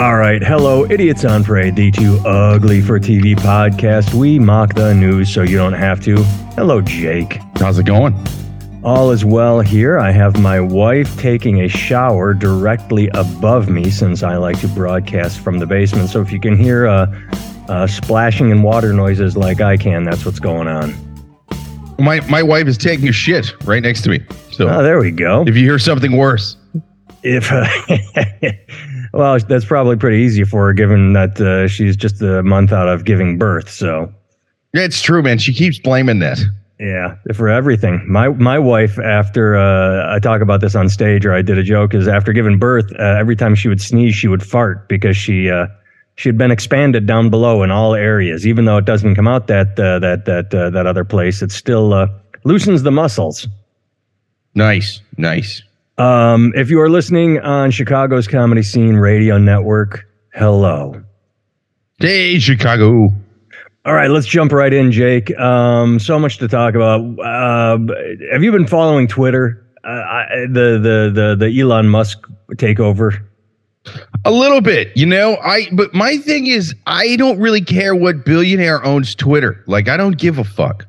All 0.00 0.16
right. 0.16 0.42
Hello, 0.42 0.86
Idiots 0.86 1.26
on 1.26 1.44
Parade, 1.44 1.76
the 1.76 1.90
Too 1.90 2.16
Ugly 2.24 2.80
for 2.80 2.98
TV 2.98 3.34
podcast. 3.36 4.14
We 4.14 4.38
mock 4.38 4.72
the 4.74 4.94
news 4.94 5.30
so 5.32 5.42
you 5.42 5.58
don't 5.58 5.74
have 5.74 6.00
to. 6.04 6.16
Hello, 6.56 6.80
Jake. 6.80 7.34
How's 7.58 7.78
it 7.78 7.84
going? 7.84 8.14
All 8.82 9.10
is 9.10 9.26
well 9.26 9.60
here. 9.60 9.98
I 9.98 10.10
have 10.10 10.40
my 10.40 10.58
wife 10.58 11.18
taking 11.18 11.60
a 11.60 11.68
shower 11.68 12.32
directly 12.32 13.08
above 13.12 13.68
me 13.68 13.90
since 13.90 14.22
I 14.22 14.36
like 14.36 14.58
to 14.60 14.68
broadcast 14.68 15.40
from 15.40 15.58
the 15.58 15.66
basement. 15.66 16.08
So 16.08 16.22
if 16.22 16.32
you 16.32 16.40
can 16.40 16.56
hear 16.56 16.86
uh, 16.86 17.14
uh, 17.68 17.86
splashing 17.86 18.50
and 18.50 18.64
water 18.64 18.94
noises 18.94 19.36
like 19.36 19.60
I 19.60 19.76
can, 19.76 20.04
that's 20.04 20.24
what's 20.24 20.40
going 20.40 20.66
on. 20.66 20.94
My 21.98 22.20
my 22.30 22.42
wife 22.42 22.66
is 22.68 22.78
taking 22.78 23.06
a 23.08 23.12
shit 23.12 23.52
right 23.66 23.82
next 23.82 24.00
to 24.04 24.08
me. 24.08 24.20
So 24.52 24.66
Oh, 24.66 24.82
there 24.82 24.98
we 24.98 25.10
go. 25.10 25.42
if 25.46 25.54
you 25.56 25.62
hear 25.64 25.78
something 25.78 26.16
worse, 26.16 26.56
If 27.22 27.52
uh, 27.52 27.66
well, 29.12 29.38
that's 29.38 29.64
probably 29.64 29.96
pretty 29.96 30.18
easy 30.18 30.44
for 30.44 30.66
her, 30.66 30.72
given 30.72 31.12
that 31.14 31.40
uh, 31.40 31.68
she's 31.68 31.96
just 31.96 32.22
a 32.22 32.42
month 32.42 32.72
out 32.72 32.88
of 32.88 33.04
giving 33.04 33.38
birth. 33.38 33.70
So 33.70 34.12
it's 34.72 35.02
true, 35.02 35.22
man. 35.22 35.38
She 35.38 35.52
keeps 35.52 35.78
blaming 35.78 36.20
that. 36.20 36.38
yeah, 36.78 37.16
for 37.34 37.48
everything. 37.48 38.02
My 38.08 38.28
my 38.28 38.58
wife, 38.58 38.98
after 38.98 39.56
uh, 39.56 40.14
I 40.14 40.18
talk 40.18 40.40
about 40.40 40.60
this 40.60 40.74
on 40.74 40.88
stage, 40.88 41.26
or 41.26 41.34
I 41.34 41.42
did 41.42 41.58
a 41.58 41.62
joke, 41.62 41.94
is 41.94 42.08
after 42.08 42.32
giving 42.32 42.58
birth, 42.58 42.90
uh, 42.98 43.16
every 43.18 43.36
time 43.36 43.54
she 43.54 43.68
would 43.68 43.80
sneeze, 43.80 44.14
she 44.14 44.28
would 44.28 44.42
fart 44.42 44.88
because 44.88 45.16
she 45.16 45.50
uh, 45.50 45.66
she 46.16 46.28
had 46.28 46.38
been 46.38 46.50
expanded 46.50 47.06
down 47.06 47.30
below 47.30 47.62
in 47.62 47.70
all 47.70 47.94
areas. 47.94 48.46
Even 48.46 48.64
though 48.64 48.76
it 48.76 48.84
doesn't 48.84 49.14
come 49.14 49.28
out 49.28 49.46
that 49.48 49.78
uh, 49.78 49.98
that 49.98 50.24
that 50.24 50.54
uh, 50.54 50.70
that 50.70 50.86
other 50.86 51.04
place, 51.04 51.42
it 51.42 51.50
still 51.52 51.92
uh, 51.92 52.06
loosens 52.44 52.82
the 52.82 52.90
muscles. 52.90 53.46
Nice, 54.54 55.00
nice. 55.16 55.62
Um, 56.00 56.54
if 56.56 56.70
you 56.70 56.80
are 56.80 56.88
listening 56.88 57.40
on 57.40 57.70
Chicago's 57.70 58.26
Comedy 58.26 58.62
Scene 58.62 58.96
Radio 58.96 59.36
Network, 59.36 60.08
hello. 60.32 61.02
Hey, 61.98 62.38
Chicago. 62.38 63.10
All 63.84 63.94
right, 63.94 64.08
let's 64.08 64.26
jump 64.26 64.50
right 64.50 64.72
in, 64.72 64.92
Jake. 64.92 65.38
Um, 65.38 65.98
so 65.98 66.18
much 66.18 66.38
to 66.38 66.48
talk 66.48 66.74
about. 66.74 67.02
Uh, 67.18 67.78
have 68.32 68.42
you 68.42 68.50
been 68.50 68.66
following 68.66 69.08
Twitter? 69.08 69.62
Uh, 69.84 69.88
I, 69.88 70.26
the 70.48 70.80
the 70.82 71.12
the 71.14 71.36
the 71.38 71.60
Elon 71.60 71.90
Musk 71.90 72.26
takeover. 72.52 73.22
A 74.24 74.30
little 74.30 74.62
bit, 74.62 74.96
you 74.96 75.04
know. 75.04 75.36
I 75.36 75.68
but 75.70 75.92
my 75.92 76.16
thing 76.16 76.46
is, 76.46 76.74
I 76.86 77.16
don't 77.16 77.38
really 77.38 77.60
care 77.60 77.94
what 77.94 78.24
billionaire 78.24 78.82
owns 78.86 79.14
Twitter. 79.14 79.62
Like, 79.66 79.86
I 79.86 79.98
don't 79.98 80.16
give 80.16 80.38
a 80.38 80.44
fuck. 80.44 80.86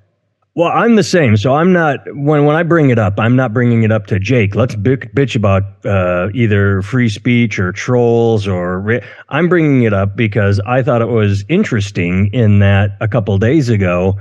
Well, 0.54 0.70
I'm 0.74 0.98
the 0.98 1.04
same. 1.04 1.38
So 1.38 1.56
I'm 1.56 1.72
not 1.72 2.00
when 2.14 2.46
when 2.46 2.58
I 2.58 2.64
bring 2.64 2.90
it 2.90 3.00
up, 3.00 3.14
I'm 3.18 3.38
not 3.38 3.54
bringing 3.54 3.84
it 3.84 3.92
up 3.92 4.08
to 4.08 4.20
Jake. 4.20 4.54
Let's 4.54 4.76
bitch, 4.76 5.14
bitch 5.14 5.34
about 5.36 5.64
uh, 5.86 6.30
either 6.34 6.82
free 6.82 7.08
speech 7.08 7.58
or 7.58 7.72
trolls 7.72 8.48
or 8.48 9.02
I'm 9.30 9.48
bringing 9.48 9.84
it 9.84 9.94
up 9.94 10.18
because 10.18 10.60
I 10.66 10.84
thought 10.84 11.02
it 11.02 11.08
was 11.08 11.46
interesting 11.48 12.30
in 12.34 12.60
that 12.60 12.98
a 13.00 13.08
couple 13.08 13.38
days 13.38 13.70
ago, 13.70 14.18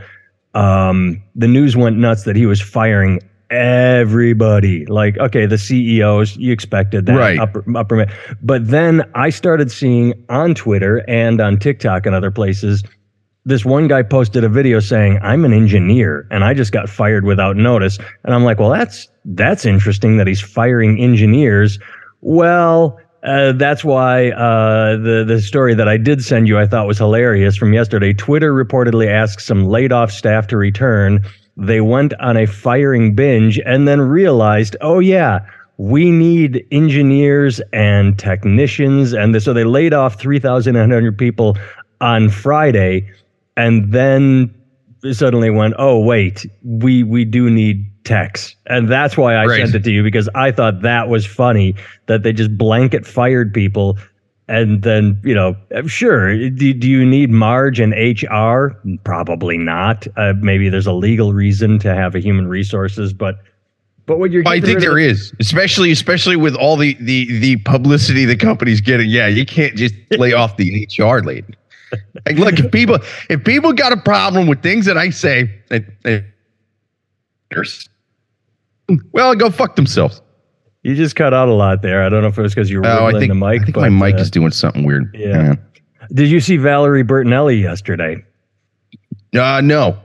um, 0.55 1.21
the 1.35 1.49
news 1.49 1.77
went 1.77 1.97
nuts 1.99 2.23
that 2.25 2.37
he 2.37 2.47
was 2.47 2.61
firing 2.61 3.19
everybody. 3.51 4.87
Like, 4.87 5.19
okay, 5.19 5.47
the 5.47 5.59
CEOs, 5.59 6.37
you 6.37 6.53
expected 6.53 7.07
that, 7.07 7.17
Right. 7.17 7.41
upper 7.41 7.65
upper, 7.77 8.07
but 8.41 8.69
then 8.69 9.03
I 9.17 9.31
started 9.31 9.73
seeing 9.73 10.15
on 10.29 10.55
Twitter 10.55 11.05
and 11.09 11.41
on 11.41 11.59
TikTok 11.59 12.07
and 12.07 12.15
other 12.15 12.31
places 12.31 12.85
this 13.47 13.65
one 13.65 13.89
guy 13.89 14.03
posted 14.03 14.45
a 14.45 14.49
video 14.49 14.81
saying 14.81 15.19
i'm 15.23 15.45
an 15.45 15.53
engineer 15.53 16.27
and 16.31 16.45
i 16.45 16.55
just 16.55 16.73
got 16.73 16.89
fired 16.89 17.25
without 17.25 17.57
notice 17.57 17.99
and 18.25 18.35
i'm 18.35 18.45
like 18.45 18.59
well 18.59 18.71
that's 18.71 19.09
that's 19.25 19.65
interesting 19.65 20.17
that 20.17 20.27
he's 20.27 20.41
firing 20.41 20.99
engineers 21.01 21.79
well 22.21 22.99
uh, 23.23 23.53
that's 23.53 23.85
why 23.85 24.31
uh, 24.31 24.97
the 24.97 25.25
the 25.27 25.43
story 25.43 25.75
that 25.75 25.89
I 25.89 25.99
did 25.99 26.25
send 26.25 26.49
you 26.49 26.59
I 26.59 26.67
thought 26.67 26.87
was 26.87 26.97
hilarious 26.99 27.55
from 27.57 27.75
yesterday. 27.75 28.15
Twitter 28.15 28.55
reportedly 28.55 29.09
asked 29.09 29.45
some 29.45 29.67
laid 29.67 29.93
off 29.93 30.11
staff 30.11 30.47
to 30.49 30.57
return. 30.57 31.23
They 31.57 31.83
went 31.83 32.15
on 32.15 32.39
a 32.39 32.47
firing 32.47 33.15
binge 33.15 33.61
and 33.67 33.87
then 33.87 34.01
realized, 34.01 34.75
oh 34.81 35.01
yeah, 35.01 35.41
we 35.77 36.11
need 36.11 36.65
engineers 36.71 37.61
and 37.75 38.19
technicians, 38.19 39.13
and 39.13 39.43
so 39.43 39.53
they 39.53 39.65
laid 39.65 39.93
off 39.93 40.19
three 40.19 40.39
thousand 40.39 40.75
nine 40.75 40.91
hundred 40.91 41.19
people 41.19 41.59
on 42.01 42.31
Friday 42.31 43.07
and 43.61 43.93
then 43.93 44.55
suddenly 45.13 45.51
went, 45.51 45.75
"Oh 45.79 45.99
wait, 46.01 46.47
we 46.65 47.03
we 47.03 47.25
do 47.25 47.51
need 47.51 47.85
techs," 48.05 48.55
and 48.67 48.89
that's 48.89 49.17
why 49.17 49.35
I 49.35 49.47
Right. 49.47 49.61
sent 49.61 49.75
it 49.75 49.85
to 49.85 49.93
you 49.93 50.03
because 50.03 50.29
I 50.35 50.51
thought 50.51 50.83
that 50.83 51.09
was 51.09 51.27
funny 51.27 51.75
that 52.07 52.23
they 52.23 52.33
just 52.33 52.57
blanket 52.57 53.07
fired 53.07 53.53
people, 53.53 53.99
and 54.49 54.83
then 54.83 55.21
you 55.23 55.35
know, 55.35 55.57
sure, 55.87 56.49
do, 56.51 56.73
do 56.73 56.89
you 56.89 57.05
need 57.05 57.31
Marge 57.31 57.81
and 57.81 57.93
HR? 57.93 58.77
Probably 59.05 59.59
not. 59.59 60.07
Uh, 60.17 60.33
maybe 60.41 60.69
there's 60.69 60.87
a 60.87 60.93
legal 60.93 61.33
reason 61.33 61.79
to 61.81 61.95
have 61.95 62.15
a 62.15 62.21
human 62.21 62.49
resources, 62.49 63.13
but 63.13 63.39
but 64.07 64.19
what 64.19 64.31
you're 64.33 64.43
I 64.47 64.61
think 64.61 64.81
there 64.81 64.99
is, 64.99 65.33
especially 65.39 65.91
especially 65.91 66.37
with 66.37 66.55
all 66.57 66.77
the 66.77 66.97
the 67.01 67.39
the 67.41 67.57
publicity 67.59 68.25
the 68.25 68.37
company's 68.37 68.81
getting. 68.81 69.11
Yeah, 69.11 69.29
you 69.29 69.45
can't 69.45 69.77
just 69.77 69.95
lay 70.13 70.33
off 70.33 70.57
the 70.57 70.89
HR 70.99 71.21
lady. 71.21 71.55
Like, 72.27 72.37
look, 72.37 72.59
if 72.59 72.71
people 72.71 72.99
if 73.29 73.43
people 73.45 73.73
got 73.73 73.93
a 73.93 73.97
problem 73.97 74.47
with 74.47 74.63
things 74.63 74.87
that 74.87 74.97
I 74.99 75.11
say, 75.11 75.51
they, 75.69 75.85
they, 76.03 76.25
well, 79.13 79.35
go 79.35 79.51
fuck 79.51 79.77
themselves. 79.77 80.21
you 80.83 80.95
just 80.95 81.17
cut 81.17 81.33
out 81.35 81.49
a 81.49 81.53
lot 81.55 81.83
there. 81.83 82.03
I 82.03 82.09
don't 82.09 82.23
know 82.23 82.29
if 82.29 82.39
it 82.39 82.43
was 82.43 82.55
because 82.55 82.71
you 82.71 82.79
were 82.81 82.87
Oh, 82.87 83.07
I 83.07 83.13
think 83.13 83.31
the 83.31 83.35
mic. 83.35 83.63
I 83.63 83.65
think 83.65 83.75
but, 83.75 83.91
my 83.91 84.07
mic 84.11 84.17
uh, 84.17 84.23
is 84.23 84.31
doing 84.31 84.51
something 84.51 84.85
weird. 84.85 85.15
yeah. 85.19 85.55
Did 86.13 86.29
you 86.29 86.41
see 86.41 86.57
Valerie 86.57 87.05
Bertinelli 87.05 87.61
yesterday? 87.61 88.25
Uh, 89.35 89.61
no. 89.61 89.99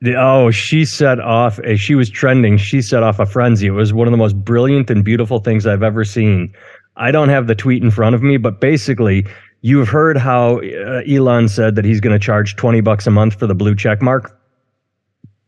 The- 0.00 0.16
Oh, 0.16 0.50
she 0.50 0.84
set 0.84 1.20
off. 1.20 1.60
She 1.76 1.94
was 1.94 2.10
trending, 2.10 2.56
she 2.56 2.82
set 2.82 3.04
off 3.04 3.20
a 3.20 3.26
frenzy. 3.26 3.68
It 3.68 3.70
was 3.70 3.92
one 3.92 4.08
of 4.08 4.10
the 4.12 4.16
most 4.16 4.36
brilliant 4.44 4.90
and 4.90 5.04
beautiful 5.04 5.38
things 5.38 5.66
I've 5.66 5.84
ever 5.84 6.04
seen. 6.04 6.52
I 6.96 7.12
don't 7.12 7.28
have 7.28 7.46
the 7.46 7.54
tweet 7.54 7.82
in 7.82 7.90
front 7.92 8.14
of 8.16 8.22
me, 8.22 8.36
but 8.36 8.60
basically, 8.60 9.24
you've 9.62 9.88
heard 9.88 10.16
how 10.16 10.58
uh, 10.58 11.02
Elon 11.08 11.48
said 11.48 11.74
that 11.76 11.84
he's 11.84 12.00
going 12.00 12.12
to 12.12 12.24
charge 12.24 12.56
twenty 12.56 12.80
bucks 12.80 13.06
a 13.06 13.10
month 13.10 13.38
for 13.38 13.46
the 13.46 13.54
blue 13.54 13.74
check 13.74 14.02
mark. 14.02 14.38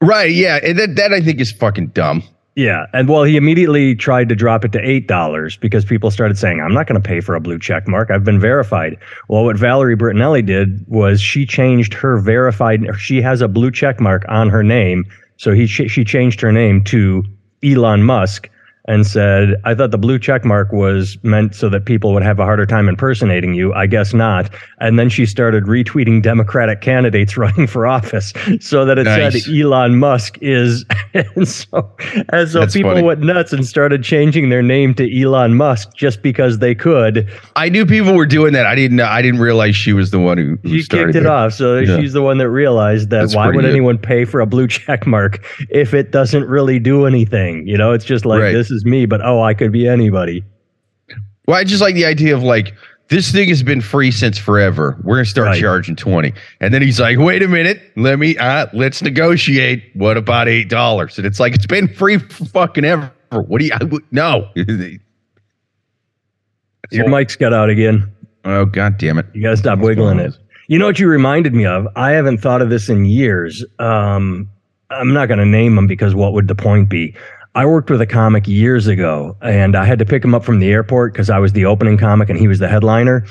Right? 0.00 0.32
Yeah. 0.32 0.60
and 0.62 0.78
That 0.78 0.96
that 0.96 1.12
I 1.12 1.20
think 1.20 1.40
is 1.40 1.52
fucking 1.52 1.88
dumb. 1.88 2.22
Yeah, 2.56 2.86
and 2.92 3.08
well, 3.08 3.24
he 3.24 3.36
immediately 3.36 3.96
tried 3.96 4.28
to 4.28 4.36
drop 4.36 4.64
it 4.64 4.70
to 4.72 4.80
eight 4.80 5.08
dollars 5.08 5.56
because 5.56 5.84
people 5.84 6.12
started 6.12 6.38
saying, 6.38 6.60
"I'm 6.60 6.72
not 6.72 6.86
going 6.86 7.00
to 7.00 7.06
pay 7.06 7.20
for 7.20 7.34
a 7.34 7.40
blue 7.40 7.58
check 7.58 7.88
mark. 7.88 8.12
I've 8.12 8.22
been 8.22 8.38
verified." 8.38 8.96
Well, 9.28 9.44
what 9.44 9.56
Valerie 9.56 9.96
Bertinelli 9.96 10.46
did 10.46 10.84
was 10.86 11.20
she 11.20 11.46
changed 11.46 11.92
her 11.94 12.18
verified. 12.18 12.86
She 12.96 13.20
has 13.22 13.40
a 13.40 13.48
blue 13.48 13.72
check 13.72 13.98
mark 13.98 14.24
on 14.28 14.50
her 14.50 14.62
name, 14.62 15.04
so 15.36 15.50
he 15.52 15.66
she 15.66 16.04
changed 16.04 16.40
her 16.42 16.52
name 16.52 16.84
to 16.84 17.24
Elon 17.64 18.04
Musk 18.04 18.48
and 18.86 19.06
said, 19.06 19.54
"I 19.64 19.74
thought 19.74 19.90
the 19.92 19.98
blue 19.98 20.18
check 20.18 20.44
mark 20.44 20.72
was 20.72 21.16
meant 21.22 21.54
so 21.54 21.68
that 21.70 21.84
people 21.86 22.12
would 22.12 22.22
have 22.22 22.38
a 22.38 22.44
harder 22.44 22.66
time 22.66 22.88
impersonating 22.88 23.54
you. 23.54 23.72
I 23.74 23.86
guess 23.86 24.12
not." 24.12 24.50
And 24.80 24.98
then 24.98 25.08
she 25.08 25.24
started 25.26 25.64
retweeting 25.64 26.22
Democratic 26.22 26.80
candidates 26.80 27.36
running 27.38 27.66
for 27.66 27.86
office 27.86 28.32
so 28.60 28.84
that 28.84 28.98
it 28.98 29.04
Nice. 29.04 29.44
said 29.44 29.54
Elon 29.54 29.96
Musk 29.98 30.38
is, 30.42 30.84
and 31.14 31.48
so 31.48 31.90
and 32.32 32.48
so 32.48 32.60
That's 32.60 32.74
people 32.74 32.90
funny. 32.92 33.02
went 33.02 33.20
nuts 33.20 33.52
and 33.52 33.66
started 33.66 34.02
changing 34.04 34.50
their 34.50 34.62
name 34.62 34.94
to 34.94 35.22
Elon 35.22 35.54
Musk 35.54 35.94
just 35.94 36.22
because 36.22 36.58
they 36.58 36.74
could. 36.74 37.28
I 37.56 37.68
knew 37.68 37.86
people 37.86 38.14
were 38.14 38.26
doing 38.26 38.52
that. 38.52 38.66
I 38.66 38.74
didn't. 38.74 38.96
know 38.98 39.06
I 39.06 39.22
didn't 39.22 39.40
realize 39.40 39.74
she 39.76 39.92
was 39.92 40.10
the 40.10 40.18
one 40.18 40.36
who, 40.38 40.58
who 40.62 40.78
She 40.78 40.86
kicked 40.86 41.10
it 41.16 41.22
that. 41.22 41.26
off, 41.26 41.52
so 41.54 41.78
Yeah. 41.78 41.98
she's 41.98 42.12
the 42.12 42.22
one 42.22 42.38
that 42.38 42.50
realized 42.50 43.10
that 43.10 43.20
That's 43.20 43.34
why 43.34 43.46
would 43.46 43.62
good. 43.62 43.64
anyone 43.70 43.98
pay 43.98 44.24
for 44.24 44.40
a 44.40 44.46
blue 44.46 44.66
check 44.74 45.06
mark 45.06 45.42
if 45.70 45.94
it 45.94 46.10
doesn't 46.10 46.46
really 46.46 46.78
do 46.78 47.06
anything? 47.06 47.66
You 47.66 47.78
know, 47.78 47.92
it's 47.92 48.04
just 48.04 48.26
like 48.26 48.40
Right. 48.42 48.52
this 48.52 48.70
is 48.74 48.84
me, 48.84 49.06
but 49.06 49.20
oh, 49.24 49.40
I 49.42 49.54
could 49.54 49.72
be 49.72 49.88
anybody. 49.88 50.44
Well, 51.46 51.56
I 51.56 51.64
just 51.64 51.80
like 51.80 51.94
the 51.94 52.04
idea 52.04 52.34
of 52.36 52.42
like 52.42 52.74
this 53.08 53.30
thing 53.32 53.48
has 53.48 53.62
been 53.62 53.80
free 53.80 54.10
since 54.10 54.36
forever. 54.38 54.96
We're 55.02 55.16
gonna 55.16 55.24
start 55.26 55.46
Right. 55.48 55.60
charging 55.60 55.96
twenty, 55.96 56.32
and 56.60 56.74
then 56.74 56.82
he's 56.82 56.98
like, 57.00 57.18
"Wait 57.18 57.42
a 57.42 57.48
minute, 57.48 57.80
let 57.96 58.18
me 58.18 58.36
uh, 58.38 58.66
let's 58.72 59.00
negotiate. 59.02 59.84
What 59.94 60.16
about 60.16 60.48
eight 60.48 60.68
dollars?" 60.68 61.16
And 61.18 61.26
it's 61.26 61.38
like 61.40 61.54
it's 61.54 61.66
been 61.66 61.88
free 61.88 62.18
for 62.18 62.44
fucking 62.46 62.84
ever. 62.84 63.10
What 63.30 63.58
do 63.60 63.64
you? 63.66 63.72
I, 63.74 63.80
no. 64.10 64.48
Your 66.90 67.08
mic's 67.08 67.36
got 67.36 67.52
out 67.52 67.70
again. 67.70 68.10
oh 68.44 68.64
god 68.66 68.98
damn 68.98 69.18
it! 69.18 69.26
You 69.32 69.42
gotta 69.42 69.56
stop 69.56 69.78
What's 69.78 69.88
wiggling 69.88 70.18
it. 70.20 70.36
You 70.68 70.78
know 70.78 70.86
what 70.86 70.98
you 70.98 71.08
reminded 71.08 71.54
me 71.54 71.66
of? 71.66 71.86
I 71.96 72.12
haven't 72.12 72.38
thought 72.38 72.62
of 72.62 72.70
this 72.70 72.88
in 72.88 73.04
years. 73.04 73.62
Um, 73.78 74.48
I'm 74.90 75.12
not 75.12 75.26
going 75.26 75.38
to 75.38 75.44
name 75.44 75.76
them 75.76 75.86
because 75.86 76.14
what 76.14 76.32
would 76.32 76.48
the 76.48 76.54
point 76.54 76.88
be? 76.88 77.14
I 77.56 77.66
worked 77.66 77.88
with 77.88 78.00
a 78.00 78.06
comic 78.06 78.48
years 78.48 78.88
ago, 78.88 79.36
and 79.40 79.76
I 79.76 79.84
had 79.84 80.00
to 80.00 80.04
pick 80.04 80.24
him 80.24 80.34
up 80.34 80.44
from 80.44 80.58
the 80.58 80.72
airport 80.72 81.12
because 81.12 81.30
I 81.30 81.38
was 81.38 81.52
the 81.52 81.66
opening 81.66 81.96
comic 81.96 82.28
and 82.28 82.38
he 82.38 82.48
was 82.48 82.58
the 82.58 82.68
headliner. 82.68 83.24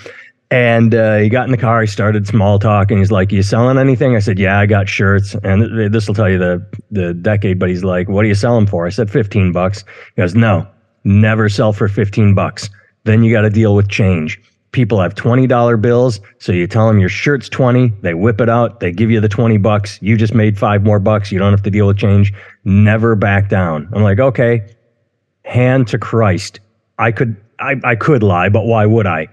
And 0.50 0.96
uh, 0.96 1.18
he 1.18 1.30
got 1.30 1.46
in 1.46 1.52
the 1.52 1.58
car. 1.58 1.82
He 1.82 1.88
started 1.88 2.28
small 2.28 2.60
talk, 2.60 2.92
and 2.92 3.00
he's 3.00 3.12
like, 3.12 3.32
"You 3.32 3.42
selling 3.42 3.80
anything?" 3.80 4.16
I 4.16 4.20
said, 4.20 4.38
"Yeah, 4.38 4.60
I 4.60 4.68
got 4.68 4.88
shirts." 4.88 5.36
And 5.44 5.92
this 5.92 6.08
will 6.08 6.14
tell 6.14 6.30
you 6.30 6.38
the 6.38 6.64
the 6.92 7.14
decade. 7.14 7.58
But 7.58 7.70
he's 7.70 7.84
like, 7.84 8.08
"What 8.08 8.22
do 8.22 8.28
you 8.28 8.36
sell 8.36 8.56
them 8.56 8.68
for?" 8.68 8.86
I 8.86 8.90
said, 8.90 9.10
15 9.10 9.52
bucks." 9.52 9.84
He 10.16 10.22
goes, 10.22 10.36
"No, 10.36 10.68
never 11.04 11.50
sell 11.50 11.74
for 11.74 11.88
15 11.88 12.36
bucks. 12.36 12.70
Then 13.06 13.24
you 13.24 13.32
got 13.34 13.42
to 13.42 13.50
deal 13.50 13.74
with 13.74 13.90
change." 13.90 14.40
People 14.74 15.00
have 15.00 15.16
$20 15.16 15.82
bills. 15.82 16.20
So 16.40 16.52
you 16.52 16.68
tell 16.68 16.88
them 16.88 17.00
your 17.00 17.10
shirt's 17.10 17.48
20, 17.48 17.88
they 18.02 18.14
whip 18.14 18.42
it 18.42 18.50
out, 18.50 18.82
they 18.82 18.92
give 18.92 19.10
you 19.10 19.22
the 19.22 19.30
20 19.30 19.58
bucks. 19.58 20.00
You 20.02 20.18
just 20.18 20.34
made 20.34 20.60
five 20.60 20.84
more 20.84 21.00
bucks. 21.00 21.32
You 21.32 21.40
don't 21.40 21.54
have 21.54 21.64
to 21.64 21.72
deal 21.72 21.88
with 21.88 21.98
change. 21.98 22.34
Never 22.66 23.16
back 23.16 23.50
down. 23.50 23.88
I'm 23.94 24.04
like, 24.04 24.20
okay, 24.20 24.68
hand 25.46 25.88
to 25.90 25.98
Christ. 25.98 26.60
I 27.00 27.12
could 27.12 27.38
I, 27.60 27.76
I 27.84 27.96
could 27.96 28.24
lie, 28.24 28.50
but 28.50 28.66
why 28.66 28.86
would 28.86 29.08
I? 29.08 29.28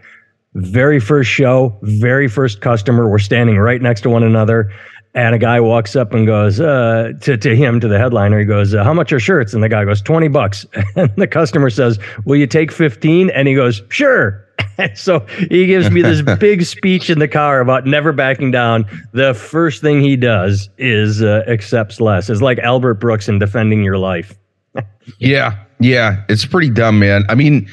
Very 0.55 1.01
first 1.01 1.31
show, 1.31 1.77
very 1.83 2.29
first 2.29 2.61
customer. 2.61 3.09
We're 3.09 3.19
standing 3.19 3.59
right 3.59 3.81
next 3.81 4.03
to 4.03 4.11
one 4.11 4.23
another. 4.23 4.73
And 5.15 5.35
a 5.35 5.39
guy 5.39 5.59
walks 5.59 5.97
up 5.97 6.13
and 6.13 6.25
goes 6.25 6.61
uh, 6.61 7.13
to, 7.23 7.37
to 7.37 7.57
him, 7.57 7.81
to 7.81 7.89
the 7.89 7.99
headliner. 7.99 8.39
He 8.39 8.45
goes, 8.45 8.75
uh, 8.75 8.85
How 8.85 8.95
much 8.95 9.13
are 9.13 9.19
shirts? 9.19 9.53
And 9.55 9.63
the 9.63 9.69
guy 9.69 9.85
goes, 9.85 10.01
20 10.01 10.29
bucks. 10.29 10.67
And 10.97 11.11
the 11.17 11.27
customer 11.27 11.71
says, 11.71 11.99
Will 12.25 12.37
you 12.37 12.47
take 12.47 12.71
15? 12.71 13.31
And 13.31 13.49
he 13.49 13.55
goes, 13.55 13.83
Sure. 13.89 14.47
so 14.95 15.21
he 15.49 15.67
gives 15.67 15.91
me 15.91 16.03
this 16.03 16.23
big 16.39 16.65
speech 16.65 17.11
in 17.11 17.19
the 17.19 17.29
car 17.29 17.61
about 17.61 17.87
never 17.87 18.13
backing 18.13 18.51
down. 18.51 18.85
The 19.13 19.35
first 19.35 19.81
thing 19.81 20.01
he 20.01 20.17
does 20.17 20.69
is 20.79 21.23
uh, 21.23 21.45
accepts 21.47 22.01
less. 22.01 22.31
It's 22.31 22.43
like 22.43 22.59
Albert 22.59 22.95
Brooks 22.95 23.29
in 23.29 23.39
defending 23.39 23.83
your 23.83 23.99
life. 23.99 24.35
yeah, 25.19 25.59
yeah, 25.79 26.25
it's 26.29 26.47
pretty 26.47 26.71
dumb, 26.71 26.99
man. 26.99 27.25
I 27.29 27.35
mean, 27.35 27.69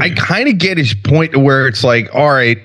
I 0.00 0.10
kind 0.10 0.48
of 0.48 0.58
get 0.58 0.76
his 0.76 0.94
point 0.94 1.32
to 1.32 1.38
where 1.38 1.66
it's 1.66 1.84
like, 1.84 2.14
all 2.14 2.30
right, 2.30 2.58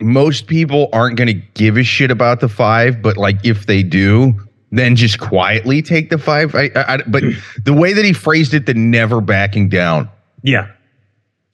most 0.00 0.46
people 0.46 0.88
aren't 0.92 1.16
going 1.16 1.28
to 1.28 1.34
give 1.54 1.76
a 1.76 1.82
shit 1.82 2.10
about 2.10 2.40
the 2.40 2.48
five, 2.48 3.00
but 3.00 3.16
like 3.16 3.38
if 3.44 3.66
they 3.66 3.82
do, 3.82 4.34
then 4.72 4.96
just 4.96 5.20
quietly 5.20 5.80
take 5.80 6.10
the 6.10 6.18
five. 6.18 6.54
I, 6.54 6.70
I, 6.74 6.98
but 7.06 7.22
the 7.64 7.72
way 7.72 7.92
that 7.92 8.04
he 8.04 8.12
phrased 8.12 8.52
it, 8.52 8.66
the 8.66 8.74
never 8.74 9.20
backing 9.20 9.68
down. 9.68 10.10
Yeah, 10.42 10.70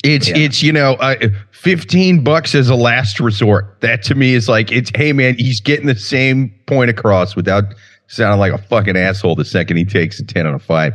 it's 0.02 0.28
yeah. 0.28 0.36
it's 0.36 0.62
you 0.62 0.72
know, 0.72 0.94
uh, 0.94 1.16
fifteen 1.52 2.24
bucks 2.24 2.54
as 2.54 2.68
a 2.68 2.74
last 2.74 3.20
resort. 3.20 3.80
That 3.80 4.02
to 4.04 4.14
me 4.14 4.34
is 4.34 4.48
like 4.48 4.72
it's 4.72 4.90
hey 4.94 5.12
man, 5.12 5.36
he's 5.36 5.60
getting 5.60 5.86
the 5.86 5.94
same 5.94 6.52
point 6.66 6.90
across 6.90 7.36
without 7.36 7.64
sounding 8.08 8.40
like 8.40 8.52
a 8.52 8.58
fucking 8.58 8.96
asshole 8.96 9.36
the 9.36 9.44
second 9.44 9.76
he 9.76 9.84
takes 9.84 10.18
a 10.20 10.24
ten 10.24 10.46
on 10.46 10.54
a 10.54 10.58
five. 10.58 10.92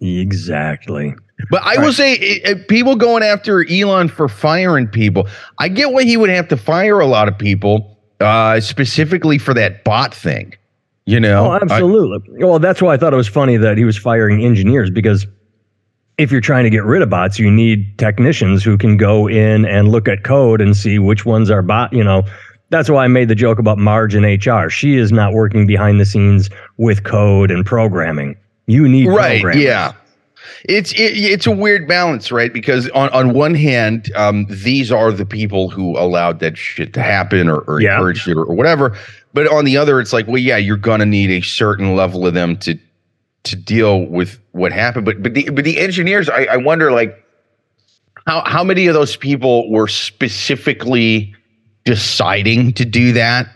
Exactly. 0.00 1.14
But 1.50 1.62
I 1.62 1.78
will 1.78 1.92
say, 1.92 2.14
it, 2.14 2.68
people 2.68 2.94
going 2.94 3.22
after 3.22 3.68
Elon 3.68 4.08
for 4.08 4.28
firing 4.28 4.86
people. 4.86 5.28
I 5.58 5.68
get 5.68 5.92
why 5.92 6.04
he 6.04 6.16
would 6.16 6.30
have 6.30 6.48
to 6.48 6.56
fire 6.56 7.00
a 7.00 7.06
lot 7.06 7.26
of 7.26 7.36
people, 7.36 7.98
uh, 8.20 8.60
specifically 8.60 9.38
for 9.38 9.52
that 9.54 9.82
bot 9.84 10.14
thing. 10.14 10.54
You 11.06 11.20
know, 11.20 11.50
oh, 11.50 11.54
absolutely. 11.54 12.40
I, 12.40 12.46
well, 12.46 12.58
that's 12.58 12.80
why 12.80 12.94
I 12.94 12.96
thought 12.96 13.12
it 13.12 13.16
was 13.16 13.28
funny 13.28 13.56
that 13.58 13.76
he 13.76 13.84
was 13.84 13.98
firing 13.98 14.42
engineers 14.42 14.90
because 14.90 15.26
if 16.18 16.30
you're 16.30 16.40
trying 16.40 16.64
to 16.64 16.70
get 16.70 16.84
rid 16.84 17.02
of 17.02 17.10
bots, 17.10 17.38
you 17.38 17.50
need 17.50 17.98
technicians 17.98 18.62
who 18.62 18.78
can 18.78 18.96
go 18.96 19.28
in 19.28 19.64
and 19.64 19.88
look 19.88 20.08
at 20.08 20.22
code 20.22 20.60
and 20.60 20.76
see 20.76 20.98
which 20.98 21.24
ones 21.24 21.50
are 21.50 21.62
bot. 21.62 21.92
You 21.92 22.04
know, 22.04 22.22
that's 22.70 22.88
why 22.88 23.04
I 23.04 23.08
made 23.08 23.28
the 23.28 23.34
joke 23.34 23.58
about 23.58 23.78
Marge 23.78 24.14
in 24.14 24.24
HR. 24.24 24.68
She 24.68 24.96
is 24.96 25.12
not 25.12 25.32
working 25.32 25.66
behind 25.66 26.00
the 26.00 26.06
scenes 26.06 26.50
with 26.76 27.04
code 27.04 27.50
and 27.50 27.64
programming. 27.66 28.36
You 28.66 28.88
need 28.88 29.08
right, 29.08 29.56
yeah. 29.56 29.92
It's 30.66 30.92
it, 30.92 31.16
it's 31.16 31.46
a 31.46 31.50
weird 31.50 31.86
balance, 31.86 32.32
right? 32.32 32.52
Because 32.52 32.88
on, 32.90 33.10
on 33.10 33.34
one 33.34 33.54
hand, 33.54 34.10
um, 34.14 34.46
these 34.48 34.90
are 34.90 35.12
the 35.12 35.26
people 35.26 35.68
who 35.68 35.98
allowed 35.98 36.40
that 36.40 36.56
shit 36.56 36.94
to 36.94 37.02
happen 37.02 37.48
or, 37.48 37.58
or 37.60 37.80
yeah. 37.80 37.94
encouraged 37.94 38.28
it 38.28 38.36
or, 38.36 38.44
or 38.44 38.54
whatever. 38.54 38.96
But 39.34 39.50
on 39.52 39.64
the 39.64 39.76
other, 39.76 40.00
it's 40.00 40.12
like, 40.12 40.26
well, 40.26 40.38
yeah, 40.38 40.56
you're 40.56 40.76
gonna 40.76 41.06
need 41.06 41.30
a 41.30 41.42
certain 41.42 41.96
level 41.96 42.26
of 42.26 42.34
them 42.34 42.56
to 42.58 42.78
to 43.44 43.56
deal 43.56 44.06
with 44.06 44.38
what 44.52 44.72
happened. 44.72 45.04
But 45.04 45.22
but 45.22 45.34
the 45.34 45.48
but 45.50 45.64
the 45.64 45.78
engineers, 45.78 46.28
I, 46.28 46.44
I 46.44 46.56
wonder 46.56 46.90
like 46.90 47.24
how 48.26 48.42
how 48.44 48.64
many 48.64 48.86
of 48.86 48.94
those 48.94 49.16
people 49.16 49.70
were 49.70 49.88
specifically 49.88 51.34
deciding 51.84 52.72
to 52.74 52.84
do 52.84 53.12
that? 53.12 53.48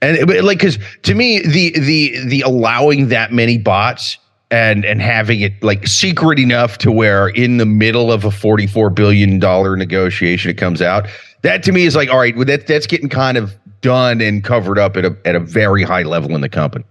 And 0.00 0.28
like 0.44 0.58
because 0.58 0.78
to 1.02 1.14
me, 1.14 1.40
the 1.40 1.78
the 1.78 2.24
the 2.26 2.40
allowing 2.42 3.08
that 3.08 3.32
many 3.32 3.58
bots 3.58 4.18
and 4.52 4.84
and 4.84 5.00
having 5.00 5.40
it 5.40 5.60
like 5.62 5.86
secret 5.86 6.38
enough 6.38 6.78
to 6.78 6.92
where 6.92 7.28
in 7.28 7.56
the 7.56 7.66
middle 7.66 8.12
of 8.12 8.24
a 8.24 8.30
44 8.30 8.90
billion 8.90 9.38
dollar 9.38 9.76
negotiation 9.76 10.50
it 10.50 10.58
comes 10.58 10.82
out 10.82 11.08
that 11.40 11.62
to 11.62 11.72
me 11.72 11.84
is 11.84 11.96
like 11.96 12.10
all 12.10 12.18
right 12.18 12.36
well, 12.36 12.44
that 12.44 12.66
that's 12.66 12.86
getting 12.86 13.08
kind 13.08 13.38
of 13.38 13.56
done 13.80 14.20
and 14.20 14.44
covered 14.44 14.78
up 14.78 14.96
at 14.96 15.06
a 15.06 15.16
at 15.24 15.34
a 15.34 15.40
very 15.40 15.82
high 15.82 16.02
level 16.02 16.34
in 16.34 16.42
the 16.42 16.50
company 16.50 16.84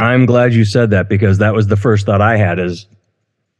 i'm 0.00 0.26
glad 0.26 0.52
you 0.54 0.64
said 0.64 0.90
that 0.90 1.08
because 1.08 1.38
that 1.38 1.54
was 1.54 1.66
the 1.68 1.76
first 1.76 2.06
thought 2.06 2.20
i 2.20 2.36
had 2.36 2.58
is 2.58 2.86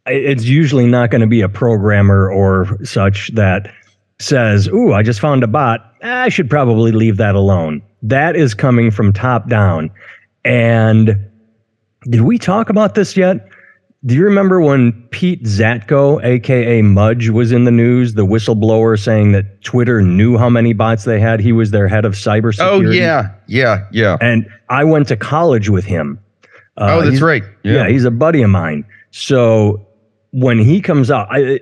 it's 0.06 0.44
usually 0.44 0.86
not 0.86 1.10
going 1.10 1.20
to 1.20 1.26
be 1.26 1.40
a 1.40 1.48
programmer 1.48 2.30
or 2.30 2.78
such 2.84 3.28
that 3.34 3.72
says 4.18 4.68
ooh 4.68 4.92
i 4.92 5.02
just 5.02 5.20
found 5.20 5.42
a 5.42 5.46
bot 5.46 5.92
i 6.02 6.28
should 6.28 6.48
probably 6.48 6.92
leave 6.92 7.16
that 7.16 7.34
alone 7.34 7.82
that 8.02 8.36
is 8.36 8.54
coming 8.54 8.90
from 8.90 9.12
top 9.12 9.48
down 9.48 9.90
and 10.44 11.18
did 12.08 12.22
we 12.22 12.38
talk 12.38 12.70
about 12.70 12.94
this 12.94 13.16
yet? 13.16 13.48
Do 14.04 14.14
you 14.14 14.24
remember 14.24 14.60
when 14.60 14.92
Pete 15.10 15.42
Zatko, 15.42 16.22
aka 16.22 16.82
Mudge, 16.82 17.30
was 17.30 17.50
in 17.50 17.64
the 17.64 17.72
news? 17.72 18.14
The 18.14 18.24
whistleblower 18.24 19.02
saying 19.02 19.32
that 19.32 19.62
Twitter 19.62 20.00
knew 20.00 20.38
how 20.38 20.48
many 20.48 20.72
bots 20.72 21.04
they 21.04 21.18
had. 21.18 21.40
He 21.40 21.50
was 21.50 21.72
their 21.72 21.88
head 21.88 22.04
of 22.04 22.12
cybersecurity. 22.12 22.60
Oh 22.60 22.80
yeah, 22.80 23.30
yeah, 23.48 23.86
yeah. 23.90 24.16
And 24.20 24.46
I 24.68 24.84
went 24.84 25.08
to 25.08 25.16
college 25.16 25.68
with 25.68 25.84
him. 25.84 26.20
Uh, 26.78 26.98
oh, 27.00 27.08
that's 27.08 27.22
right. 27.22 27.42
Yeah. 27.62 27.72
yeah. 27.72 27.88
he's 27.88 28.04
a 28.04 28.10
buddy 28.10 28.42
of 28.42 28.50
mine. 28.50 28.84
So 29.10 29.86
when 30.32 30.58
he 30.58 30.80
comes 30.80 31.10
out, 31.10 31.28
I, 31.30 31.60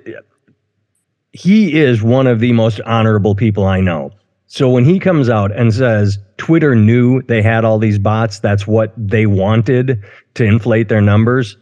he 1.31 1.79
is 1.79 2.01
one 2.01 2.27
of 2.27 2.39
the 2.39 2.53
most 2.53 2.81
honorable 2.81 3.35
people 3.35 3.65
I 3.65 3.79
know. 3.79 4.11
So 4.47 4.69
when 4.69 4.85
he 4.85 4.99
comes 4.99 5.29
out 5.29 5.51
and 5.51 5.73
says 5.73 6.17
Twitter 6.37 6.75
knew 6.75 7.21
they 7.23 7.41
had 7.41 7.65
all 7.65 7.79
these 7.79 7.99
bots, 7.99 8.39
that's 8.39 8.67
what 8.67 8.93
they 8.97 9.25
wanted 9.25 10.03
to 10.35 10.43
inflate 10.43 10.87
their 10.89 11.01
numbers. 11.01 11.57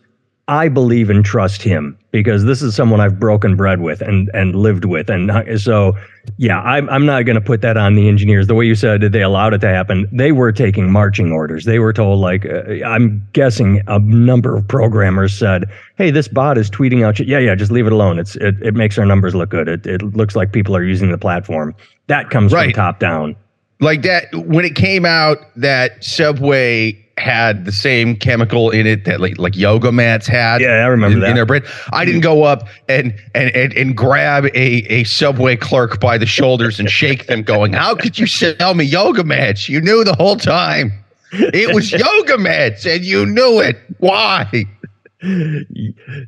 I 0.50 0.68
believe 0.68 1.10
and 1.10 1.24
trust 1.24 1.62
him 1.62 1.98
because 2.12 2.44
this 2.44 2.62
is 2.62 2.76
someone 2.76 3.00
I've 3.00 3.18
broken 3.18 3.56
bread 3.56 3.80
with 3.80 4.02
and 4.02 4.30
and 4.34 4.56
lived 4.56 4.84
with, 4.84 5.10
and 5.10 5.32
so 5.62 5.98
yeah, 6.38 6.62
I'm 6.62 6.90
I'm 6.90 7.06
not 7.06 7.24
going 7.24 7.36
to 7.36 7.42
put 7.42 7.62
that 7.62 7.78
on 7.78 7.96
the 7.96 8.10
engineers. 8.10 8.48
The 8.48 8.56
way 8.56 8.66
you 8.66 8.76
said 8.76 9.00
that 9.02 9.14
they 9.14 9.22
allowed 9.22 9.54
it 9.54 9.60
to 9.60 9.70
happen, 9.70 10.06
they 10.12 10.34
were 10.34 10.52
taking 10.52 10.92
marching 10.92 11.32
orders. 11.32 11.64
They 11.64 11.80
were 11.80 11.94
told 11.94 12.20
like 12.20 12.46
uh, 12.46 12.84
I'm 12.86 13.26
guessing 13.32 13.82
a 13.88 14.00
number 14.00 14.58
of 14.58 14.68
programmers 14.68 15.34
said, 15.34 15.64
"Hey, 15.98 16.12
this 16.12 16.28
bot 16.28 16.58
is 16.58 16.70
tweeting 16.70 17.06
out. 17.06 17.22
Yeah, 17.22 17.40
yeah, 17.40 17.56
just 17.56 17.72
leave 17.72 17.88
it 17.88 17.94
alone. 17.94 18.20
It's 18.20 18.36
it, 18.36 18.56
it 18.62 18.74
makes 18.74 18.98
our 18.98 19.06
numbers 19.06 19.36
look 19.36 19.50
good. 19.50 19.70
It 19.70 19.86
it 19.86 20.02
looks 20.02 20.36
like 20.36 20.52
people 20.52 20.76
are 20.76 20.84
using 20.84 21.10
the 21.10 21.18
platform. 21.18 21.74
That 22.08 22.30
comes 22.30 22.52
right. 22.52 22.66
from 22.66 22.74
top 22.74 23.00
down." 23.00 23.38
Like 23.80 24.02
that 24.04 24.26
when 24.36 24.66
it 24.66 24.76
came 24.76 25.06
out 25.06 25.38
that 25.56 26.04
Subway 26.04 27.03
had 27.18 27.66
the 27.66 27.72
same 27.72 28.16
chemical 28.16 28.72
in 28.72 28.88
it 28.88 29.06
that 29.06 29.22
like 29.22 29.38
like 29.38 29.56
yoga 29.56 29.92
mats 29.92 30.28
had. 30.28 30.62
Yeah, 30.62 30.84
I 30.84 30.88
remember 30.88 31.18
in, 31.18 31.22
that. 31.22 31.30
In 31.30 31.36
their 31.36 31.46
brain. 31.46 31.64
I 31.92 32.06
didn't 32.06 32.22
go 32.22 32.44
up 32.44 32.68
and 32.90 33.14
and 33.36 33.56
and, 33.56 33.74
and 33.74 33.96
grab 33.96 34.46
a, 34.46 34.58
a 34.92 35.04
subway 35.04 35.56
clerk 35.56 36.00
by 36.00 36.18
the 36.18 36.26
shoulders 36.26 36.80
and 36.80 36.90
shake 36.90 37.28
them, 37.28 37.44
going, 37.44 37.74
"How 37.74 37.96
could 37.96 38.18
you 38.18 38.26
sell 38.28 38.74
me 38.74 38.86
yoga 38.86 39.24
mats? 39.24 39.70
You 39.70 39.80
knew 39.82 40.04
the 40.04 40.16
whole 40.16 40.38
time 40.38 40.92
it 41.32 41.74
was 41.74 41.92
yoga 41.92 42.38
mats, 42.38 42.86
and 42.86 43.04
you 43.04 43.26
knew 43.26 43.60
it. 43.62 43.78
Why?" 44.00 44.66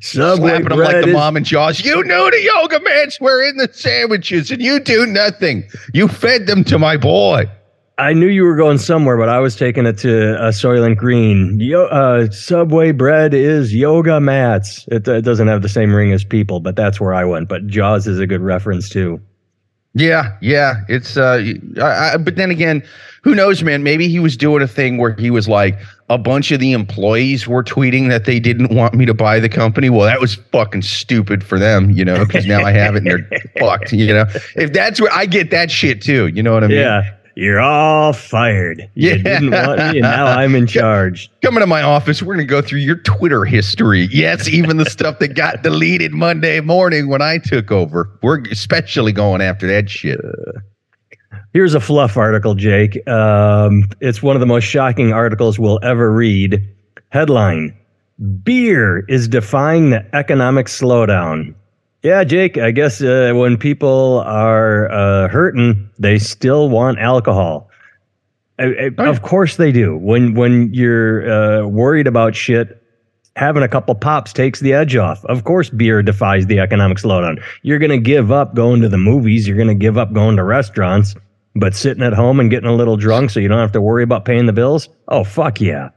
Slapping 0.00 0.68
them 0.70 0.78
like 0.78 1.02
the 1.02 1.08
is- 1.08 1.14
mom 1.14 1.36
and 1.36 1.44
Jaws. 1.44 1.84
You 1.84 2.02
knew 2.02 2.30
the 2.30 2.42
yoga 2.42 2.80
mats 2.80 3.20
were 3.20 3.42
in 3.42 3.56
the 3.58 3.68
sandwiches, 3.72 4.50
and 4.50 4.62
you 4.62 4.80
do 4.80 5.04
nothing. 5.04 5.68
You 5.92 6.08
fed 6.08 6.46
them 6.46 6.64
to 6.64 6.78
my 6.78 6.96
boy. 6.96 7.44
I 7.98 8.12
knew 8.12 8.26
you 8.26 8.44
were 8.44 8.56
going 8.56 8.76
somewhere, 8.76 9.16
but 9.16 9.30
I 9.30 9.38
was 9.38 9.56
taking 9.56 9.86
it 9.86 9.96
to 9.98 10.38
uh, 10.38 10.50
Soylent 10.50 10.98
Green. 10.98 11.58
Yo, 11.58 11.86
uh, 11.86 12.30
Subway 12.30 12.92
bread 12.92 13.32
is 13.32 13.74
yoga 13.74 14.20
mats. 14.20 14.86
It, 14.88 15.08
it, 15.08 15.22
doesn't 15.22 15.48
have 15.48 15.62
the 15.62 15.68
same 15.70 15.94
ring 15.94 16.12
as 16.12 16.22
people, 16.22 16.60
but 16.60 16.76
that's 16.76 17.00
where 17.00 17.14
I 17.14 17.24
went. 17.24 17.48
But 17.48 17.66
Jaws 17.66 18.06
is 18.06 18.18
a 18.18 18.26
good 18.26 18.42
reference 18.42 18.90
too. 18.90 19.18
Yeah, 19.94 20.36
yeah. 20.42 20.82
It's 20.90 21.16
uh, 21.16 21.42
I, 21.80 22.12
I, 22.12 22.16
but 22.18 22.36
then 22.36 22.50
again, 22.50 22.82
who 23.22 23.34
knows, 23.34 23.62
man? 23.62 23.82
Maybe 23.82 24.08
he 24.08 24.18
was 24.18 24.36
doing 24.36 24.62
a 24.62 24.68
thing 24.68 24.98
where 24.98 25.14
he 25.14 25.30
was 25.30 25.48
like, 25.48 25.78
a 26.10 26.18
bunch 26.18 26.52
of 26.52 26.60
the 26.60 26.72
employees 26.72 27.48
were 27.48 27.64
tweeting 27.64 28.10
that 28.10 28.26
they 28.26 28.38
didn't 28.38 28.74
want 28.74 28.92
me 28.92 29.06
to 29.06 29.14
buy 29.14 29.40
the 29.40 29.48
company. 29.48 29.88
Well, 29.88 30.02
that 30.02 30.20
was 30.20 30.34
fucking 30.34 30.82
stupid 30.82 31.42
for 31.42 31.58
them, 31.58 31.90
you 31.92 32.04
know, 32.04 32.26
because 32.26 32.44
now 32.46 32.62
I 32.62 32.72
have 32.72 32.94
it 32.94 32.98
and 32.98 33.06
they're 33.06 33.42
fucked, 33.58 33.92
you 33.92 34.12
know. 34.12 34.26
If 34.54 34.74
that's 34.74 35.00
where 35.00 35.12
I 35.12 35.24
get 35.24 35.50
that 35.50 35.70
shit 35.70 36.02
too, 36.02 36.26
you 36.26 36.42
know 36.42 36.52
what 36.52 36.62
I 36.62 36.66
mean? 36.68 36.76
Yeah 36.76 37.10
you're 37.36 37.60
all 37.60 38.14
fired. 38.14 38.90
You 38.94 39.10
yeah. 39.10 39.16
didn't 39.16 39.50
want 39.50 39.78
me, 39.78 39.84
and 39.84 40.00
now 40.00 40.24
I'm 40.24 40.54
in 40.54 40.66
charge. 40.66 41.30
Coming 41.42 41.60
to 41.60 41.66
my 41.66 41.82
office, 41.82 42.22
we're 42.22 42.34
going 42.34 42.46
to 42.46 42.50
go 42.50 42.62
through 42.62 42.78
your 42.78 42.96
Twitter 42.96 43.44
history. 43.44 44.08
Yes, 44.10 44.48
even 44.48 44.78
the 44.78 44.86
stuff 44.86 45.18
that 45.18 45.34
got 45.34 45.62
deleted 45.62 46.12
Monday 46.12 46.60
morning 46.60 47.08
when 47.08 47.20
I 47.20 47.36
took 47.36 47.70
over. 47.70 48.10
We're 48.22 48.40
especially 48.50 49.12
going 49.12 49.42
after 49.42 49.66
that 49.66 49.90
shit. 49.90 50.18
Here's 51.52 51.74
a 51.74 51.80
fluff 51.80 52.16
article, 52.16 52.54
Jake. 52.54 53.06
Um, 53.06 53.84
it's 54.00 54.22
one 54.22 54.34
of 54.34 54.40
the 54.40 54.46
most 54.46 54.64
shocking 54.64 55.12
articles 55.12 55.58
we'll 55.58 55.80
ever 55.82 56.10
read. 56.10 56.66
Headline 57.10 57.76
Beer 58.42 59.04
is 59.08 59.28
defying 59.28 59.90
the 59.90 60.06
economic 60.16 60.66
slowdown. 60.66 61.54
Yeah, 62.06 62.22
Jake, 62.22 62.56
I 62.56 62.70
guess 62.70 63.02
uh, 63.02 63.32
when 63.34 63.56
people 63.56 64.22
are 64.24 64.88
uh, 64.92 65.26
hurting, 65.26 65.90
they 65.98 66.20
still 66.20 66.68
want 66.68 67.00
alcohol. 67.00 67.68
I, 68.60 68.64
I, 68.64 68.90
Oh. 68.96 69.10
Of 69.10 69.22
course 69.22 69.56
they 69.56 69.72
do. 69.72 69.96
When 69.96 70.34
when 70.34 70.72
you're 70.72 71.28
uh, 71.28 71.66
worried 71.66 72.06
about 72.06 72.36
shit, 72.36 72.80
having 73.34 73.64
a 73.64 73.68
couple 73.68 73.92
pops 73.96 74.32
takes 74.32 74.60
the 74.60 74.72
edge 74.72 74.94
off. 74.94 75.24
Of 75.24 75.42
course, 75.42 75.68
beer 75.68 76.00
defies 76.00 76.46
the 76.46 76.60
economic 76.60 76.98
slowdown. 76.98 77.42
You're 77.62 77.80
going 77.80 77.90
to 77.90 77.98
give 77.98 78.30
up 78.30 78.54
going 78.54 78.82
to 78.82 78.88
the 78.88 78.98
movies. 78.98 79.48
You're 79.48 79.56
going 79.56 79.66
to 79.66 79.74
give 79.74 79.98
up 79.98 80.12
going 80.12 80.36
to 80.36 80.44
restaurants, 80.44 81.16
but 81.56 81.74
sitting 81.74 82.04
at 82.04 82.12
home 82.12 82.38
and 82.38 82.50
getting 82.50 82.68
a 82.68 82.76
little 82.76 82.96
drunk 82.96 83.30
so 83.30 83.40
you 83.40 83.48
don't 83.48 83.58
have 83.58 83.72
to 83.72 83.80
worry 83.80 84.04
about 84.04 84.24
paying 84.24 84.46
the 84.46 84.52
bills. 84.52 84.88
Oh 85.08 85.24
fuck 85.24 85.60
yeah! 85.60 85.88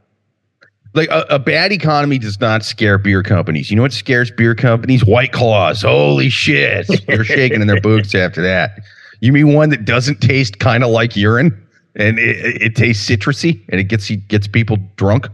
Like 0.94 1.10
a, 1.10 1.26
a 1.30 1.40
bad 1.40 1.72
economy 1.72 2.18
does 2.18 2.40
not 2.40 2.64
scare 2.64 2.98
beer 2.98 3.22
companies. 3.22 3.70
You 3.70 3.76
know 3.76 3.84
what 3.84 3.94
scares 3.94 4.32
beer 4.32 4.56
companies? 4.56 5.06
White 5.06 5.32
claws. 5.32 5.84
Holy 5.84 6.30
shit. 6.30 6.88
They're 7.08 7.24
shaking 7.24 7.62
in 7.62 7.68
their 7.68 7.82
boots 7.82 8.16
after 8.16 8.42
that. 8.42 8.80
You 9.22 9.32
mean 9.32 9.54
one 9.54 9.70
that 9.70 9.86
doesn't 9.86 10.22
taste 10.22 10.60
kind 10.60 10.84
of 10.84 10.90
like 10.90 11.16
urine 11.16 11.56
and 11.96 12.18
it, 12.18 12.62
it, 12.62 12.76
tastes 12.76 13.08
citrusy 13.08 13.62
and 13.70 13.80
it 13.80 13.86
gets 13.86 14.10
gets 14.10 14.48
people 14.48 14.78
drunk? 14.96 15.28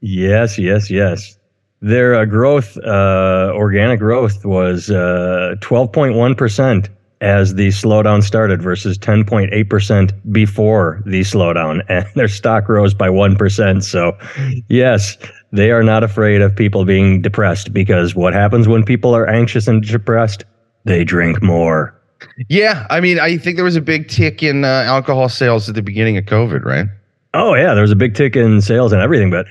Yes, 0.00 0.58
yes, 0.58 0.90
yes. 0.90 1.38
Their 1.80 2.14
uh, 2.14 2.24
growth, 2.26 2.76
uh, 2.78 3.52
organic 3.54 3.98
growth, 3.98 4.44
was 4.44 4.90
uh, 4.90 5.56
twelve 5.60 5.92
point 5.92 6.14
one 6.14 6.34
percent 6.34 6.88
as 7.22 7.54
the 7.54 7.68
slowdown 7.68 8.22
started 8.22 8.60
versus 8.60 8.98
ten 8.98 9.24
point 9.24 9.54
eight 9.54 9.70
percent 9.70 10.12
before 10.30 11.02
the 11.06 11.22
slowdown, 11.22 11.82
and 11.88 12.06
their 12.14 12.28
stock 12.28 12.68
rose 12.68 12.92
by 12.92 13.08
one 13.08 13.36
percent. 13.36 13.84
So, 13.84 14.16
yes, 14.68 15.16
they 15.52 15.70
are 15.70 15.82
not 15.82 16.04
afraid 16.04 16.42
of 16.42 16.54
people 16.54 16.84
being 16.84 17.22
depressed 17.22 17.72
because 17.72 18.14
what 18.14 18.34
happens 18.34 18.68
when 18.68 18.84
people 18.84 19.14
are 19.14 19.28
anxious 19.28 19.66
and 19.68 19.82
depressed? 19.82 20.44
They 20.84 21.04
drink 21.04 21.42
more. 21.42 21.94
Yeah, 22.48 22.86
I 22.90 23.00
mean, 23.00 23.18
I 23.18 23.36
think 23.36 23.56
there 23.56 23.64
was 23.64 23.76
a 23.76 23.80
big 23.80 24.08
tick 24.08 24.42
in 24.42 24.64
uh, 24.64 24.84
alcohol 24.86 25.28
sales 25.28 25.68
at 25.68 25.74
the 25.74 25.82
beginning 25.82 26.16
of 26.16 26.24
COVID, 26.24 26.64
right? 26.64 26.86
Oh 27.34 27.54
yeah, 27.54 27.74
there 27.74 27.82
was 27.82 27.90
a 27.90 27.96
big 27.96 28.14
tick 28.14 28.36
in 28.36 28.60
sales 28.60 28.92
and 28.92 29.00
everything, 29.00 29.30
but 29.30 29.46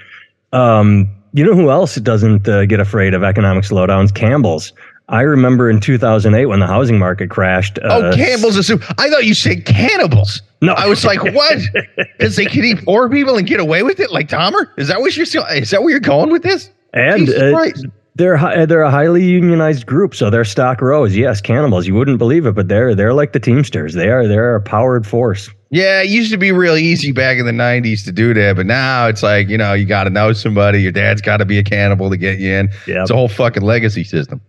um, 0.54 1.10
you 1.34 1.46
know 1.46 1.54
who 1.54 1.70
else 1.70 1.96
doesn't 1.96 2.48
uh, 2.48 2.66
get 2.66 2.80
afraid 2.80 3.14
of 3.14 3.24
economic 3.24 3.64
slowdowns? 3.64 4.14
Campbell's. 4.14 4.74
I 5.12 5.22
remember 5.22 5.70
in 5.70 5.80
2008 5.80 6.46
when 6.48 6.60
the 6.60 6.68
housing 6.68 6.98
market 6.98 7.30
crashed. 7.30 7.78
Uh, 7.80 8.12
oh, 8.12 8.16
Campbell's 8.16 8.58
a 8.58 8.64
soup. 8.64 8.84
I 8.98 9.10
thought 9.10 9.26
you 9.26 9.34
said 9.34 9.66
cannibals. 9.66 10.42
No, 10.62 10.74
I 10.74 10.88
was 10.88 11.06
like, 11.06 11.22
what? 11.24 11.60
Because 12.18 12.36
they 12.36 12.46
can 12.46 12.64
eat 12.64 12.86
poor 12.86 13.10
people 13.10 13.36
and 13.38 13.48
get 13.48 13.60
away 13.60 13.82
with 13.82 14.00
it, 14.00 14.12
like 14.12 14.30
Dahmer? 14.30 14.68
Is 14.78 14.88
that 14.90 15.02
what 15.02 15.18
you're? 15.18 15.26
Is 15.26 15.72
that 15.72 15.82
where 15.82 15.90
you're 15.90 16.00
going 16.00 16.32
with 16.32 16.44
this? 16.44 16.70
and 16.94 17.30
uh, 17.30 17.72
they're 18.16 18.66
they're 18.68 18.82
a 18.82 18.92
highly 18.92 19.24
unionized 19.24 19.86
group, 19.86 20.14
so 20.14 20.30
their 20.30 20.44
stock 20.44 20.82
rose. 20.82 21.16
Yes, 21.16 21.42
cannibals. 21.42 21.88
You 21.88 21.96
wouldn't 21.96 22.18
believe 22.18 22.46
it, 22.46 22.54
but 22.54 22.68
they're 22.68 22.94
they're 22.94 23.14
like 23.14 23.34
the 23.34 23.40
Teamsters. 23.40 23.94
They 23.94 24.10
are 24.10 24.28
they're 24.28 24.56
a 24.56 24.62
powered 24.62 25.08
force. 25.08 25.50
Yeah, 25.70 26.02
it 26.02 26.10
used 26.10 26.32
to 26.32 26.38
be 26.38 26.52
real 26.52 26.76
easy 26.76 27.12
back 27.14 27.38
in 27.38 27.46
the 27.46 27.54
'90s 27.54 28.04
to 28.06 28.12
do 28.12 28.34
that, 28.34 28.58
but 28.58 28.66
now 28.66 29.08
it's 29.08 29.24
like 29.24 29.48
you 29.48 29.58
know 29.58 29.74
you 29.74 29.86
got 29.86 30.04
to 30.04 30.10
know 30.10 30.34
somebody. 30.34 30.82
Your 30.82 30.92
dad's 30.92 31.22
got 31.22 31.38
to 31.38 31.46
be 31.46 31.58
a 31.58 31.64
cannibal 31.64 32.10
to 32.10 32.18
get 32.18 32.40
you 32.40 32.52
in. 32.52 32.70
Yeah. 32.86 33.02
It's 33.02 33.12
a 33.12 33.16
whole 33.16 33.30
fucking 33.30 33.64
legacy 33.64 34.04
system. 34.04 34.42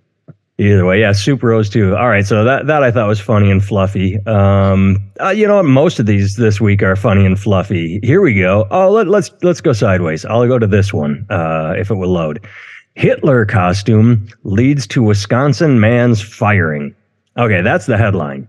Either 0.62 0.86
way, 0.86 1.00
yeah, 1.00 1.10
Soup 1.10 1.42
Rose 1.42 1.68
too. 1.68 1.96
All 1.96 2.08
right, 2.08 2.24
so 2.24 2.44
that 2.44 2.68
that 2.68 2.84
I 2.84 2.92
thought 2.92 3.08
was 3.08 3.18
funny 3.18 3.50
and 3.50 3.64
fluffy. 3.64 4.24
Um, 4.26 4.98
uh, 5.20 5.30
you 5.30 5.44
know, 5.44 5.60
most 5.60 5.98
of 5.98 6.06
these 6.06 6.36
this 6.36 6.60
week 6.60 6.84
are 6.84 6.94
funny 6.94 7.26
and 7.26 7.38
fluffy. 7.38 7.98
Here 8.04 8.20
we 8.20 8.38
go. 8.38 8.68
Oh, 8.70 8.88
let, 8.88 9.08
let's 9.08 9.32
let's 9.42 9.60
go 9.60 9.72
sideways. 9.72 10.24
I'll 10.24 10.46
go 10.46 10.60
to 10.60 10.66
this 10.68 10.92
one 10.92 11.26
uh, 11.30 11.74
if 11.76 11.90
it 11.90 11.96
will 11.96 12.12
load. 12.12 12.46
Hitler 12.94 13.44
costume 13.44 14.28
leads 14.44 14.86
to 14.88 15.02
Wisconsin 15.02 15.80
man's 15.80 16.22
firing. 16.22 16.94
Okay, 17.36 17.60
that's 17.62 17.86
the 17.86 17.98
headline. 17.98 18.46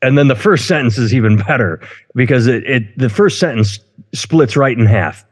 And 0.00 0.16
then 0.16 0.28
the 0.28 0.36
first 0.36 0.66
sentence 0.66 0.96
is 0.96 1.12
even 1.12 1.36
better 1.36 1.78
because 2.14 2.46
it, 2.46 2.64
it 2.64 2.98
the 2.98 3.10
first 3.10 3.38
sentence 3.38 3.80
splits 4.14 4.56
right 4.56 4.78
in 4.78 4.86
half. 4.86 5.26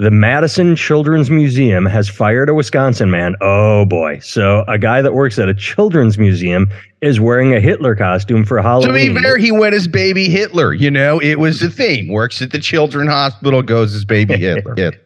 The 0.00 0.10
Madison 0.10 0.76
Children's 0.76 1.28
Museum 1.28 1.84
has 1.84 2.08
fired 2.08 2.48
a 2.48 2.54
Wisconsin 2.54 3.10
man. 3.10 3.36
Oh 3.42 3.84
boy. 3.84 4.18
So 4.20 4.64
a 4.66 4.78
guy 4.78 5.02
that 5.02 5.12
works 5.12 5.38
at 5.38 5.50
a 5.50 5.52
children's 5.52 6.16
museum 6.16 6.70
is 7.02 7.20
wearing 7.20 7.54
a 7.54 7.60
Hitler 7.60 7.94
costume 7.94 8.46
for 8.46 8.62
Halloween. 8.62 9.08
To 9.08 9.14
be 9.14 9.20
fair, 9.22 9.36
he 9.36 9.52
went 9.52 9.74
as 9.74 9.86
baby 9.86 10.30
Hitler. 10.30 10.72
You 10.72 10.90
know, 10.90 11.20
it 11.20 11.38
was 11.38 11.60
the 11.60 11.68
theme. 11.68 12.08
Works 12.08 12.40
at 12.40 12.50
the 12.50 12.58
children's 12.58 13.10
hospital, 13.10 13.60
goes 13.60 13.94
as 13.94 14.06
baby 14.06 14.38
Hitler. 14.38 14.74
Yeah. 14.76 14.90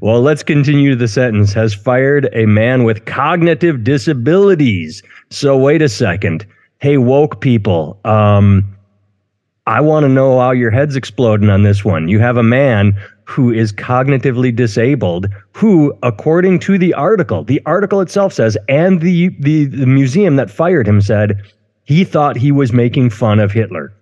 Well, 0.00 0.22
let's 0.22 0.42
continue 0.42 0.96
the 0.96 1.06
sentence. 1.06 1.52
Has 1.52 1.72
fired 1.72 2.28
a 2.32 2.46
man 2.46 2.82
with 2.82 3.04
cognitive 3.04 3.84
disabilities. 3.84 5.04
So 5.30 5.56
wait 5.56 5.82
a 5.82 5.88
second. 5.88 6.44
Hey, 6.80 6.98
woke 6.98 7.40
people. 7.40 8.00
Um, 8.04 8.76
I 9.68 9.80
want 9.80 10.02
to 10.02 10.08
know 10.08 10.40
how 10.40 10.50
your 10.50 10.72
head's 10.72 10.96
exploding 10.96 11.48
on 11.48 11.62
this 11.62 11.84
one. 11.84 12.08
You 12.08 12.18
have 12.18 12.38
a 12.38 12.42
man 12.42 12.98
who 13.28 13.52
is 13.52 13.74
cognitively 13.74 14.56
disabled, 14.56 15.28
who, 15.52 15.92
according 16.02 16.58
to 16.58 16.78
the 16.78 16.94
article, 16.94 17.44
the 17.44 17.60
article 17.66 18.00
itself 18.00 18.32
says, 18.32 18.56
and 18.70 19.02
the 19.02 19.28
the, 19.40 19.66
the 19.66 19.86
museum 19.86 20.36
that 20.36 20.50
fired 20.50 20.88
him 20.88 21.02
said 21.02 21.42
he 21.84 22.04
thought 22.04 22.36
he 22.38 22.50
was 22.50 22.72
making 22.72 23.10
fun 23.10 23.38
of 23.38 23.52
Hitler. 23.52 23.92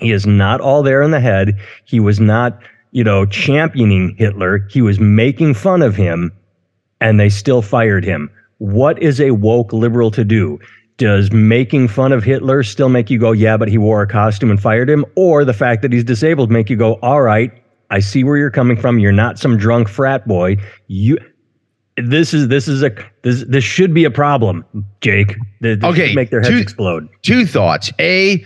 He 0.00 0.10
is 0.10 0.26
not 0.26 0.60
all 0.60 0.82
there 0.82 1.02
in 1.02 1.12
the 1.12 1.20
head. 1.20 1.56
He 1.84 2.00
was 2.00 2.18
not, 2.18 2.58
you 2.90 3.04
know, 3.04 3.26
championing 3.26 4.16
Hitler. 4.18 4.66
He 4.68 4.82
was 4.82 4.98
making 4.98 5.54
fun 5.54 5.80
of 5.80 5.94
him, 5.94 6.32
and 7.00 7.18
they 7.18 7.28
still 7.28 7.62
fired 7.62 8.04
him. 8.04 8.28
What 8.58 9.00
is 9.00 9.20
a 9.20 9.30
woke 9.30 9.72
liberal 9.72 10.10
to 10.10 10.24
do? 10.24 10.58
Does 10.96 11.30
making 11.30 11.86
fun 11.86 12.10
of 12.10 12.24
Hitler 12.24 12.64
still 12.64 12.88
make 12.88 13.08
you 13.08 13.20
go, 13.20 13.30
yeah, 13.30 13.56
but 13.56 13.68
he 13.68 13.78
wore 13.78 14.02
a 14.02 14.08
costume 14.08 14.50
and 14.50 14.60
fired 14.60 14.90
him? 14.90 15.04
Or 15.14 15.44
the 15.44 15.54
fact 15.54 15.82
that 15.82 15.92
he's 15.92 16.02
disabled 16.02 16.50
make 16.50 16.68
you 16.68 16.76
go, 16.76 16.94
all 16.94 17.22
right, 17.22 17.52
I 17.90 18.00
see 18.00 18.24
where 18.24 18.36
you're 18.36 18.50
coming 18.50 18.76
from. 18.78 18.98
You're 18.98 19.12
not 19.12 19.38
some 19.38 19.56
drunk 19.56 19.88
frat 19.88 20.26
boy. 20.26 20.56
You 20.88 21.18
this 21.96 22.32
is 22.34 22.48
this 22.48 22.68
is 22.68 22.82
a 22.82 22.94
this 23.22 23.44
this 23.48 23.64
should 23.64 23.92
be 23.94 24.04
a 24.04 24.10
problem, 24.10 24.64
Jake. 25.00 25.34
This 25.60 25.82
Okay, 25.82 26.14
make 26.14 26.30
their 26.30 26.40
heads 26.40 26.50
two- 26.54 26.58
explode. 26.58 27.08
Two 27.22 27.46
thoughts. 27.46 27.90
A, 27.98 28.44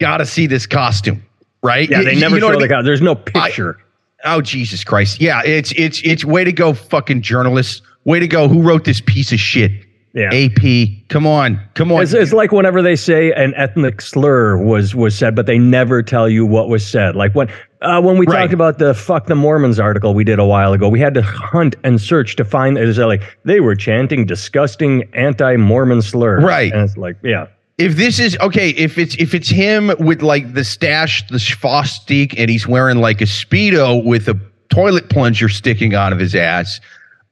got 0.00 0.18
to 0.18 0.26
see 0.26 0.46
this 0.46 0.66
costume, 0.66 1.22
right? 1.62 1.88
Yeah, 1.88 2.02
they 2.02 2.14
you 2.14 2.20
never 2.20 2.36
know 2.40 2.48
show 2.48 2.48
I 2.48 2.52
the 2.54 2.58
mean? 2.60 2.68
costume. 2.68 2.86
There's 2.86 3.02
no 3.02 3.14
picture. 3.14 3.78
Oh 4.24 4.40
Jesus 4.40 4.82
Christ! 4.82 5.20
Yeah, 5.20 5.42
it's 5.44 5.72
it's 5.76 6.00
it's 6.02 6.24
way 6.24 6.42
to 6.42 6.52
go, 6.52 6.72
fucking 6.72 7.22
journalists. 7.22 7.82
Way 8.04 8.18
to 8.20 8.26
go. 8.26 8.48
Who 8.48 8.62
wrote 8.62 8.84
this 8.84 9.00
piece 9.00 9.30
of 9.32 9.38
shit? 9.38 9.70
yeah. 10.14 10.30
AP. 10.32 10.88
Come 11.08 11.26
on, 11.26 11.60
come 11.74 11.92
on. 11.92 12.02
It's, 12.02 12.14
it's 12.14 12.32
like 12.32 12.50
whenever 12.50 12.82
they 12.82 12.96
say 12.96 13.30
an 13.32 13.54
ethnic 13.54 14.00
slur 14.00 14.56
was 14.56 14.94
was 14.96 15.16
said, 15.16 15.36
but 15.36 15.46
they 15.46 15.58
never 15.58 16.02
tell 16.02 16.28
you 16.28 16.44
what 16.44 16.68
was 16.68 16.84
said. 16.84 17.14
Like 17.14 17.34
when 17.36 17.48
uh, 17.82 18.00
when 18.00 18.18
we 18.18 18.26
Right. 18.26 18.40
talked 18.40 18.52
about 18.52 18.78
the 18.78 18.92
"fuck 18.94 19.26
the 19.26 19.34
Mormons" 19.34 19.78
article 19.78 20.14
we 20.14 20.24
did 20.24 20.38
a 20.38 20.44
while 20.44 20.72
ago, 20.72 20.88
we 20.88 21.00
had 21.00 21.14
to 21.14 21.22
hunt 21.22 21.76
and 21.84 22.00
search 22.00 22.36
to 22.36 22.44
find. 22.44 22.76
It 22.78 22.84
was 22.86 22.98
like 22.98 23.22
they 23.44 23.60
were 23.60 23.74
chanting 23.76 24.26
disgusting 24.26 25.04
anti-Mormon 25.14 26.02
slurs. 26.02 26.42
Right. 26.42 26.72
and 26.72 26.82
it's 26.82 26.96
like, 26.96 27.16
yeah, 27.22 27.46
if 27.78 27.96
this 27.96 28.18
is 28.18 28.36
okay, 28.40 28.70
if 28.70 28.98
it's 28.98 29.14
if 29.16 29.34
it's 29.34 29.48
him 29.48 29.92
with 30.00 30.22
like 30.22 30.54
the 30.54 30.64
stash, 30.64 31.26
the 31.28 31.38
schvastik, 31.38 32.34
and 32.36 32.50
he's 32.50 32.66
wearing 32.66 32.98
like 32.98 33.20
a 33.20 33.24
speedo 33.26 34.02
with 34.04 34.28
a 34.28 34.38
toilet 34.70 35.08
plunger 35.08 35.48
sticking 35.48 35.94
out 35.94 36.12
of 36.12 36.18
his 36.18 36.34
ass, 36.34 36.80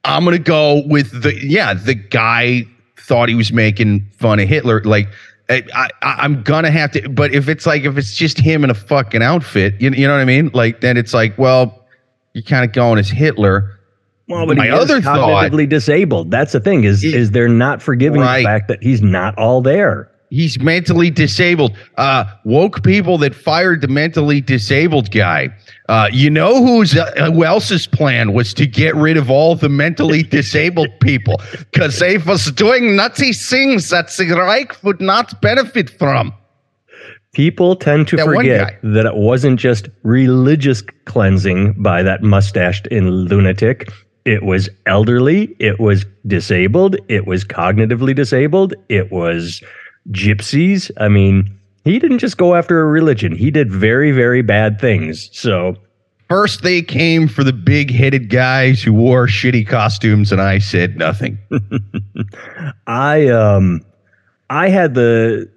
I'm 0.05 0.23
gonna 0.23 0.39
go 0.39 0.83
with 0.87 1.21
the 1.23 1.33
yeah. 1.45 1.73
The 1.73 1.95
guy 1.95 2.63
thought 2.97 3.27
he 3.29 3.35
was 3.35 3.51
making 3.51 4.05
fun 4.17 4.39
of 4.39 4.47
Hitler. 4.47 4.81
Like 4.83 5.09
I, 5.49 5.63
I 5.73 5.89
I'm 6.01 6.43
gonna 6.43 6.71
have 6.71 6.91
to. 6.91 7.07
But 7.09 7.33
if 7.33 7.47
it's 7.47 7.65
like 7.65 7.83
if 7.83 7.97
it's 7.97 8.15
just 8.15 8.37
him 8.37 8.63
in 8.63 8.69
a 8.69 8.73
fucking 8.73 9.21
outfit, 9.23 9.75
you, 9.79 9.91
you 9.91 10.07
know 10.07 10.13
what 10.13 10.19
I 10.21 10.25
mean? 10.25 10.51
Like 10.53 10.81
then 10.81 10.97
it's 10.97 11.13
like 11.13 11.37
well, 11.37 11.85
you're 12.33 12.43
kind 12.43 12.65
of 12.65 12.73
going 12.73 12.99
as 12.99 13.09
Hitler. 13.09 13.73
Well, 14.27 14.45
but 14.45 14.57
My 14.57 14.65
he 14.65 14.71
other 14.71 14.97
is 14.97 15.03
thought- 15.05 15.19
cognitively 15.51 15.69
disabled. 15.69 16.31
That's 16.31 16.51
the 16.51 16.59
thing 16.59 16.83
is 16.83 17.01
He- 17.01 17.15
is 17.15 17.31
they're 17.31 17.47
not 17.47 17.81
forgiving 17.81 18.19
Right. 18.19 18.39
the 18.39 18.43
fact 18.43 18.67
that 18.67 18.83
he's 18.83 19.01
not 19.01 19.37
all 19.37 19.61
there. 19.61 20.11
He's 20.29 20.59
mentally 20.59 21.09
disabled. 21.09 21.77
Uh, 21.95 22.25
woke 22.43 22.83
people 22.83 23.17
that 23.19 23.33
fired 23.33 23.81
the 23.81 23.87
mentally 23.87 24.41
disabled 24.41 25.11
guy. 25.11 25.49
Uh, 25.87 26.09
you 26.11 26.29
know 26.29 26.65
who's 26.65 26.97
uh, 26.97 27.31
who 27.31 27.45
else's 27.45 27.87
plan 27.87 28.33
was 28.33 28.53
to 28.55 28.67
get 28.67 28.93
rid 28.95 29.15
of 29.15 29.31
all 29.31 29.55
the 29.55 29.69
mentally 29.69 30.23
disabled 30.37 30.89
people 30.99 31.41
because 31.71 31.99
they 31.99 32.17
was 32.17 32.51
doing 32.51 32.97
Nazi 32.97 33.31
things 33.31 33.89
that 33.89 34.09
the 34.09 34.35
Reich 34.35 34.83
would 34.83 34.99
not 34.99 35.41
benefit 35.41 35.89
from. 35.89 36.33
People 37.33 37.75
tend 37.75 38.07
to 38.09 38.17
That 38.17 38.25
forget 38.25 38.79
that 38.83 39.05
it 39.05 39.15
wasn't 39.15 39.59
just 39.59 39.89
religious 40.03 40.81
cleansing 41.05 41.73
by 41.81 42.03
that 42.03 42.23
mustached 42.23 42.87
in 42.87 43.09
lunatic. 43.09 43.91
It 44.25 44.43
was 44.43 44.69
elderly, 44.87 45.55
it 45.59 45.79
was 45.79 46.05
disabled, 46.25 46.97
it 47.07 47.27
was 47.27 47.45
cognitively 47.45 48.13
disabled, 48.13 48.73
it 48.89 49.09
was 49.11 49.63
gypsies. 50.11 50.91
I 50.97 51.07
mean, 51.07 51.57
he 51.83 51.99
didn't 51.99 52.19
just 52.19 52.37
go 52.37 52.55
after 52.55 52.81
a 52.81 52.85
religion. 52.85 53.35
He 53.35 53.51
did 53.51 53.71
very, 53.71 54.11
very 54.11 54.41
bad 54.41 54.79
things. 54.79 55.29
So, 55.37 55.75
First, 56.29 56.61
they 56.61 56.81
came 56.81 57.29
for 57.29 57.45
the 57.45 57.53
big 57.53 57.89
headed 57.89 58.29
guys 58.29 58.83
who 58.83 58.91
wore 58.91 59.27
shitty 59.27 59.65
costumes, 59.65 60.33
and 60.33 60.41
I 60.41 60.59
said 60.59 60.97
nothing. 60.97 61.37
I 62.87 63.27
um 63.29 63.85
I 64.49 64.69
had 64.69 64.93
the. 64.93 65.49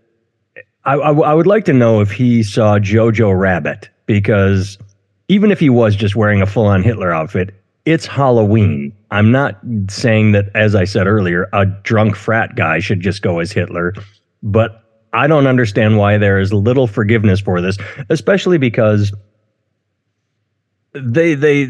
I, 0.84 0.94
I, 0.94 1.12
I 1.12 1.34
would 1.34 1.46
like 1.46 1.64
to 1.66 1.72
know 1.72 2.00
if 2.00 2.10
he 2.10 2.42
saw 2.42 2.78
Jojo 2.78 3.38
Rabbit 3.38 3.88
because 4.06 4.78
even 5.28 5.50
if 5.50 5.60
he 5.60 5.68
was 5.68 5.94
just 5.94 6.16
wearing 6.16 6.40
a 6.40 6.46
full 6.46 6.66
on 6.66 6.82
Hitler 6.82 7.12
outfit, 7.12 7.54
it's 7.84 8.06
Halloween. 8.06 8.96
I'm 9.10 9.30
not 9.30 9.58
saying 9.88 10.32
that, 10.32 10.46
as 10.54 10.74
I 10.74 10.84
said 10.84 11.06
earlier, 11.06 11.48
a 11.52 11.66
drunk 11.66 12.16
frat 12.16 12.56
guy 12.56 12.78
should 12.78 13.00
just 13.00 13.22
go 13.22 13.40
as 13.40 13.52
Hitler, 13.52 13.92
but 14.42 14.84
I 15.12 15.26
don't 15.26 15.46
understand 15.46 15.98
why 15.98 16.18
there 16.18 16.38
is 16.38 16.52
little 16.52 16.86
forgiveness 16.86 17.40
for 17.40 17.60
this, 17.60 17.76
especially 18.08 18.58
because 18.58 19.12
they 20.92 21.34
they 21.34 21.66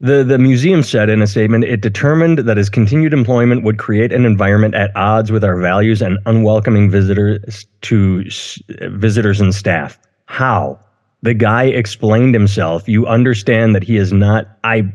the 0.00 0.24
the 0.24 0.38
museum 0.38 0.82
said 0.82 1.08
in 1.08 1.22
a 1.22 1.26
statement 1.26 1.64
it 1.64 1.80
determined 1.80 2.38
that 2.40 2.56
his 2.56 2.68
continued 2.68 3.12
employment 3.12 3.62
would 3.62 3.78
create 3.78 4.12
an 4.12 4.24
environment 4.24 4.74
at 4.74 4.94
odds 4.96 5.32
with 5.32 5.44
our 5.44 5.58
values 5.58 6.02
and 6.02 6.18
unwelcoming 6.26 6.90
visitors 6.90 7.66
to 7.82 8.24
visitors 8.90 9.40
and 9.40 9.54
staff. 9.54 9.98
How? 10.26 10.78
The 11.22 11.34
guy 11.34 11.64
explained 11.64 12.34
himself. 12.34 12.88
You 12.88 13.06
understand 13.06 13.74
that 13.74 13.82
he 13.82 13.96
is 13.96 14.12
not 14.12 14.46
I 14.64 14.92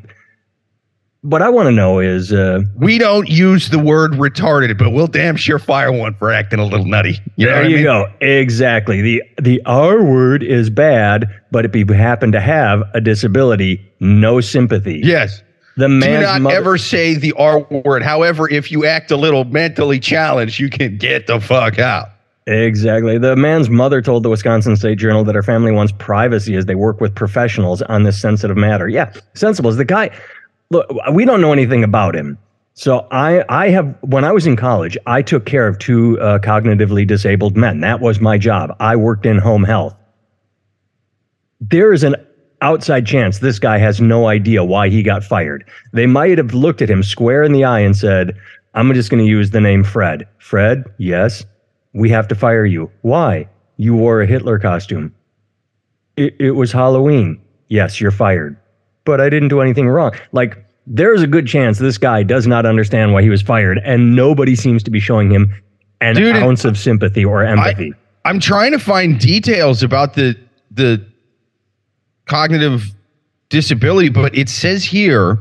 what 1.24 1.42
I 1.44 1.50
want 1.50 1.68
to 1.68 1.72
know 1.72 2.00
is 2.00 2.34
uh, 2.34 2.62
we 2.78 2.98
don't 2.98 3.30
use 3.30 3.70
the 3.70 3.78
word 3.78 4.14
retarded, 4.14 4.78
but 4.78 4.90
we'll 4.90 5.08
damn 5.08 5.36
sure 5.36 5.60
fire 5.60 5.92
one 5.92 6.16
for 6.16 6.32
acting 6.32 6.60
a 6.60 6.66
little 6.66 6.86
nutty. 6.86 7.20
You 7.36 7.46
there 7.48 7.64
you 7.64 7.76
I 7.76 7.76
mean? 7.76 7.84
go. 7.84 8.12
Exactly. 8.22 9.02
The 9.02 9.24
the 9.40 9.62
R 9.66 10.04
word 10.04 10.42
is 10.42 10.70
bad, 10.70 11.28
but 11.52 11.66
if 11.66 11.76
you 11.76 11.86
happen 11.88 12.32
to 12.32 12.42
have 12.42 12.84
a 12.94 13.02
disability, 13.02 13.88
no 14.00 14.42
sympathy. 14.42 15.02
Yes. 15.04 15.44
The 15.78 15.88
man 15.88 16.20
Do 16.22 16.26
not 16.26 16.42
mother- 16.42 16.56
ever 16.56 16.78
say 16.78 17.14
the 17.16 17.34
R 17.34 17.60
word. 17.86 18.02
However, 18.02 18.50
if 18.50 18.72
you 18.72 18.86
act 18.86 19.12
a 19.12 19.16
little 19.18 19.46
mentally 19.46 20.00
challenged, 20.00 20.60
you 20.60 20.70
can 20.70 20.98
get 20.98 21.28
the 21.28 21.40
fuck 21.40 21.78
out. 21.80 22.10
Exactly. 22.48 23.20
The 23.20 23.36
man's 23.36 23.70
mother 23.70 24.02
told 24.02 24.24
the 24.24 24.30
Wisconsin 24.30 24.76
State 24.76 24.98
Journal 24.98 25.24
that 25.26 25.36
her 25.36 25.44
family 25.44 25.72
wants 25.72 25.94
privacy 26.00 26.56
as 26.56 26.66
they 26.66 26.74
work 26.76 27.00
with 27.00 27.14
professionals 27.14 27.84
on 27.84 28.04
this 28.04 28.20
sensitive 28.20 28.58
matter. 28.58 28.90
Yeah, 28.90 29.14
sensible. 29.36 29.70
Is 29.70 29.78
the 29.78 29.86
guy 29.86 30.10
look, 30.72 30.88
we 31.12 31.26
don't 31.26 31.42
know 31.42 31.54
anything 31.54 31.84
about 31.84 32.16
him. 32.16 32.38
So 32.74 33.08
I, 33.12 33.44
I 33.50 33.70
have 33.70 33.96
when 34.02 34.24
I 34.24 34.32
was 34.32 34.48
in 34.48 34.56
college, 34.56 34.98
I 35.06 35.22
took 35.22 35.46
care 35.46 35.68
of 35.68 35.78
two 35.78 36.20
uh, 36.20 36.40
cognitively 36.40 37.06
disabled 37.06 37.56
men. 37.56 37.82
That 37.82 38.00
was 38.00 38.20
my 38.20 38.38
job. 38.38 38.76
I 38.80 38.96
worked 38.96 39.26
in 39.26 39.38
home 39.38 39.66
health. 39.66 39.94
There 41.60 41.94
is 41.94 42.04
an 42.04 42.16
outside 42.62 43.06
chance 43.06 43.40
this 43.40 43.60
guy 43.60 43.78
has 43.78 44.00
no 44.00 44.28
idea 44.28 44.64
why 44.64 44.90
he 44.90 45.04
got 45.04 45.24
fired. 45.24 45.70
They 45.94 46.08
might 46.08 46.38
have 46.38 46.54
looked 46.54 46.82
at 46.82 46.90
him 46.90 47.04
square 47.04 47.44
in 47.44 47.52
the 47.52 47.66
eye 47.66 47.82
and 47.82 47.96
said, 47.96 48.38
"I'm 48.74 48.92
just 48.94 49.10
going 49.10 49.24
to 49.24 49.30
use 49.30 49.52
the 49.52 49.62
name 49.62 49.84
Fred." 49.84 50.28
Fred, 50.40 50.86
yes, 50.98 51.46
we 51.94 52.10
have 52.10 52.28
to 52.30 52.36
fire 52.36 52.66
you. 52.66 52.90
Why? 53.02 53.48
You 53.76 53.96
wore 53.96 54.22
a 54.22 54.28
Hitler 54.28 54.60
costume. 54.60 55.14
It, 56.16 56.36
it 56.40 56.52
was 56.52 56.72
Halloween. 56.72 57.42
Yes, 57.68 58.00
you're 58.00 58.12
fired 58.12 58.58
but 59.06 59.22
I 59.22 59.30
didn't 59.30 59.50
do 59.50 59.62
anything 59.62 59.88
wrong. 59.88 60.14
Like 60.32 60.64
there's 60.88 61.22
a 61.22 61.28
good 61.28 61.48
chance 61.48 61.80
this 61.80 61.98
guy 61.98 62.24
does 62.24 62.48
not 62.48 62.66
understand 62.66 63.14
why 63.14 63.22
he 63.22 63.30
was 63.30 63.42
fired, 63.42 63.80
and 63.84 64.16
nobody 64.16 64.56
seems 64.56 64.84
to 64.84 64.92
be 64.92 65.00
showing 65.00 65.32
him 65.32 65.54
an 66.02 66.16
Dude, 66.16 66.36
ounce 66.36 66.66
of 66.66 66.78
sympathy 66.78 67.24
or 67.24 67.44
empathy. 67.44 67.94
I, 68.26 68.30
I'm 68.30 68.40
trying 68.40 68.72
to 68.72 68.80
find 68.80 69.20
details 69.20 69.84
about 69.84 70.16
the 70.16 70.36
the 70.72 71.06
cognitive 72.26 72.94
disability, 73.50 74.10
but 74.10 74.36
it 74.36 74.50
says 74.50 74.84
here 74.84 75.38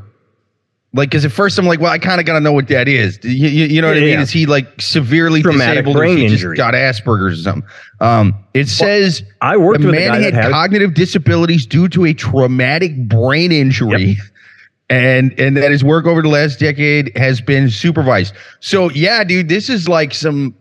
like, 0.93 1.11
because 1.11 1.25
at 1.25 1.31
first 1.31 1.57
I'm 1.59 1.67
like, 1.67 1.81
well, 1.81 1.93
I 1.93 1.99
kind 1.99 2.21
of 2.21 2.27
got 2.27 2.35
to 2.35 2.41
know 2.41 2.53
what 2.53 2.67
that 2.69 2.89
is. 2.89 3.19
You, 3.23 3.49
you, 3.49 3.67
you 3.67 3.81
know 3.81 3.89
what 3.89 3.97
yeah, 3.97 4.03
I 4.03 4.05
mean? 4.07 4.15
Yeah. 4.15 4.23
Is 4.23 4.31
he 4.31 4.47
like 4.47 4.81
severely 4.81 5.41
Traumatic 5.41 5.85
disabled 5.85 5.97
brain 5.97 6.15
or 6.15 6.19
he 6.19 6.27
injury. 6.27 6.57
just 6.57 6.59
got 6.59 6.75
Asperger's 6.75 7.41
or 7.41 7.43
something? 7.43 7.71
Um, 8.01 8.35
it 8.55 8.69
says 8.69 9.23
well, 9.23 9.53
I 9.53 9.57
worked 9.57 9.83
the 9.83 9.93
man 9.93 10.21
had, 10.21 10.35
had 10.35 10.51
cognitive 10.51 10.95
disabilities 10.95 11.65
due 11.65 11.89
to 11.89 12.07
a 12.07 12.13
traumatic 12.13 12.97
brain 13.09 13.53
injury. 13.53 14.03
Yep. 14.03 14.17
And 14.89 15.39
and 15.39 15.57
that 15.57 15.71
his 15.71 15.85
work 15.85 16.07
over 16.07 16.21
the 16.21 16.29
last 16.29 16.59
decade 16.59 17.17
has 17.17 17.41
been 17.41 17.71
supervised. 17.71 18.35
So 18.59 18.91
yeah, 18.91 19.23
dude, 19.23 19.49
this 19.49 19.69
is 19.69 19.89
like 19.89 20.13
some 20.13 20.53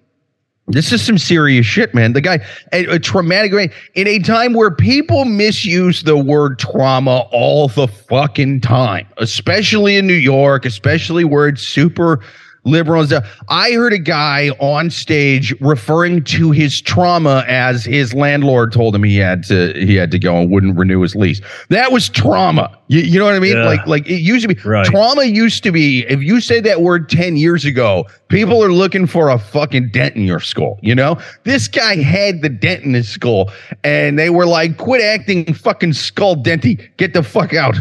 this 0.69 0.91
is 0.91 1.01
some 1.01 1.17
serious 1.17 1.65
shit, 1.65 1.93
man. 1.93 2.13
The 2.13 2.21
guy, 2.21 2.45
a, 2.71 2.85
a 2.85 2.99
traumatic 2.99 3.73
in 3.95 4.07
a 4.07 4.19
time 4.19 4.53
where 4.53 4.71
people 4.71 5.25
misuse 5.25 6.03
the 6.03 6.17
word 6.17 6.59
trauma 6.59 7.27
all 7.31 7.67
the 7.67 7.87
fucking 7.87 8.61
time, 8.61 9.07
especially 9.17 9.97
in 9.97 10.05
New 10.05 10.13
York, 10.13 10.65
especially 10.65 11.23
where 11.23 11.47
it's 11.47 11.63
super 11.63 12.21
liberal 12.69 13.01
and 13.01 13.11
uh, 13.11 13.21
stuff. 13.21 13.43
I 13.49 13.71
heard 13.71 13.93
a 13.93 13.99
guy 13.99 14.49
on 14.59 14.89
stage 14.89 15.53
referring 15.61 16.23
to 16.25 16.51
his 16.51 16.81
trauma 16.81 17.43
as 17.47 17.85
his 17.85 18.13
landlord 18.13 18.71
told 18.71 18.95
him 18.95 19.03
he 19.03 19.17
had 19.17 19.43
to 19.45 19.73
he 19.73 19.95
had 19.95 20.11
to 20.11 20.19
go 20.19 20.37
and 20.37 20.51
wouldn't 20.51 20.77
renew 20.77 21.01
his 21.01 21.15
lease. 21.15 21.41
That 21.69 21.91
was 21.91 22.09
trauma. 22.09 22.77
You, 22.87 23.01
you 23.01 23.19
know 23.19 23.25
what 23.25 23.35
I 23.35 23.39
mean? 23.39 23.57
Yeah. 23.57 23.65
Like 23.65 23.85
like 23.87 24.09
it 24.09 24.21
used 24.21 24.47
to 24.47 24.53
be 24.53 24.61
right. 24.67 24.85
trauma 24.85 25.25
used 25.25 25.63
to 25.63 25.71
be 25.71 26.05
if 26.07 26.21
you 26.21 26.41
said 26.41 26.63
that 26.65 26.81
word 26.81 27.09
10 27.09 27.37
years 27.37 27.65
ago, 27.65 28.05
people 28.29 28.63
are 28.63 28.71
looking 28.71 29.07
for 29.07 29.29
a 29.29 29.37
fucking 29.37 29.89
dent 29.89 30.15
in 30.15 30.23
your 30.23 30.39
skull, 30.39 30.79
you 30.81 30.95
know? 30.95 31.17
This 31.43 31.67
guy 31.67 31.97
had 31.97 32.41
the 32.41 32.49
dent 32.49 32.83
in 32.83 32.93
his 32.93 33.09
skull 33.09 33.51
and 33.83 34.17
they 34.17 34.29
were 34.29 34.45
like 34.45 34.77
quit 34.77 35.01
acting 35.01 35.53
fucking 35.53 35.93
skull 35.93 36.35
denty. 36.35 36.89
Get 36.97 37.13
the 37.13 37.23
fuck 37.23 37.53
out. 37.53 37.75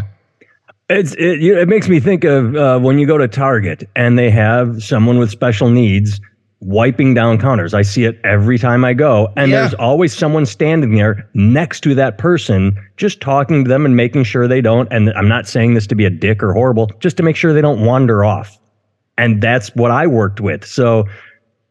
It's 0.88 1.12
it, 1.14 1.42
it 1.42 1.68
makes 1.68 1.88
me 1.88 2.00
think 2.00 2.24
of 2.24 2.56
uh, 2.56 2.78
when 2.78 2.98
you 2.98 3.06
go 3.06 3.18
to 3.18 3.28
Target 3.28 3.88
and 3.94 4.18
they 4.18 4.30
have 4.30 4.82
someone 4.82 5.18
with 5.18 5.30
special 5.30 5.68
needs 5.68 6.20
wiping 6.60 7.14
down 7.14 7.38
counters. 7.38 7.74
I 7.74 7.82
see 7.82 8.04
it 8.04 8.18
every 8.24 8.58
time 8.58 8.84
I 8.84 8.94
go, 8.94 9.32
and 9.36 9.50
yeah. 9.50 9.60
there's 9.60 9.74
always 9.74 10.16
someone 10.16 10.46
standing 10.46 10.94
there 10.94 11.28
next 11.34 11.82
to 11.82 11.94
that 11.94 12.18
person, 12.18 12.76
just 12.96 13.20
talking 13.20 13.64
to 13.64 13.68
them 13.68 13.84
and 13.84 13.96
making 13.96 14.24
sure 14.24 14.48
they 14.48 14.60
don't. 14.60 14.88
And 14.90 15.10
I'm 15.10 15.28
not 15.28 15.46
saying 15.46 15.74
this 15.74 15.86
to 15.88 15.94
be 15.94 16.04
a 16.04 16.10
dick 16.10 16.42
or 16.42 16.52
horrible, 16.52 16.90
just 17.00 17.16
to 17.18 17.22
make 17.22 17.36
sure 17.36 17.52
they 17.52 17.60
don't 17.60 17.84
wander 17.84 18.24
off. 18.24 18.58
And 19.18 19.42
that's 19.42 19.74
what 19.74 19.90
I 19.90 20.06
worked 20.06 20.40
with. 20.40 20.64
So 20.64 21.04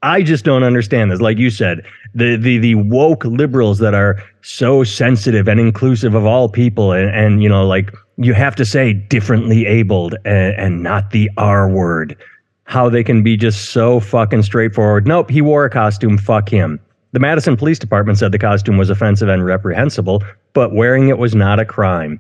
I 0.04 0.22
just 0.22 0.46
don't 0.46 0.64
understand 0.64 1.12
this. 1.12 1.22
Like 1.22 1.38
you 1.38 1.50
said, 1.50 1.84
the 2.14 2.36
the 2.38 2.60
the 2.60 2.76
woke 2.76 3.26
liberals 3.26 3.80
that 3.80 3.94
are 3.94 4.24
so 4.42 4.84
sensitive 4.84 5.48
and 5.48 5.60
inclusive 5.60 6.14
of 6.14 6.26
all 6.26 6.50
people, 6.50 6.92
and, 6.92 7.10
and 7.10 7.42
you 7.42 7.50
know, 7.50 7.66
like 7.66 7.92
you 8.18 8.34
have 8.34 8.56
to 8.56 8.66
say 8.66 8.94
differently 8.94 9.66
abled 9.66 10.16
and, 10.26 10.56
and 10.56 10.84
not 10.84 11.12
the 11.12 11.30
R 11.38 11.70
word. 11.70 12.18
How 12.66 12.90
they 12.90 13.04
can 13.04 13.24
be 13.24 13.38
just 13.38 13.70
so 13.70 14.00
fucking 14.00 14.44
straightforward. 14.44 15.08
Nope, 15.08 15.30
he 15.30 15.42
wore 15.42 15.64
a 15.66 15.70
costume. 15.70 16.18
Fuck 16.18 16.50
him. 16.50 16.80
The 17.14 17.20
Madison 17.20 17.56
Police 17.56 17.80
Department 17.80 18.20
said 18.20 18.32
the 18.32 18.40
costume 18.40 18.78
was 18.78 18.90
offensive 18.90 19.30
and 19.30 19.46
reprehensible, 19.46 20.24
but 20.54 20.74
wearing 20.74 21.08
it 21.08 21.18
was 21.18 21.34
not 21.34 21.60
a 21.60 21.66
crime. 21.66 22.20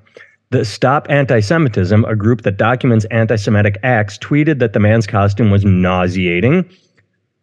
The 0.49 0.63
Stop 0.63 1.07
Anti 1.09 1.41
Semitism, 1.41 2.05
a 2.05 2.15
group 2.15 2.43
that 2.43 2.55
documents 2.55 3.05
anti 3.11 3.35
Semitic 3.35 3.77
acts, 3.83 4.17
tweeted 4.17 4.59
that 4.59 4.71
the 4.71 4.79
man's 4.79 5.05
costume 5.05 5.51
was 5.51 5.65
nauseating 5.65 6.69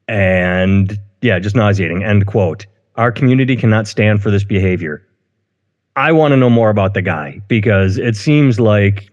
and, 0.08 0.98
yeah, 1.20 1.38
just 1.38 1.54
nauseating. 1.54 2.02
End 2.02 2.26
quote. 2.26 2.64
Our 2.96 3.12
community 3.12 3.56
cannot 3.56 3.86
stand 3.86 4.22
for 4.22 4.30
this 4.30 4.44
behavior. 4.44 5.06
I 5.96 6.12
want 6.12 6.33
to 6.33 6.37
know 6.37 6.50
more 6.50 6.70
about 6.70 6.94
the 6.94 7.02
guy 7.02 7.40
because 7.46 7.98
it 7.98 8.16
seems 8.16 8.59
like 8.59 9.11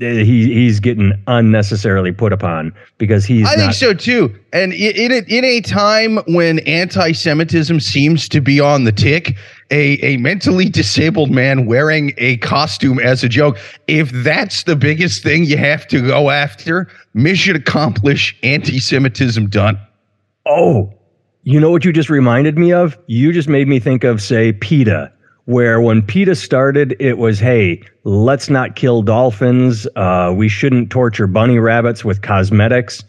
eh, 0.00 0.24
he 0.24 0.52
he's 0.52 0.80
getting 0.80 1.12
unnecessarily 1.28 2.10
put 2.10 2.32
upon 2.32 2.74
because 2.98 3.24
he's. 3.24 3.46
I 3.46 3.54
not- 3.54 3.58
think 3.58 3.74
so 3.74 3.94
too. 3.94 4.34
And 4.52 4.72
in 4.72 5.12
a, 5.12 5.18
in 5.28 5.44
a 5.44 5.60
time 5.60 6.18
when 6.26 6.58
anti-Semitism 6.60 7.78
seems 7.80 8.28
to 8.30 8.40
be 8.40 8.58
on 8.58 8.82
the 8.82 8.90
tick, 8.90 9.36
a 9.70 9.98
a 10.04 10.16
mentally 10.16 10.68
disabled 10.68 11.30
man 11.30 11.66
wearing 11.66 12.12
a 12.18 12.38
costume 12.38 12.98
as 12.98 13.22
a 13.22 13.28
joke, 13.28 13.56
if 13.86 14.10
that's 14.10 14.64
the 14.64 14.74
biggest 14.74 15.22
thing 15.22 15.44
you 15.44 15.56
have 15.56 15.86
to 15.88 16.04
go 16.04 16.30
after, 16.30 16.88
mission 17.14 17.54
accomplished. 17.54 18.36
Anti-Semitism 18.42 19.48
done. 19.50 19.78
Oh, 20.46 20.92
you 21.44 21.60
know 21.60 21.70
what 21.70 21.84
you 21.84 21.92
just 21.92 22.10
reminded 22.10 22.58
me 22.58 22.72
of? 22.72 22.98
You 23.06 23.32
just 23.32 23.48
made 23.48 23.68
me 23.68 23.78
think 23.78 24.02
of 24.02 24.20
say 24.20 24.52
PETA 24.52 25.12
where 25.48 25.80
when 25.80 26.02
PETA 26.02 26.34
started, 26.34 26.94
it 27.00 27.16
was, 27.16 27.38
hey, 27.38 27.82
let's 28.04 28.50
not 28.50 28.76
kill 28.76 29.00
dolphins. 29.00 29.88
Uh, 29.96 30.30
we 30.36 30.46
shouldn't 30.46 30.90
torture 30.90 31.26
bunny 31.26 31.58
rabbits 31.58 32.04
with 32.04 32.20
cosmetics. 32.20 33.02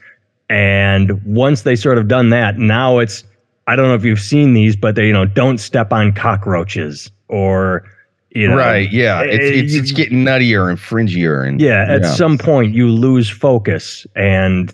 And 0.50 1.22
once 1.26 1.64
they 1.64 1.76
sort 1.76 1.98
of 1.98 2.08
done 2.08 2.30
that, 2.30 2.58
now 2.58 3.00
it's, 3.00 3.26
I 3.68 3.76
don't 3.76 3.90
know 3.90 3.94
if 3.94 4.06
you've 4.06 4.22
seen 4.22 4.54
these, 4.54 4.78
but 4.78 4.96
they, 4.96 5.08
you 5.08 5.12
know, 5.12 5.26
don't 5.26 5.58
step 5.58 5.92
on 5.92 6.14
cockroaches 6.14 7.12
or, 7.28 7.84
you 8.30 8.48
know, 8.48 8.56
right. 8.56 8.90
Yeah. 8.90 9.22
It's, 9.22 9.44
eh, 9.44 9.60
it's, 9.60 9.74
it's 9.74 9.92
getting 9.92 10.24
nuttier 10.24 10.70
and 10.70 10.80
fringier. 10.80 11.46
And 11.46 11.60
yeah, 11.60 11.88
at 11.90 12.04
yeah. 12.04 12.14
some 12.14 12.38
point 12.38 12.74
you 12.74 12.88
lose 12.88 13.30
focus 13.30 14.08
and 14.16 14.74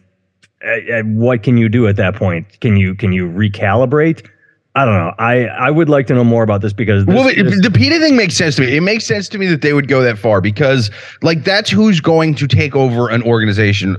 uh, 0.63 1.01
what 1.01 1.41
can 1.41 1.57
you 1.57 1.67
do 1.67 1.87
at 1.87 1.95
that 1.95 2.15
point? 2.15 2.59
Can 2.61 2.77
you, 2.77 2.93
can 2.93 3.11
you 3.11 3.27
recalibrate? 3.27 4.29
I 4.77 4.83
don't 4.83 4.95
know. 4.95 5.13
I, 5.17 5.45
I 5.45 5.71
would 5.71 5.87
like 5.87 6.05
to 6.07 6.13
know 6.13 6.23
more 6.25 6.43
about 6.43 6.61
this 6.61 6.73
because 6.73 7.05
this, 7.05 7.15
well, 7.15 7.23
this, 7.33 7.61
the 7.61 7.71
PETA 7.71 7.97
thing 7.99 8.17
makes 8.17 8.35
sense 8.35 8.55
to 8.57 8.61
me. 8.61 8.75
It 8.75 8.81
makes 8.81 9.05
sense 9.05 9.29
to 9.29 9.37
me 9.37 9.47
that 9.47 9.61
they 9.61 9.71
would 9.71 9.87
go 9.87 10.01
that 10.01 10.17
far 10.17 10.41
because 10.41 10.91
like 11.21 11.45
that's 11.45 11.69
who's 11.69 12.01
going 12.01 12.35
to 12.35 12.47
take 12.47 12.75
over 12.75 13.09
an 13.09 13.23
organization 13.23 13.95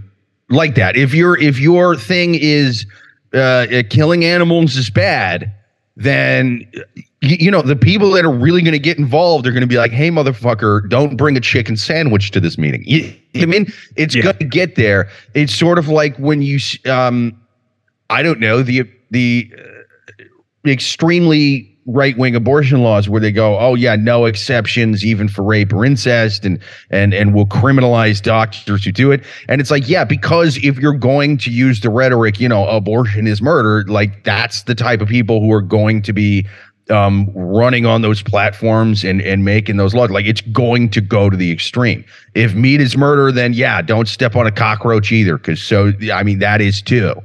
like 0.50 0.74
that. 0.74 0.94
If 0.96 1.14
your 1.14 1.38
if 1.38 1.58
your 1.58 1.96
thing 1.96 2.34
is 2.34 2.84
uh, 3.32 3.38
uh, 3.38 3.82
killing 3.88 4.24
animals 4.24 4.76
is 4.76 4.90
bad, 4.90 5.50
then 5.96 6.70
you, 7.22 7.36
you 7.40 7.50
know 7.50 7.62
the 7.62 7.74
people 7.74 8.10
that 8.10 8.26
are 8.26 8.30
really 8.32 8.60
going 8.60 8.72
to 8.72 8.78
get 8.78 8.98
involved 8.98 9.46
are 9.46 9.52
going 9.52 9.62
to 9.62 9.66
be 9.66 9.78
like, 9.78 9.92
"Hey, 9.92 10.10
motherfucker, 10.10 10.86
don't 10.90 11.16
bring 11.16 11.38
a 11.38 11.40
chicken 11.40 11.78
sandwich 11.78 12.32
to 12.32 12.40
this 12.40 12.58
meeting." 12.58 12.82
You, 12.84 13.14
I 13.36 13.46
mean, 13.46 13.72
it's 13.96 14.14
Yeah. 14.14 14.22
going 14.24 14.38
to 14.38 14.44
get 14.44 14.76
there. 14.76 15.08
It's 15.32 15.54
sort 15.54 15.78
of 15.78 15.88
like 15.88 16.16
when 16.18 16.42
you, 16.42 16.58
um, 16.84 17.34
I 18.10 18.22
don't 18.22 18.40
know, 18.40 18.62
the 18.62 18.84
the 19.10 19.50
uh, 19.58 19.62
extremely 20.68 21.72
right 21.86 22.18
wing 22.18 22.34
abortion 22.34 22.82
laws 22.82 23.08
where 23.08 23.20
they 23.20 23.30
go, 23.30 23.58
oh 23.58 23.74
yeah, 23.74 23.94
no 23.96 24.24
exceptions 24.24 25.04
even 25.04 25.28
for 25.28 25.42
rape 25.42 25.72
or 25.72 25.84
incest, 25.84 26.44
and 26.44 26.58
and 26.90 27.14
and 27.14 27.34
will 27.34 27.46
criminalize 27.46 28.20
doctors 28.20 28.84
who 28.84 28.92
do 28.92 29.12
it. 29.12 29.22
And 29.48 29.60
it's 29.60 29.70
like, 29.70 29.88
yeah, 29.88 30.04
because 30.04 30.56
if 30.58 30.78
you're 30.78 30.92
going 30.92 31.38
to 31.38 31.50
use 31.50 31.80
the 31.80 31.90
rhetoric, 31.90 32.40
you 32.40 32.48
know, 32.48 32.66
abortion 32.68 33.26
is 33.26 33.40
murder, 33.40 33.88
like 33.90 34.24
that's 34.24 34.64
the 34.64 34.74
type 34.74 35.00
of 35.00 35.08
people 35.08 35.40
who 35.40 35.52
are 35.52 35.62
going 35.62 36.02
to 36.02 36.12
be 36.12 36.46
um 36.88 37.28
running 37.34 37.84
on 37.84 38.02
those 38.02 38.22
platforms 38.22 39.02
and 39.02 39.20
and 39.20 39.44
making 39.44 39.76
those 39.76 39.94
laws. 39.94 40.10
Like 40.10 40.26
it's 40.26 40.40
going 40.40 40.88
to 40.90 41.00
go 41.00 41.30
to 41.30 41.36
the 41.36 41.50
extreme. 41.50 42.04
If 42.34 42.54
meat 42.54 42.80
is 42.80 42.96
murder 42.96 43.32
then 43.32 43.52
yeah 43.52 43.82
don't 43.82 44.06
step 44.06 44.36
on 44.36 44.46
a 44.46 44.52
cockroach 44.52 45.10
either 45.10 45.36
because 45.36 45.60
so 45.60 45.92
i 46.12 46.22
mean 46.22 46.38
that 46.38 46.60
is 46.60 46.80
too 46.80 47.20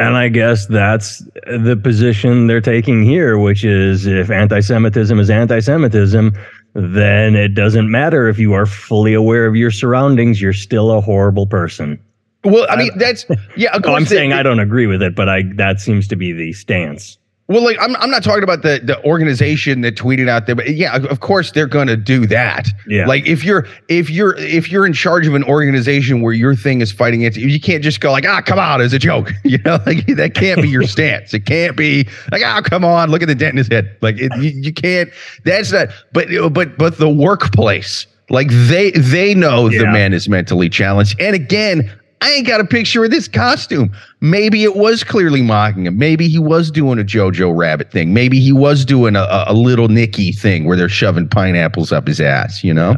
And 0.00 0.16
I 0.16 0.28
guess 0.28 0.66
that's 0.66 1.18
the 1.46 1.78
position 1.80 2.46
they're 2.46 2.60
taking 2.60 3.02
here, 3.04 3.38
which 3.38 3.64
is 3.64 4.06
if 4.06 4.30
anti 4.30 4.60
Semitism 4.60 5.18
is 5.20 5.28
anti 5.28 5.60
Semitism, 5.60 6.32
then 6.74 7.34
it 7.36 7.54
doesn't 7.54 7.90
matter 7.90 8.28
if 8.28 8.38
you 8.38 8.54
are 8.54 8.64
fully 8.66 9.12
aware 9.12 9.46
of 9.46 9.56
your 9.56 9.70
surroundings, 9.70 10.40
you're 10.40 10.52
still 10.54 10.90
a 10.90 11.00
horrible 11.00 11.46
person. 11.46 11.98
well 12.44 12.66
i 12.70 12.76
mean 12.76 12.90
that's 12.96 13.26
yeah 13.56 13.70
of 13.76 13.82
Oh, 13.84 13.88
I'm 13.88 13.98
course 13.98 14.08
they- 14.08 14.16
saying 14.16 14.32
I 14.32 14.42
don't 14.42 14.60
agree 14.60 14.86
with 14.86 15.02
it, 15.02 15.14
but 15.14 15.28
I 15.28 15.42
that 15.56 15.80
seems 15.80 16.08
to 16.08 16.16
be 16.16 16.32
the 16.32 16.52
stance. 16.54 17.18
Well, 17.50 17.64
like 17.64 17.78
I'm, 17.80 17.96
I'm 17.96 18.10
not 18.10 18.22
talking 18.22 18.44
about 18.44 18.62
the 18.62 18.80
the 18.80 19.04
organization 19.04 19.80
that 19.80 19.96
tweeted 19.96 20.28
out 20.28 20.46
there, 20.46 20.54
but 20.54 20.68
yeah, 20.70 20.94
of- 20.94 21.18
course 21.18 21.50
they're 21.50 21.66
going 21.66 21.88
to 21.88 21.96
do 21.96 22.24
that. 22.28 22.68
Yeah. 22.86 23.06
Like 23.06 23.26
if 23.26 23.42
you're 23.42 23.66
if 23.88 24.08
you're 24.08 24.36
if 24.36 24.70
you're 24.70 24.86
in 24.86 24.92
charge 24.92 25.26
of 25.26 25.34
an 25.34 25.42
organization 25.42 26.22
where 26.22 26.32
your 26.32 26.54
thing 26.54 26.80
is 26.80 26.92
fighting 26.92 27.22
it, 27.22 27.36
you 27.36 27.58
can't 27.58 27.82
just 27.82 28.00
go 28.00 28.12
like, 28.12 28.24
ah, 28.24 28.40
come 28.40 28.60
on, 28.60 28.80
as 28.80 28.92
a 28.92 29.00
joke. 29.00 29.32
You 29.50 29.58
know, 29.64 29.80
like 29.84 30.06
that 30.06 30.34
can't 30.34 30.62
be 30.62 30.68
your 30.68 30.82
stance. 30.86 31.34
It 31.34 31.44
can't 31.44 31.76
be 31.76 32.06
like, 32.30 32.42
ah, 32.44 32.60
come 32.62 32.84
on, 32.84 33.10
look 33.10 33.20
at 33.20 33.26
the 33.26 33.34
dent 33.34 33.54
in 33.54 33.56
his 33.56 33.66
head. 33.66 33.96
Like 34.00 34.16
it, 34.18 34.30
you, 34.36 34.50
you 34.50 34.72
can't. 34.72 35.10
That's 35.44 35.72
not. 35.72 35.88
But 36.12 36.28
but 36.52 36.78
but 36.78 36.98
the 36.98 37.08
workplace. 37.08 38.06
Like 38.28 38.46
they 38.48 38.92
they 38.92 39.34
know 39.34 39.68
the 39.68 39.86
man 39.86 40.12
is 40.12 40.28
mentally 40.28 40.68
challenged. 40.68 41.20
And 41.20 41.34
again, 41.34 41.90
I 42.22 42.30
ain't 42.32 42.46
got 42.46 42.60
a 42.60 42.64
picture 42.64 43.04
of 43.04 43.10
this 43.10 43.28
costume. 43.28 43.92
Maybe 44.20 44.62
it 44.62 44.76
was 44.76 45.02
clearly 45.02 45.40
mocking 45.40 45.86
him. 45.86 45.96
Maybe 45.96 46.28
he 46.28 46.38
was 46.38 46.70
doing 46.70 46.98
a 46.98 47.04
Jojo 47.04 47.56
Rabbit 47.56 47.90
thing. 47.90 48.12
Maybe 48.12 48.40
he 48.40 48.52
was 48.52 48.84
doing 48.84 49.16
a, 49.16 49.44
a, 49.46 49.54
little 49.54 49.88
Nicky 49.88 50.32
thing 50.32 50.64
where 50.66 50.76
they're 50.76 50.88
shoving 50.88 51.28
pineapples 51.28 51.92
up 51.92 52.06
his 52.06 52.20
ass. 52.20 52.62
You 52.62 52.74
know? 52.74 52.96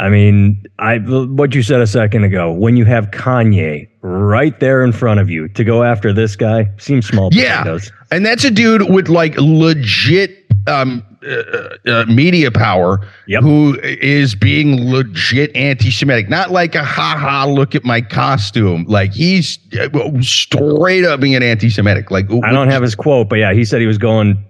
I 0.00 0.08
mean, 0.08 0.60
I 0.80 0.98
what 0.98 1.54
you 1.54 1.62
said 1.62 1.80
a 1.80 1.86
second 1.86 2.24
ago, 2.24 2.50
when 2.50 2.76
you 2.76 2.84
have 2.86 3.12
Kanye 3.12 3.88
right 4.00 4.58
there 4.58 4.82
in 4.82 4.90
front 4.92 5.20
of 5.20 5.30
you 5.30 5.46
to 5.50 5.62
go 5.62 5.84
after 5.84 6.12
this 6.12 6.34
guy, 6.34 6.68
seems 6.78 7.06
small 7.06 7.30
Yeah. 7.32 7.58
potatoes. 7.58 7.92
And 8.10 8.26
that's 8.26 8.42
a 8.42 8.50
dude 8.50 8.90
with 8.90 9.08
like 9.08 9.36
legit 9.38 10.44
um, 10.66 11.04
uh, 11.26 11.76
uh, 11.90 12.04
media 12.06 12.50
power 12.50 13.06
Yep. 13.26 13.42
who 13.42 13.78
is 13.82 14.34
being 14.34 14.90
legit 14.90 15.54
anti-Semitic. 15.56 16.28
Not 16.28 16.50
like 16.50 16.74
a 16.74 16.84
ha 16.84 17.16
ha 17.18 17.46
look 17.46 17.74
at 17.74 17.84
my 17.84 18.00
costume. 18.00 18.84
Like 18.88 19.12
he's 19.12 19.58
uh, 19.78 19.88
straight 20.20 21.04
up 21.04 21.20
being 21.20 21.42
anti-Semitic. 21.42 22.10
Like 22.10 22.26
I 22.44 22.52
don't 22.52 22.68
have 22.68 22.82
his 22.82 22.94
quote, 22.94 23.28
but 23.28 23.36
yeah, 23.36 23.52
he 23.52 23.64
said 23.64 23.80
he 23.80 23.86
was 23.86 23.98
going. 23.98 24.44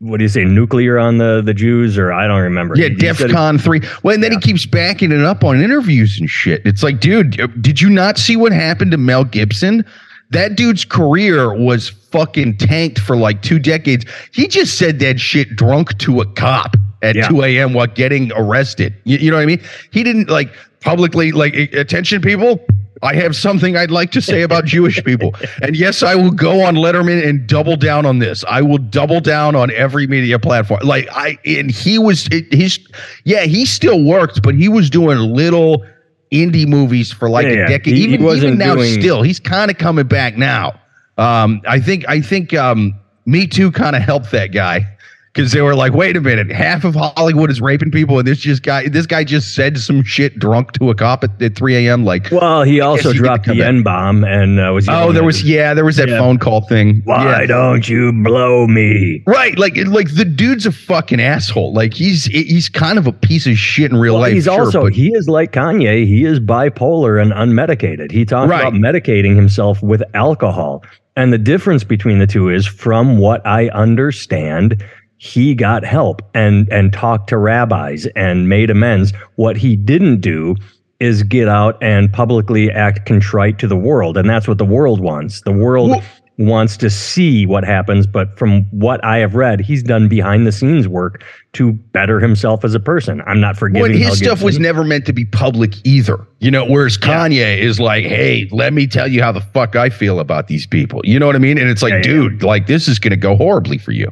What 0.00 0.16
do 0.18 0.24
you 0.24 0.28
say, 0.28 0.44
nuclear 0.44 0.98
on 0.98 1.18
the 1.18 1.42
the 1.44 1.54
Jews, 1.54 1.96
or 1.98 2.12
I 2.12 2.26
don't 2.26 2.40
remember. 2.40 2.74
Yeah, 2.76 2.88
DEFCON 2.88 3.60
three. 3.60 3.80
Well, 4.02 4.14
and 4.14 4.22
then 4.22 4.32
he 4.32 4.38
keeps 4.38 4.64
backing 4.66 5.12
it 5.12 5.20
up 5.24 5.44
on 5.44 5.62
interviews 5.62 6.18
and 6.18 6.28
shit. 6.28 6.62
It's 6.66 6.82
like, 6.82 7.00
dude, 7.00 7.38
did 7.62 7.80
you 7.80 7.88
not 7.90 8.18
see 8.18 8.36
what 8.36 8.52
happened 8.52 8.90
to 8.92 8.96
Mel 8.98 9.24
Gibson? 9.24 9.84
That 10.30 10.56
dude's 10.56 10.84
career 10.84 11.52
was 11.52 11.88
fucking 11.88 12.56
tanked 12.58 12.98
for 13.00 13.16
like 13.16 13.42
two 13.42 13.58
decades. 13.58 14.04
He 14.32 14.46
just 14.48 14.78
said 14.78 14.98
that 15.00 15.18
shit 15.20 15.56
drunk 15.56 15.96
to 15.98 16.20
a 16.20 16.26
cop 16.34 16.76
at 17.02 17.16
Yeah. 17.16 17.28
2 17.28 17.42
a.m. 17.42 17.72
while 17.72 17.86
getting 17.88 18.30
arrested. 18.34 18.94
You, 19.04 19.18
you 19.18 19.30
know 19.30 19.36
what 19.36 19.42
I 19.42 19.46
mean? 19.46 19.62
He 19.90 20.02
didn't 20.02 20.28
like 20.28 20.52
publicly 20.80 21.32
like 21.32 21.54
attention 21.54 22.22
people. 22.22 22.64
I 23.02 23.14
have 23.14 23.34
something 23.34 23.76
I'd 23.78 23.90
like 23.90 24.10
to 24.12 24.20
say 24.20 24.42
about 24.42 24.66
Jewish 24.66 25.02
people. 25.04 25.34
And 25.62 25.74
yes, 25.74 26.02
I 26.02 26.14
will 26.14 26.30
go 26.30 26.60
on 26.62 26.74
Letterman 26.76 27.26
and 27.26 27.46
double 27.46 27.76
down 27.76 28.04
on 28.04 28.18
this. 28.18 28.44
I 28.46 28.60
will 28.60 28.78
double 28.78 29.20
down 29.20 29.56
on 29.56 29.70
every 29.70 30.06
media 30.06 30.38
platform. 30.38 30.80
Like 30.84 31.08
I 31.10 31.38
and 31.46 31.70
he 31.70 31.98
was 31.98 32.28
it, 32.30 32.52
he's 32.52 32.78
yeah, 33.24 33.44
he 33.44 33.64
still 33.64 34.04
worked, 34.04 34.42
but 34.42 34.54
he 34.54 34.68
was 34.68 34.90
doing 34.90 35.18
little 35.18 35.84
indie 36.32 36.66
movies 36.66 37.12
for 37.12 37.28
like 37.28 37.46
Yeah, 37.46 37.64
a 37.64 37.68
decade. 37.68 37.94
He- 37.94 38.06
he 38.06 38.14
even, 38.14 38.24
wasn't 38.24 38.44
even 38.54 38.58
now 38.58 38.74
doing- 38.76 39.00
still, 39.00 39.22
he's 39.22 39.40
kind 39.40 39.70
of 39.70 39.78
coming 39.78 40.06
back 40.06 40.36
now. 40.38 40.74
Um, 41.18 41.60
I 41.66 41.80
think 41.80 42.04
I 42.08 42.20
think 42.20 42.54
um 42.54 42.94
Me 43.26 43.46
Too 43.46 43.70
kind 43.70 43.94
of 43.96 44.02
helped 44.02 44.30
that 44.30 44.52
guy 44.52 44.86
because 45.32 45.52
they 45.52 45.60
were 45.62 45.76
like, 45.76 45.92
wait 45.92 46.16
a 46.16 46.20
minute, 46.20 46.50
half 46.50 46.82
of 46.84 46.96
Hollywood 46.96 47.50
is 47.50 47.60
raping 47.60 47.92
people, 47.92 48.18
and 48.18 48.26
this 48.26 48.38
just 48.38 48.64
guy, 48.64 48.88
this 48.88 49.06
guy 49.06 49.22
just 49.22 49.54
said 49.54 49.78
some 49.78 50.02
shit 50.02 50.36
drunk 50.40 50.72
to 50.72 50.90
a 50.90 50.94
cop 50.94 51.22
at, 51.22 51.40
at 51.40 51.54
3 51.54 51.86
a.m. 51.86 52.04
Like, 52.04 52.28
Well, 52.32 52.64
he 52.64 52.80
also 52.80 53.12
dropped 53.12 53.46
the. 53.46 53.62
N 53.64 53.82
bomb 53.84 54.24
and 54.24 54.58
uh, 54.58 54.72
was. 54.74 54.88
oh, 54.88 55.12
there 55.12 55.22
was 55.22 55.44
yeah, 55.44 55.72
there 55.74 55.84
was 55.84 55.96
that 55.96 56.08
Yeah. 56.08 56.18
phone 56.18 56.38
call 56.38 56.62
thing. 56.62 57.02
Why 57.04 57.40
Yeah. 57.42 57.46
don't 57.46 57.88
you 57.88 58.12
blow 58.12 58.66
me? 58.66 59.22
Right, 59.26 59.56
like 59.58 59.76
like 59.86 60.14
the 60.14 60.24
dude's 60.24 60.66
a 60.66 60.72
fucking 60.72 61.20
asshole. 61.20 61.72
Like 61.74 61.94
he's 61.94 62.24
he's 62.24 62.68
kind 62.68 62.98
of 62.98 63.06
a 63.06 63.12
piece 63.12 63.46
of 63.46 63.56
shit 63.56 63.90
in 63.92 63.98
real 63.98 64.14
Well, 64.14 64.22
life. 64.22 64.32
he's 64.32 64.44
sure, 64.44 64.64
also 64.64 64.82
but- 64.84 64.94
he 64.94 65.12
is 65.14 65.28
like 65.28 65.52
Kanye. 65.52 66.06
He 66.06 66.24
is 66.24 66.40
bipolar 66.40 67.20
and 67.22 67.30
unmedicated. 67.32 68.10
He 68.10 68.24
talks 68.24 68.50
Right. 68.50 68.60
about 68.62 68.72
medicating 68.74 69.36
himself 69.36 69.80
with 69.82 70.02
alcohol, 70.14 70.82
and 71.16 71.32
the 71.32 71.38
difference 71.38 71.84
between 71.84 72.18
the 72.18 72.26
two 72.26 72.48
is, 72.48 72.66
from 72.66 73.18
what 73.18 73.46
I 73.46 73.68
understand, 73.68 74.82
he 75.22 75.54
got 75.54 75.84
help 75.84 76.22
and 76.32 76.66
and 76.72 76.94
talked 76.94 77.28
to 77.28 77.36
rabbis 77.36 78.06
and 78.16 78.48
made 78.48 78.70
amends. 78.70 79.12
What 79.36 79.58
he 79.58 79.76
didn't 79.76 80.22
do 80.22 80.56
is 80.98 81.22
get 81.22 81.46
out 81.46 81.76
and 81.82 82.10
publicly 82.10 82.70
act 82.70 83.04
contrite 83.04 83.58
to 83.58 83.66
the 83.66 83.76
world, 83.76 84.16
and 84.16 84.28
that's 84.28 84.48
what 84.48 84.56
the 84.56 84.64
world 84.64 85.00
wants. 85.00 85.42
The 85.42 85.52
world. 85.52 85.90
Well- 85.90 86.02
wants 86.38 86.78
to 86.78 86.88
see 86.88 87.44
what 87.44 87.64
happens, 87.64 88.06
but 88.06 88.38
from 88.38 88.62
what 88.70 89.04
I 89.04 89.18
have 89.18 89.34
read, 89.34 89.60
he's 89.60 89.82
done 89.82 90.08
behind 90.08 90.46
the 90.46 90.52
scenes 90.52 90.88
work 90.88 91.22
to 91.52 91.72
better 91.72 92.18
himself 92.18 92.64
as 92.64 92.74
a 92.74 92.80
person. 92.80 93.20
I'm 93.26 93.40
not 93.40 93.58
forgiving 93.58 93.92
When 93.92 94.00
his 94.00 94.16
stuff 94.16 94.40
was 94.40 94.58
never 94.58 94.82
meant 94.82 95.04
to 95.04 95.12
be 95.12 95.26
public 95.26 95.74
either, 95.84 96.26
you 96.38 96.50
know. 96.50 96.64
Whereas 96.64 96.96
Kanye 96.96 97.58
is 97.58 97.78
like, 97.78 98.06
"Hey, 98.06 98.48
let 98.52 98.72
me 98.72 98.86
tell 98.86 99.06
you 99.06 99.22
how 99.22 99.32
the 99.32 99.42
fuck 99.42 99.76
I 99.76 99.90
feel 99.90 100.18
about 100.18 100.48
these 100.48 100.66
people." 100.66 101.02
You 101.04 101.18
know 101.18 101.26
what 101.26 101.36
I 101.36 101.40
mean? 101.40 101.58
And 101.58 101.68
it's 101.68 101.82
like, 101.82 101.90
Yeah, 101.90 101.96
yeah. 101.98 102.04
dude, 102.04 102.42
like 102.42 102.66
this 102.66 102.88
is 102.88 102.98
going 102.98 103.10
to 103.10 103.18
go 103.18 103.36
horribly 103.36 103.76
for 103.76 103.92
you. 103.92 104.10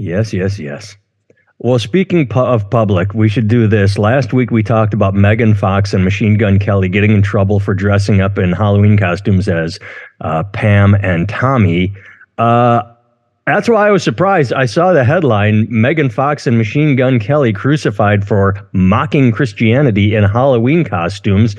Yes, 0.00 0.32
yes, 0.32 0.58
yes. 0.58 0.96
Well, 1.58 1.78
speaking 1.78 2.26
pu- 2.26 2.40
of 2.40 2.70
public, 2.70 3.12
we 3.12 3.28
should 3.28 3.48
do 3.48 3.66
this. 3.66 3.98
Last 3.98 4.32
week 4.32 4.50
we 4.50 4.62
talked 4.62 4.94
about 4.94 5.12
Megan 5.12 5.52
Fox 5.52 5.92
and 5.92 6.04
Machine 6.04 6.38
Gun 6.38 6.58
Kelly 6.58 6.88
getting 6.88 7.10
in 7.10 7.20
trouble 7.20 7.60
for 7.60 7.74
dressing 7.74 8.22
up 8.22 8.38
in 8.38 8.52
Halloween 8.52 8.96
costumes 8.96 9.46
as 9.46 9.78
uh, 10.22 10.42
Pam 10.42 10.94
and 10.94 11.28
Tommy. 11.28 11.92
Uh, 12.38 12.80
that's 13.46 13.68
why 13.68 13.88
I 13.88 13.90
was 13.90 14.02
surprised. 14.02 14.54
I 14.54 14.64
saw 14.64 14.94
the 14.94 15.04
headline 15.04 15.66
Megan 15.68 16.08
Fox 16.08 16.46
and 16.46 16.56
Machine 16.56 16.96
Gun 16.96 17.20
Kelly 17.20 17.52
crucified 17.52 18.26
for 18.26 18.66
mocking 18.72 19.32
Christianity 19.32 20.14
in 20.14 20.24
Halloween 20.24 20.82
costumes. 20.82 21.56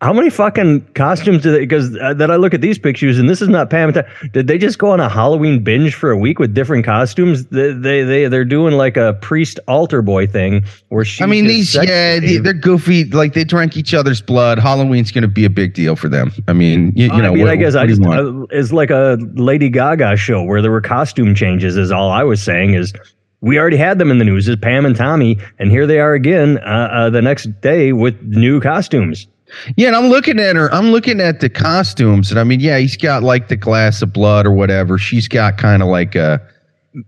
How 0.00 0.12
many 0.12 0.30
fucking 0.30 0.92
costumes 0.94 1.42
did 1.42 1.54
they? 1.54 1.60
Because 1.60 1.96
uh, 1.96 2.14
that 2.14 2.30
I 2.30 2.36
look 2.36 2.54
at 2.54 2.60
these 2.60 2.78
pictures 2.78 3.18
and 3.18 3.28
this 3.28 3.42
is 3.42 3.48
not 3.48 3.68
Pam. 3.68 3.92
Did 4.32 4.46
they 4.46 4.56
just 4.56 4.78
go 4.78 4.92
on 4.92 5.00
a 5.00 5.08
Halloween 5.08 5.64
binge 5.64 5.92
for 5.94 6.12
a 6.12 6.16
week 6.16 6.38
with 6.38 6.54
different 6.54 6.84
costumes? 6.84 7.46
They 7.46 7.72
they, 7.72 8.04
they 8.04 8.28
they're 8.28 8.44
doing 8.44 8.74
like 8.74 8.96
a 8.96 9.14
priest 9.14 9.58
altar 9.66 10.00
boy 10.00 10.28
thing 10.28 10.64
where 10.90 11.04
she. 11.04 11.24
I 11.24 11.26
mean, 11.26 11.48
these 11.48 11.74
yeah, 11.74 12.20
they, 12.20 12.36
they're 12.36 12.52
goofy. 12.52 13.06
Like 13.06 13.32
they 13.32 13.42
drank 13.42 13.76
each 13.76 13.92
other's 13.92 14.22
blood. 14.22 14.60
Halloween's 14.60 15.10
going 15.10 15.22
to 15.22 15.28
be 15.28 15.44
a 15.44 15.50
big 15.50 15.74
deal 15.74 15.96
for 15.96 16.08
them. 16.08 16.32
I 16.46 16.52
mean, 16.52 16.92
you, 16.94 17.06
you 17.06 17.22
know, 17.22 17.30
I 17.32 17.34
mean, 17.34 17.40
what, 17.40 17.50
I 17.50 17.56
guess 17.56 17.74
I 17.74 17.88
just 17.88 18.00
uh, 18.00 18.46
it's 18.50 18.70
like 18.70 18.90
a 18.90 19.18
Lady 19.34 19.68
Gaga 19.68 20.16
show 20.16 20.44
where 20.44 20.62
there 20.62 20.70
were 20.70 20.80
costume 20.80 21.34
changes. 21.34 21.76
Is 21.76 21.90
all 21.90 22.10
I 22.10 22.22
was 22.22 22.40
saying 22.40 22.74
is 22.74 22.92
we 23.40 23.58
already 23.58 23.76
had 23.76 23.98
them 23.98 24.12
in 24.12 24.18
the 24.18 24.24
news 24.24 24.48
as 24.48 24.54
Pam 24.56 24.86
and 24.86 24.94
Tommy, 24.94 25.38
and 25.58 25.72
here 25.72 25.88
they 25.88 25.98
are 25.98 26.14
again 26.14 26.58
uh, 26.58 26.88
uh, 26.92 27.10
the 27.10 27.20
next 27.20 27.60
day 27.60 27.92
with 27.92 28.20
new 28.22 28.60
costumes. 28.60 29.26
Yeah, 29.76 29.88
and 29.88 29.96
I'm 29.96 30.08
looking 30.08 30.38
at 30.38 30.56
her. 30.56 30.72
I'm 30.72 30.90
looking 30.90 31.20
at 31.20 31.40
the 31.40 31.48
costumes, 31.48 32.30
and 32.30 32.38
I 32.38 32.44
mean, 32.44 32.60
yeah, 32.60 32.78
he's 32.78 32.96
got 32.96 33.22
like 33.22 33.48
the 33.48 33.56
glass 33.56 34.02
of 34.02 34.12
blood 34.12 34.46
or 34.46 34.52
whatever. 34.52 34.98
She's 34.98 35.28
got 35.28 35.58
kind 35.58 35.82
of 35.82 35.88
like 35.88 36.14
a 36.14 36.40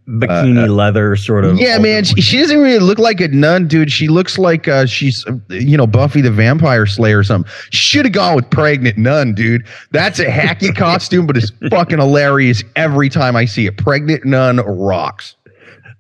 bikini 0.08 0.68
uh, 0.68 0.72
leather 0.72 1.16
sort 1.16 1.44
of. 1.44 1.58
Yeah, 1.58 1.78
man. 1.78 2.04
She, 2.04 2.20
she, 2.20 2.38
doesn't 2.38 2.60
really 2.60 2.78
look 2.78 2.98
like 2.98 3.20
a 3.20 3.28
nun, 3.28 3.66
dude. 3.68 3.90
She 3.90 4.08
looks 4.08 4.38
like 4.38 4.68
uh, 4.68 4.86
she's, 4.86 5.24
you 5.48 5.76
know, 5.76 5.86
Buffy 5.86 6.20
the 6.20 6.30
Vampire 6.30 6.86
Slayer 6.86 7.18
or 7.18 7.24
something. 7.24 7.50
Should 7.70 8.04
have 8.04 8.12
gone 8.12 8.36
with 8.36 8.48
pregnant 8.50 8.98
nun, 8.98 9.34
dude. 9.34 9.66
That's 9.90 10.18
a 10.18 10.26
hacky 10.26 10.74
costume, 10.76 11.26
but 11.26 11.36
it's 11.36 11.52
fucking 11.70 11.98
hilarious 11.98 12.62
every 12.76 13.08
time 13.08 13.36
I 13.36 13.44
see 13.44 13.66
it. 13.66 13.76
Pregnant 13.76 14.24
nun 14.24 14.56
rocks. 14.58 15.36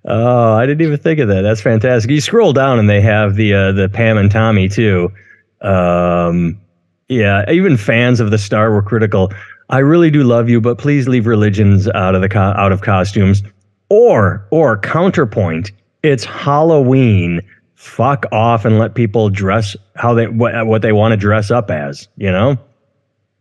Oh, 0.06 0.54
I 0.54 0.64
didn't 0.64 0.86
even 0.86 0.98
think 0.98 1.20
of 1.20 1.28
that. 1.28 1.42
That's 1.42 1.60
fantastic. 1.60 2.10
You 2.10 2.20
scroll 2.20 2.52
down 2.52 2.78
and 2.78 2.88
they 2.88 3.02
have 3.02 3.34
the 3.34 3.52
uh, 3.52 3.72
the 3.72 3.88
Pam 3.88 4.16
and 4.16 4.30
Tommy 4.30 4.68
too. 4.68 5.12
Um, 5.60 6.60
yeah, 7.08 7.50
even 7.50 7.76
fans 7.76 8.20
of 8.20 8.30
the 8.30 8.38
star 8.38 8.70
were 8.70 8.82
critical. 8.82 9.32
I 9.68 9.78
really 9.78 10.10
do 10.10 10.24
love 10.24 10.48
you, 10.48 10.60
but 10.60 10.78
please 10.78 11.08
leave 11.08 11.26
religions 11.26 11.88
out 11.88 12.14
of 12.14 12.22
the 12.22 12.28
co- 12.28 12.38
out 12.38 12.72
of 12.72 12.82
costumes. 12.82 13.42
Or 13.88 14.46
or 14.50 14.78
counterpoint, 14.78 15.72
it's 16.02 16.24
Halloween. 16.24 17.40
Fuck 17.74 18.26
off 18.30 18.64
and 18.64 18.78
let 18.78 18.94
people 18.94 19.30
dress 19.30 19.74
how 19.96 20.14
they 20.14 20.28
what, 20.28 20.66
what 20.66 20.82
they 20.82 20.92
want 20.92 21.12
to 21.12 21.16
dress 21.16 21.50
up 21.50 21.70
as. 21.70 22.08
You 22.16 22.30
know. 22.30 22.58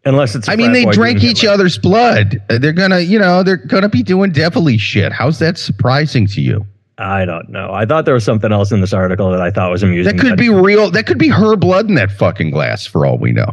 Unless 0.06 0.34
it's. 0.34 0.48
I 0.48 0.56
mean, 0.56 0.72
they 0.72 0.86
drank 0.86 1.24
each 1.24 1.44
other's 1.44 1.78
blood. 1.78 2.42
They're 2.48 2.72
gonna, 2.72 3.02
you 3.02 3.20
know, 3.20 3.44
they're 3.44 3.58
gonna 3.58 3.90
be 3.90 4.02
doing 4.02 4.32
devilly 4.32 4.78
shit. 4.78 5.12
How's 5.12 5.40
that 5.40 5.58
surprising 5.58 6.26
to 6.28 6.42
you? 6.42 6.66
I 7.00 7.24
don't 7.24 7.50
know. 7.50 7.74
I 7.74 7.86
thought 7.86 8.04
there 8.04 8.14
was 8.14 8.26
something 8.26 8.52
else 8.52 8.72
in 8.74 8.82
this 8.82 8.94
article 8.94 9.32
that 9.32 9.42
I 9.42 9.52
thought 9.52 9.72
was 9.72 9.84
amusing. 9.84 10.16
That 10.16 10.22
could 10.22 10.38
be 10.38 10.50
real. 10.50 10.92
That 10.92 11.06
could 11.06 11.18
be 11.18 11.30
her 11.30 11.56
blood 11.56 11.88
in 11.88 11.96
that 11.96 12.12
fucking 12.12 12.52
glass, 12.52 12.86
for 12.86 13.06
all 13.06 13.18
we 13.18 13.32
know. 13.32 13.52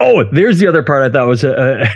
Oh, 0.00 0.22
there's 0.32 0.58
the 0.58 0.68
other 0.68 0.82
part 0.82 1.02
I 1.02 1.12
thought 1.12 1.26
was 1.26 1.44
uh, 1.44 1.88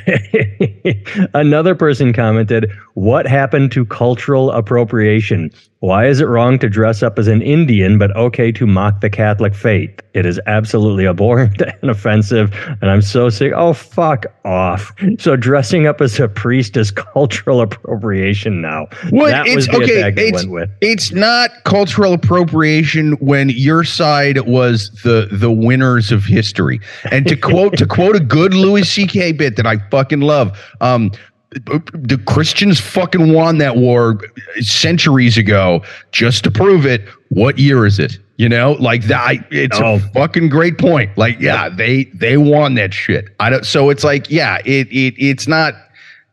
another 1.35 1.75
person 1.75 2.13
commented, 2.13 2.73
What 2.95 3.27
happened 3.27 3.71
to 3.73 3.85
cultural 3.85 4.51
appropriation? 4.51 5.53
Why 5.81 6.07
is 6.07 6.21
it 6.21 6.25
wrong 6.25 6.59
to 6.59 6.69
dress 6.69 7.05
up 7.05 7.21
as 7.21 7.29
an 7.29 7.41
Indian, 7.41 7.99
but 7.99 8.15
okay 8.17 8.51
to 8.51 8.67
mock 8.67 9.01
the 9.01 9.09
Catholic 9.09 9.55
faith? 9.55 10.01
It 10.13 10.27
is 10.27 10.41
absolutely 10.47 11.07
abhorrent 11.09 11.61
and 11.61 11.91
offensive, 11.91 12.53
and 12.81 12.91
I'm 12.91 13.01
so 13.01 13.29
sick. 13.29 13.53
Oh, 13.55 13.73
fuck 13.73 14.27
off. 14.45 14.93
So 15.21 15.37
dressing 15.37 15.87
up 15.87 16.01
as 16.01 16.19
a 16.19 16.27
priest 16.27 16.77
is 16.77 16.91
cultural 17.15 17.61
appropriation 17.61 18.61
now. 18.61 18.89
Well, 19.13 19.27
that 19.31 19.47
it's 19.47 19.69
okay. 19.69 20.13
It's, 20.17 20.45
it's 20.81 21.13
not 21.13 21.51
cultural 21.65 22.13
appropriation 22.13 23.13
when 23.21 23.51
your 23.51 23.85
side 23.85 24.41
was 24.49 24.91
the 25.05 25.29
the 25.31 25.53
winners 25.53 26.11
of 26.11 26.25
history. 26.25 26.81
And 27.13 27.25
to 27.29 27.37
quote 27.37 27.77
to 27.79 27.87
quote 27.87 28.17
a 28.17 28.21
good 28.21 28.53
Louis 28.53 28.83
C.K. 28.83 29.33
bit 29.33 29.55
that 29.55 29.67
I 29.67 29.79
fucking 29.91 30.23
love, 30.23 30.59
um, 30.81 31.13
the 31.51 32.23
Christians 32.27 32.79
fucking 32.81 33.33
won 33.33 33.59
that 33.59 33.77
war 33.77 34.21
centuries 34.61 35.39
ago 35.39 35.83
just 36.13 36.45
to 36.45 36.51
prove 36.51 36.85
it. 36.85 37.09
What 37.31 37.59
year 37.59 37.87
is 37.87 37.99
it? 37.99 38.19
You 38.37 38.49
know, 38.49 38.73
like 38.73 39.05
that. 39.05 39.37
It's 39.51 39.81
oh. 39.81 39.95
a 39.95 39.99
fucking 39.99 40.49
great 40.49 40.79
point. 40.79 41.17
Like, 41.17 41.41
yeah, 41.41 41.69
they 41.69 42.05
they 42.15 42.37
won 42.37 42.75
that 42.75 42.95
shit. 42.95 43.29
I 43.41 43.51
don't. 43.51 43.67
So 43.67 43.91
it's 43.91 44.05
like, 44.05 44.31
yeah, 44.31 44.59
it 44.65 44.89
it 44.89 45.15
it's 45.19 45.49
not. 45.49 45.75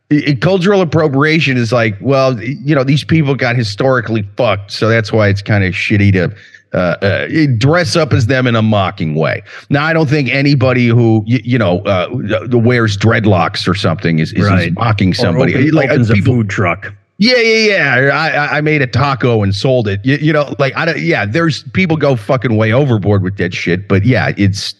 It, 0.08 0.40
cultural 0.40 0.82
appropriation 0.82 1.56
is 1.56 1.72
like, 1.72 1.96
well, 2.00 2.40
you 2.40 2.76
know, 2.76 2.84
these 2.84 3.02
people 3.02 3.34
got 3.34 3.56
historically 3.56 4.22
fucked, 4.36 4.70
so 4.70 4.88
that's 4.88 5.12
why 5.12 5.26
it's 5.26 5.42
kind 5.42 5.64
of 5.64 5.72
shitty 5.72 6.12
to 6.12 6.32
uh, 6.72 6.76
uh, 6.76 7.28
dress 7.56 7.96
up 7.96 8.12
as 8.12 8.26
them 8.26 8.46
in 8.46 8.56
a 8.56 8.62
mocking 8.62 9.14
way. 9.14 9.42
Now, 9.70 9.84
I 9.84 9.92
don't 9.92 10.08
think 10.08 10.28
anybody 10.28 10.88
who 10.88 11.22
you, 11.26 11.40
you 11.44 11.58
know 11.58 11.80
uh, 11.80 12.08
wears 12.52 12.96
dreadlocks 12.96 13.68
or 13.68 13.74
something 13.74 14.18
is, 14.18 14.32
is, 14.32 14.46
right. 14.46 14.68
is 14.68 14.74
mocking 14.74 15.14
somebody. 15.14 15.54
Open, 15.54 15.70
like 15.70 15.90
opens 15.90 16.10
people, 16.10 16.34
a 16.34 16.36
food 16.36 16.50
truck. 16.50 16.92
Yeah, 17.18 17.36
yeah, 17.38 18.00
yeah. 18.00 18.10
I 18.10 18.58
I 18.58 18.60
made 18.60 18.82
a 18.82 18.86
taco 18.86 19.42
and 19.42 19.54
sold 19.54 19.88
it. 19.88 20.04
You, 20.04 20.16
you 20.16 20.32
know, 20.32 20.54
like 20.58 20.76
I 20.76 20.84
don't. 20.84 20.98
Yeah, 21.00 21.24
there's 21.24 21.62
people 21.72 21.96
go 21.96 22.16
fucking 22.16 22.56
way 22.56 22.72
overboard 22.72 23.22
with 23.22 23.36
that 23.38 23.54
shit. 23.54 23.88
But 23.88 24.04
yeah, 24.04 24.32
it's 24.36 24.74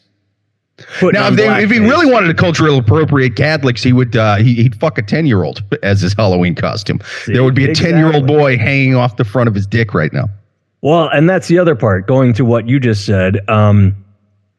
now, 1.00 1.28
if, 1.28 1.36
they, 1.36 1.62
if, 1.62 1.70
he 1.70 1.78
really 1.78 2.10
wanted 2.10 2.26
to 2.28 2.34
culturally 2.34 2.76
appropriate 2.76 3.34
Catholics, 3.34 3.82
he 3.82 3.94
would 3.94 4.14
uh, 4.14 4.36
he, 4.36 4.64
would 4.64 4.76
fuck 4.78 4.98
a 4.98 5.02
ten 5.02 5.24
year 5.24 5.42
old 5.42 5.62
as 5.82 6.02
his 6.02 6.12
Halloween 6.12 6.54
costume. 6.54 7.00
See, 7.24 7.32
there 7.32 7.44
would 7.44 7.54
be 7.54 7.70
a 7.70 7.74
ten 7.74 7.96
year 7.96 8.12
old 8.12 8.26
boy 8.26 8.58
hanging 8.58 8.94
off 8.94 9.16
the 9.16 9.24
front 9.24 9.48
of 9.48 9.54
his 9.54 9.66
dick 9.66 9.94
right 9.94 10.12
now. 10.12 10.28
Well, 10.82 11.08
and 11.08 11.28
that's 11.28 11.48
the 11.48 11.58
other 11.58 11.74
part. 11.74 12.06
Going 12.06 12.32
to 12.34 12.44
what 12.44 12.68
you 12.68 12.78
just 12.78 13.04
said, 13.04 13.48
um, 13.48 13.96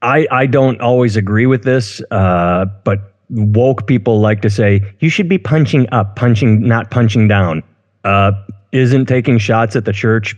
I 0.01 0.27
I 0.31 0.45
don't 0.45 0.79
always 0.81 1.15
agree 1.15 1.45
with 1.45 1.63
this, 1.63 2.01
uh, 2.11 2.65
but 2.83 3.13
woke 3.29 3.87
people 3.87 4.19
like 4.19 4.41
to 4.41 4.49
say 4.49 4.81
you 4.99 5.09
should 5.09 5.29
be 5.29 5.37
punching 5.37 5.87
up, 5.91 6.15
punching 6.15 6.61
not 6.61 6.91
punching 6.91 7.27
down. 7.27 7.63
Uh, 8.03 8.31
isn't 8.71 9.05
taking 9.05 9.37
shots 9.37 9.75
at 9.75 9.85
the 9.85 9.93
church 9.93 10.35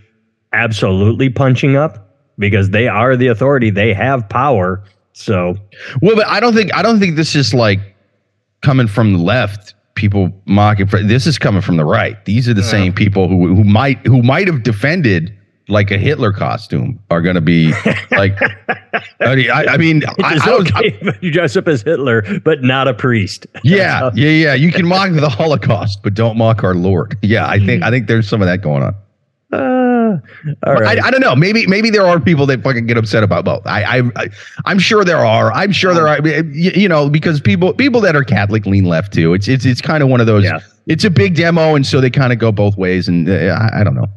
absolutely 0.54 1.30
punching 1.30 1.76
up 1.76 2.10
because 2.38 2.70
they 2.70 2.88
are 2.88 3.16
the 3.16 3.28
authority, 3.28 3.70
they 3.70 3.94
have 3.94 4.28
power. 4.30 4.84
So, 5.14 5.58
well, 6.02 6.16
but 6.16 6.28
I 6.28 6.40
don't 6.40 6.54
think 6.54 6.74
I 6.74 6.82
don't 6.82 7.00
think 7.00 7.16
this 7.16 7.36
is 7.36 7.54
like 7.54 7.80
coming 8.62 8.88
from 8.88 9.14
the 9.14 9.20
left 9.20 9.76
people 9.96 10.32
mocking 10.46 10.88
for 10.88 11.02
this 11.04 11.28
is 11.28 11.38
coming 11.38 11.62
from 11.62 11.78
the 11.78 11.86
right. 11.86 12.24
These 12.26 12.48
are 12.48 12.54
the 12.54 12.62
yeah. 12.62 12.68
same 12.68 12.94
people 12.94 13.28
who 13.28 13.54
who 13.54 13.64
might 13.64 14.06
who 14.08 14.24
might 14.24 14.48
have 14.48 14.64
defended 14.64 15.36
like 15.70 15.92
a 15.92 15.98
Hitler 15.98 16.34
costume 16.34 17.00
are 17.10 17.22
going 17.22 17.36
to 17.36 17.42
be 17.42 17.72
like. 18.12 18.38
I 19.22 19.36
mean, 19.36 19.52
I, 19.52 19.66
I 19.66 19.78
mean, 19.78 20.04
I, 20.24 20.40
I 20.42 20.52
okay 20.62 20.98
I, 21.04 21.18
you 21.22 21.32
dress 21.32 21.56
up 21.56 21.68
as 21.68 21.82
Hitler, 21.82 22.24
but 22.40 22.64
not 22.64 22.88
a 22.88 22.94
priest. 22.94 23.46
Yeah, 23.64 24.10
yeah, 24.16 24.30
yeah. 24.30 24.54
You 24.54 24.72
can 24.72 24.88
mock 24.88 25.12
the 25.12 25.30
Holocaust, 25.30 26.02
but 26.02 26.14
don't 26.14 26.38
mock 26.38 26.64
our 26.64 26.74
Lord. 26.74 27.18
Yeah, 27.30 27.48
I 27.48 27.64
think 27.64 27.84
I 27.84 27.92
think 27.92 28.08
there's 28.08 28.28
some 28.28 28.42
of 28.42 28.48
that 28.48 28.62
going 28.62 28.82
on. 28.82 28.96
Uh, 29.52 30.20
all 30.66 30.74
right. 30.74 31.00
I, 31.00 31.08
I, 31.08 31.12
don't 31.12 31.22
know. 31.22 31.36
Maybe 31.36 31.68
maybe 31.68 31.90
there 31.90 32.06
are 32.06 32.20
people 32.20 32.46
that 32.48 32.64
fucking 32.64 32.88
get 32.88 32.98
upset 32.98 33.24
about 33.24 33.46
both. 33.46 33.66
I, 33.68 34.00
I, 34.00 34.30
I 34.66 34.72
am 34.72 34.80
sure 34.80 35.04
there 35.04 35.24
are. 35.26 35.52
I'm 35.52 35.72
sure 35.72 35.94
there 35.94 36.08
are. 36.08 36.26
You, 36.28 36.72
you, 36.72 36.90
know, 36.90 37.10
because 37.10 37.40
people 37.42 37.74
people 37.74 38.02
that 38.02 38.16
are 38.16 38.24
Catholic 38.24 38.66
lean 38.66 38.86
left 38.86 39.14
too. 39.14 39.34
It's 39.34 39.48
it's 39.48 39.66
it's 39.66 39.82
kind 39.82 40.02
of 40.02 40.10
one 40.10 40.22
of 40.22 40.28
those. 40.28 40.44
Yeah. 40.44 40.60
It's 40.88 41.04
a 41.04 41.12
big 41.12 41.36
demo, 41.36 41.76
and 41.76 41.86
so 41.86 42.02
they 42.02 42.10
kind 42.10 42.34
of 42.34 42.40
go 42.40 42.52
both 42.52 42.78
ways. 42.78 43.08
And 43.08 43.30
uh, 43.30 43.58
I, 43.74 43.82
I 43.82 43.84
don't 43.84 43.96
know. 43.96 44.08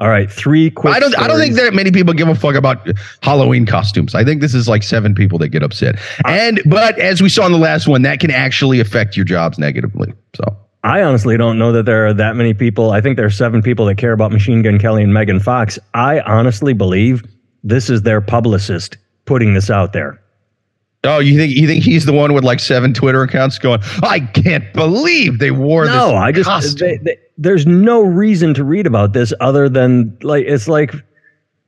All 0.00 0.08
right, 0.08 0.32
three 0.32 0.70
quick. 0.70 0.94
I 0.94 0.98
don't. 0.98 1.12
Stories. 1.12 1.24
I 1.24 1.28
don't 1.28 1.38
think 1.38 1.54
that 1.56 1.74
many 1.74 1.90
people 1.90 2.14
give 2.14 2.26
a 2.26 2.34
fuck 2.34 2.54
about 2.54 2.88
Halloween 3.22 3.66
costumes. 3.66 4.14
I 4.14 4.24
think 4.24 4.40
this 4.40 4.54
is 4.54 4.66
like 4.66 4.82
seven 4.82 5.14
people 5.14 5.38
that 5.38 5.48
get 5.48 5.62
upset. 5.62 6.00
And 6.26 6.62
but 6.64 6.98
as 6.98 7.20
we 7.20 7.28
saw 7.28 7.44
in 7.44 7.52
the 7.52 7.58
last 7.58 7.86
one, 7.86 8.00
that 8.02 8.18
can 8.18 8.30
actually 8.30 8.80
affect 8.80 9.14
your 9.14 9.26
jobs 9.26 9.58
negatively. 9.58 10.14
So 10.34 10.56
I 10.84 11.02
honestly 11.02 11.36
don't 11.36 11.58
know 11.58 11.70
that 11.72 11.84
there 11.84 12.06
are 12.06 12.14
that 12.14 12.34
many 12.34 12.54
people. 12.54 12.92
I 12.92 13.02
think 13.02 13.18
there 13.18 13.26
are 13.26 13.30
seven 13.30 13.60
people 13.60 13.84
that 13.86 13.98
care 13.98 14.12
about 14.12 14.32
Machine 14.32 14.62
Gun 14.62 14.78
Kelly 14.78 15.02
and 15.02 15.12
Megan 15.12 15.38
Fox. 15.38 15.78
I 15.92 16.20
honestly 16.20 16.72
believe 16.72 17.22
this 17.62 17.90
is 17.90 18.00
their 18.00 18.22
publicist 18.22 18.96
putting 19.26 19.52
this 19.52 19.68
out 19.68 19.92
there. 19.92 20.18
Oh, 21.04 21.18
you 21.18 21.36
think 21.36 21.54
you 21.54 21.66
think 21.66 21.82
he's 21.82 22.04
the 22.04 22.12
one 22.12 22.34
with 22.34 22.44
like 22.44 22.60
seven 22.60 22.92
Twitter 22.92 23.22
accounts 23.22 23.58
going? 23.58 23.80
I 24.02 24.20
can't 24.20 24.70
believe 24.72 25.38
they 25.38 25.50
wore 25.50 25.86
no, 25.86 25.92
this. 25.92 26.12
No, 26.12 26.16
I 26.16 26.32
just 26.32 26.78
they, 26.78 26.98
they, 26.98 27.18
there's 27.40 27.66
no 27.66 28.02
reason 28.02 28.52
to 28.54 28.62
read 28.62 28.86
about 28.86 29.14
this 29.14 29.32
other 29.40 29.68
than 29.68 30.16
like 30.22 30.44
it's 30.46 30.68
like 30.68 30.94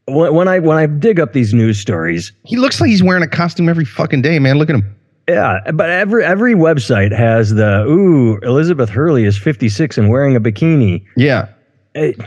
when, 0.07 0.35
when 0.35 0.47
I 0.47 0.59
when 0.59 0.77
I 0.77 0.87
dig 0.87 1.19
up 1.19 1.33
these 1.33 1.55
news 1.55 1.81
stories, 1.81 2.31
he 2.45 2.57
looks 2.57 2.81
like 2.81 2.91
he's 2.91 3.03
wearing 3.03 3.23
a 3.23 3.29
costume 3.29 3.69
every 3.69 3.87
fucking 3.87 4.21
day, 4.21 4.39
man. 4.39 4.59
Look 4.59 4.69
at 4.69 4.77
him. 4.77 4.97
Yeah, 5.29 5.61
but 5.73 5.89
every 5.89 6.25
every 6.25 6.55
website 6.55 7.17
has 7.17 7.55
the 7.55 7.85
ooh 7.85 8.39
Elizabeth 8.41 8.91
Hurley 8.91 9.25
is 9.25 9.39
56 9.39 9.97
and 9.97 10.11
wearing 10.11 10.37
a 10.37 10.41
bikini. 10.41 11.05
Yeah. 11.17 11.49
It, 11.95 12.21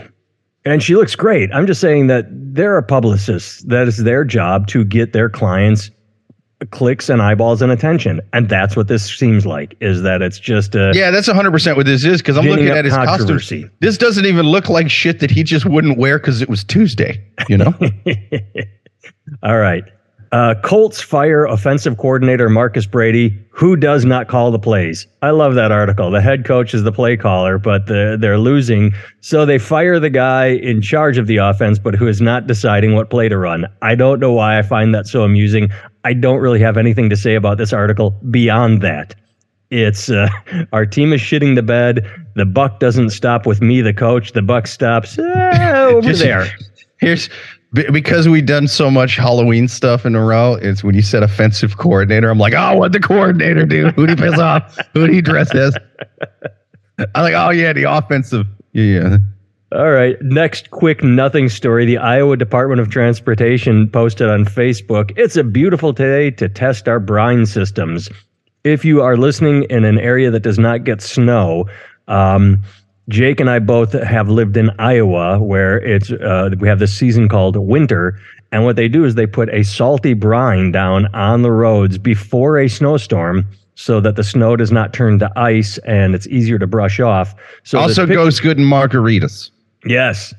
and 0.65 0.81
she 0.81 0.95
looks 0.95 1.15
great. 1.15 1.51
I'm 1.53 1.67
just 1.67 1.79
saying 1.79 2.08
that 2.08 2.25
there 2.31 2.75
are 2.75 2.81
publicists 2.81 3.62
that 3.63 3.88
is 3.88 3.97
their 3.97 4.23
job 4.23 4.65
to 4.67 4.84
get 4.84 5.13
their 5.13 5.29
clients 5.29 5.91
clicks 6.72 7.10
and 7.10 7.22
eyeballs 7.22 7.62
and 7.62 7.72
attention 7.72 8.22
and 8.32 8.48
that's 8.48 8.78
what 8.78 8.88
this 8.88 9.06
seems 9.18 9.46
like 9.46 9.76
is 9.82 10.02
that 10.04 10.22
it's 10.22 10.39
just 10.39 10.74
a 10.74 10.91
yeah 10.96 11.12
that's 11.12 11.28
100% 11.28 11.76
what 11.76 11.86
this 11.86 12.06
is 12.06 12.22
because 12.22 12.38
i'm 12.38 12.46
looking 12.46 12.70
at 12.70 12.86
his 12.86 12.94
costume 12.94 13.70
this 13.82 13.98
doesn't 13.98 14.26
even 14.26 14.46
look 14.46 14.70
like 14.70 14.89
shit 14.89 15.20
that 15.20 15.30
he 15.30 15.44
just 15.44 15.65
wouldn't 15.65 15.98
wear 15.98 16.18
because 16.18 16.41
it 16.41 16.48
was 16.48 16.63
tuesday 16.63 17.22
you 17.50 17.58
know 17.58 17.74
all 19.44 19.58
right 19.58 19.84
uh, 20.36 20.54
Colts 20.63 21.00
fire 21.00 21.46
offensive 21.46 21.98
coordinator 21.98 22.50
Marcus 22.50 22.86
Brady, 22.86 23.39
who 23.52 23.78
does 23.78 24.04
not 24.04 24.28
call 24.28 24.52
the 24.52 24.60
plays. 24.60 25.08
I 25.22 25.30
love 25.30 25.56
that 25.56 25.72
article. 25.72 26.12
The 26.12 26.20
head 26.20 26.44
coach 26.44 26.74
is 26.74 26.84
the 26.84 26.91
play 26.91 27.15
caller, 27.15 27.58
but 27.58 27.86
the, 27.86 28.18
they're 28.20 28.38
losing. 28.38 28.94
So 29.22 29.46
they 29.46 29.58
fire 29.58 29.98
the 29.98 30.10
guy 30.10 30.48
in 30.48 30.82
charge 30.82 31.18
of 31.18 31.28
the 31.28 31.38
offense, 31.38 31.80
but 31.80 31.96
who 31.96 32.08
is 32.08 32.20
not 32.20 32.48
deciding 32.48 32.96
what 32.96 33.10
play 33.10 33.30
to 33.30 33.38
run. 33.38 33.65
I 33.82 33.96
don't 33.96 34.20
know 34.20 34.34
why 34.34 34.60
I 34.60 34.62
find 34.62 34.94
that 34.94 35.08
so 35.08 35.24
amusing. 35.24 35.70
I 36.06 36.13
don't 36.13 36.39
really 36.39 36.60
have 36.60 36.78
anything 36.78 37.10
to 37.10 37.18
say 37.18 37.34
about 37.34 37.58
this 37.58 37.74
article 37.74 38.12
beyond 38.30 38.82
that. 38.84 39.15
It's 39.72 40.10
uh, 40.10 40.30
our 40.72 40.86
team 40.86 41.12
is 41.12 41.20
shitting 41.20 41.56
the 41.56 41.63
bed. 41.63 42.08
The 42.36 42.46
buck 42.46 42.80
doesn't 42.80 43.10
stop 43.10 43.48
with 43.48 43.60
me, 43.60 43.82
the 43.82 43.94
coach. 43.94 44.34
The 44.34 44.44
buck 44.44 44.68
stops 44.68 45.18
uh, 45.18 45.89
over 45.91 46.08
Just, 46.08 46.22
there. 46.22 46.48
Here's 47.00 47.28
because 47.74 48.30
we've 48.30 48.46
done 48.46 48.68
so 48.68 48.89
much 48.89 49.18
Halloween 49.18 49.68
stuff 49.68 50.06
in 50.06 50.15
a 50.15 50.24
row, 50.24 50.54
it's 50.54 50.82
when 50.82 50.96
you 50.96 51.02
said 51.02 51.24
offensive 51.24 51.76
coordinator, 51.78 52.30
I'm 52.30 52.38
like, 52.38 52.54
oh, 52.54 52.78
what 52.78 52.94
the 52.94 53.02
coordinator 53.02 53.65
do? 53.65 53.89
Who 53.89 54.08
do 54.08 54.13
he 54.13 54.15
piss 54.15 54.39
off? 54.39 54.78
Who 54.94 55.08
do 55.08 55.12
he 55.12 55.22
dress 55.22 55.54
as? 55.54 55.76
I'm 57.15 57.24
like, 57.24 57.34
oh 57.34 57.50
yeah, 57.50 57.74
the 57.74 57.84
offensive 57.84 58.46
Yeah, 58.72 58.84
Yeah. 58.84 59.18
All 59.75 59.91
right. 59.91 60.15
Next 60.21 60.71
quick 60.71 61.03
nothing 61.03 61.49
story. 61.49 61.85
The 61.85 61.97
Iowa 61.97 62.38
Department 62.38 62.79
of 62.79 62.89
Transportation 62.89 63.89
posted 63.89 64.29
on 64.29 64.45
Facebook 64.45 65.11
It's 65.17 65.35
a 65.35 65.43
beautiful 65.43 65.91
day 65.91 66.31
to 66.31 66.47
test 66.47 66.88
our 66.88 67.01
brine 67.01 67.45
systems. 67.45 68.09
If 68.63 68.85
you 68.85 69.01
are 69.01 69.17
listening 69.17 69.63
in 69.63 69.83
an 69.83 69.99
area 69.99 70.31
that 70.31 70.43
does 70.43 70.57
not 70.57 70.85
get 70.85 71.01
snow, 71.01 71.67
um, 72.07 72.63
Jake 73.09 73.41
and 73.41 73.49
I 73.49 73.59
both 73.59 73.91
have 73.91 74.29
lived 74.29 74.55
in 74.55 74.71
Iowa 74.79 75.39
where 75.39 75.81
it's 75.81 76.09
uh, 76.09 76.51
we 76.57 76.69
have 76.69 76.79
this 76.79 76.97
season 76.97 77.27
called 77.27 77.57
winter. 77.57 78.17
And 78.53 78.63
what 78.63 78.77
they 78.77 78.88
do 78.88 79.03
is 79.03 79.15
they 79.15 79.27
put 79.27 79.53
a 79.53 79.63
salty 79.63 80.13
brine 80.13 80.71
down 80.71 81.13
on 81.13 81.41
the 81.41 81.51
roads 81.51 81.97
before 81.97 82.57
a 82.57 82.69
snowstorm 82.69 83.45
so 83.75 83.99
that 83.99 84.15
the 84.15 84.23
snow 84.23 84.55
does 84.55 84.71
not 84.71 84.93
turn 84.93 85.19
to 85.19 85.29
ice 85.35 85.77
and 85.79 86.15
it's 86.15 86.27
easier 86.27 86.57
to 86.59 86.65
brush 86.65 87.01
off. 87.01 87.35
So 87.63 87.77
also 87.77 88.07
goes 88.07 88.39
good 88.39 88.57
in 88.57 88.63
margaritas. 88.63 89.51
Yes. 89.86 90.34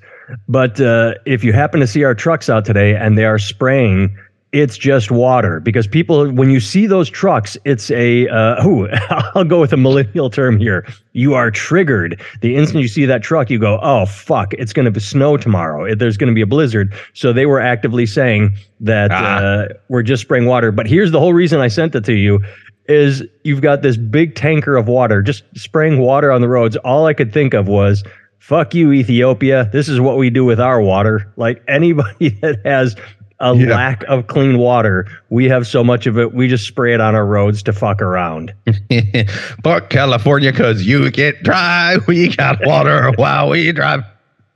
But 0.49 0.81
uh, 0.81 1.15
if 1.25 1.45
you 1.45 1.53
happen 1.53 1.81
to 1.81 1.87
see 1.87 2.03
our 2.05 2.15
trucks 2.15 2.51
out 2.51 2.65
today 2.65 2.97
and 2.97 3.17
they 3.17 3.25
are 3.25 3.39
spraying, 3.39 4.17
it's 4.53 4.79
just 4.79 5.11
water 5.11 5.61
because 5.61 5.87
people, 5.87 6.31
when 6.33 6.51
you 6.51 6.61
see 6.61 6.87
those 6.87 7.11
trucks, 7.11 7.57
it's 7.65 7.91
a, 7.91 8.27
uh, 8.29 8.67
ooh, 8.67 8.89
I'll 9.35 9.45
go 9.45 9.61
with 9.61 9.73
a 9.73 9.77
millennial 9.77 10.31
term 10.31 10.59
here. 10.59 10.87
You 11.13 11.35
are 11.35 11.51
triggered. 11.51 12.21
The 12.41 12.57
instant 12.57 12.81
you 12.83 12.89
see 12.89 13.05
that 13.07 13.23
truck, 13.23 13.51
you 13.51 13.59
go, 13.59 13.79
oh, 13.83 14.07
fuck, 14.07 14.53
it's 14.55 14.73
going 14.73 14.93
to 14.93 15.01
snow 15.01 15.37
tomorrow. 15.37 15.95
There's 15.95 16.17
going 16.17 16.29
to 16.29 16.35
be 16.35 16.41
a 16.41 16.47
blizzard. 16.47 16.95
So 17.15 17.33
they 17.33 17.47
were 17.47 17.61
actively 17.61 18.07
saying 18.07 18.57
that 18.81 19.11
Ah. 19.13 19.39
uh, 19.39 19.69
we're 19.89 20.03
just 20.03 20.23
spraying 20.23 20.47
water. 20.47 20.73
But 20.73 20.87
here's 20.87 21.13
the 21.13 21.21
whole 21.21 21.35
reason 21.35 21.61
I 21.61 21.69
sent 21.69 21.95
it 21.95 22.05
to 22.05 22.15
you 22.15 22.43
is 22.89 23.23
you've 23.45 23.63
got 23.63 23.83
this 23.83 23.97
big 23.97 24.37
tanker 24.37 24.77
of 24.77 24.87
water 24.89 25.21
just 25.21 25.43
spraying 25.57 25.99
water 25.99 26.31
on 26.31 26.41
the 26.41 26.49
roads. 26.49 26.77
All 26.79 27.07
I 27.07 27.15
could 27.15 27.33
think 27.33 27.53
of 27.53 27.67
was, 27.69 28.05
fuck 28.47 28.75
you, 28.75 28.93
Ethiopia. 28.93 29.69
This 29.73 29.89
is 29.89 29.99
what 30.01 30.17
we 30.19 30.31
do 30.31 30.45
with 30.45 30.61
our 30.61 30.81
water. 30.81 31.27
Like 31.37 31.63
anybody 31.67 32.29
that 32.43 32.61
has 32.65 32.95
a 33.41 33.55
Yeah. 33.57 33.75
lack 33.75 34.05
of 34.05 34.29
clean 34.29 34.57
water, 34.59 35.07
we 35.31 35.47
have 35.49 35.67
so 35.67 35.83
much 35.85 36.07
of 36.07 36.17
it, 36.17 36.33
we 36.33 36.47
just 36.49 36.65
spray 36.67 36.95
it 36.95 37.01
on 37.01 37.15
our 37.15 37.27
roads 37.27 37.63
to 37.65 37.73
fuck 37.73 38.01
around. 38.01 38.55
Fuck 39.65 39.91
California, 39.91 40.53
cause 40.53 40.83
you 40.85 41.11
get 41.11 41.43
dry. 41.43 41.97
We 42.07 42.35
got 42.35 42.65
water 42.65 43.11
while 43.17 43.51
we 43.51 43.73
drive. 43.73 44.05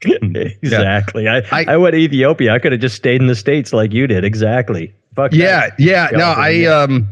exactly. 0.03 1.29
I, 1.29 1.39
I- 1.53 1.65
I, 1.69 1.77
went 1.77 1.93
to 1.95 1.99
Ethiopia. 1.99 2.55
I 2.55 2.59
could 2.59 2.73
have 2.73 2.81
just 2.81 2.97
stayed 2.97 3.21
in 3.21 3.27
the 3.27 3.35
States 3.35 3.73
like 3.73 3.93
you 3.93 4.07
did. 4.07 4.25
Exactly. 4.25 4.95
Fuck 5.15 5.33
Yeah, 5.35 5.71
yeah. 5.79 6.09
No, 6.13 6.27
I 6.37 6.65
um 6.65 7.09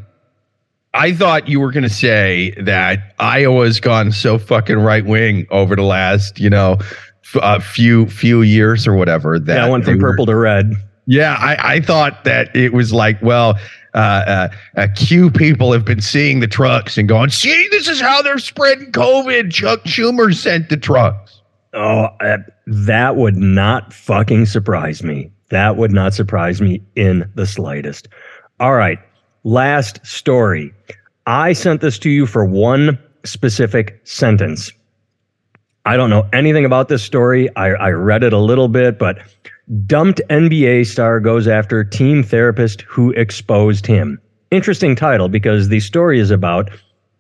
I 0.94 1.12
thought 1.12 1.48
you 1.48 1.61
were 1.61 1.70
gonna 1.70 1.88
say 1.88 2.53
that 2.61 3.14
Iowa's 3.18 3.79
gone 3.81 4.11
so 4.12 4.38
fucking 4.38 4.79
right 4.79 5.05
wing 5.05 5.46
over 5.51 5.77
the 5.77 5.83
last, 5.83 6.40
you 6.40 6.51
know, 6.51 6.79
f- 7.24 7.37
uh, 7.42 7.59
few 7.61 8.07
few 8.07 8.42
years 8.42 8.87
or 8.87 8.94
whatever. 8.94 9.38
That 9.38 9.57
Yeah, 9.57 9.68
went 9.68 9.85
from 9.85 9.98
they 9.98 10.03
were- 10.03 10.11
purple 10.12 10.27
to 10.27 10.37
red. 10.37 10.74
Yeah, 11.07 11.37
I, 11.38 11.74
I 11.77 11.81
thought 11.81 12.24
that 12.24 12.55
it 12.55 12.74
was 12.74 12.92
like, 12.92 13.20
well, 13.22 13.59
uh, 13.94 13.96
uh, 13.96 14.48
uh, 14.77 14.87
Q 14.94 15.31
people 15.31 15.72
have 15.72 15.85
been 15.85 16.03
seeing 16.03 16.40
the 16.40 16.46
trucks 16.46 16.98
and 16.98 17.09
going, 17.09 17.31
see, 17.31 17.66
this 17.70 17.88
is 17.88 17.98
how 18.01 18.20
they're 18.20 18.38
spreading 18.38 18.92
COVID. 18.92 19.51
Chuck 19.51 19.83
Schumer 19.85 20.35
sent 20.35 20.68
the 20.68 20.77
trucks. 20.77 21.40
Oh, 21.72 22.09
uh, 22.20 22.38
that 22.66 23.16
would 23.16 23.37
not 23.37 23.94
fucking 23.94 24.44
surprise 24.46 25.03
me. 25.03 25.31
That 25.48 25.77
would 25.79 25.92
not 25.92 26.12
surprise 26.12 26.61
me 26.61 26.83
in 26.94 27.31
the 27.37 27.46
slightest. 27.46 28.09
All 28.61 28.74
right. 28.74 28.98
Last 29.49 30.05
story. 30.05 30.75
I 31.27 31.55
sent 31.55 31.81
this 31.81 31.99
to 32.01 32.11
you 32.11 32.27
for 32.27 32.45
one 32.45 32.99
specific 33.25 33.99
sentence. 34.05 34.71
I 35.87 35.97
don't 35.97 36.11
know 36.11 36.29
anything 36.35 36.67
about 36.67 36.89
this 36.89 37.03
story. 37.03 37.49
I, 37.57 37.69
I 37.69 37.91
read 37.93 38.23
it 38.23 38.35
a 38.35 38.39
little 38.39 38.69
bit, 38.69 38.99
but 38.99 39.21
dumped 39.87 40.21
NBA 40.29 40.87
star 40.87 41.19
goes 41.19 41.49
after 41.49 41.83
team 41.83 42.23
therapist 42.23 42.83
who 42.83 43.13
exposed 43.13 43.87
him. 43.87 44.21
Interesting 44.51 44.95
title 44.95 45.31
because 45.31 45.71
the 45.71 45.81
story 45.81 46.21
is 46.21 46.31
about 46.31 46.69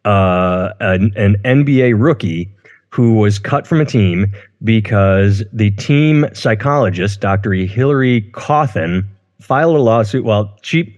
uh, 0.04 0.74
an, 0.80 1.14
an 1.16 1.36
NBA 1.46 1.94
rookie 1.96 2.54
who 2.90 3.14
was 3.14 3.38
cut 3.38 3.66
from 3.66 3.80
a 3.80 3.86
team 3.86 4.30
because 4.62 5.42
the 5.50 5.70
team 5.70 6.26
psychologist, 6.34 7.20
Dr. 7.22 7.54
Hillary 7.54 8.20
Cauthen, 8.32 9.06
filed 9.40 9.76
a 9.76 9.80
lawsuit. 9.80 10.26
Well, 10.26 10.54
she 10.60 10.94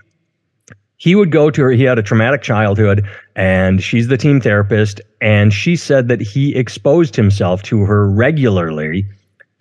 he 1.01 1.15
would 1.15 1.31
go 1.31 1.51
to 1.51 1.63
her. 1.63 1.71
He 1.71 1.85
had 1.85 1.99
a 1.99 2.03
traumatic 2.03 2.43
childhood, 2.43 3.09
and 3.35 3.83
she's 3.83 4.09
the 4.09 4.19
team 4.19 4.39
therapist. 4.39 5.01
And 5.23 5.51
she 5.51 5.75
said 5.75 6.09
that 6.09 6.21
he 6.21 6.55
exposed 6.55 7.17
himself 7.17 7.63
to 7.65 7.85
her 7.87 8.09
regularly, 8.09 9.07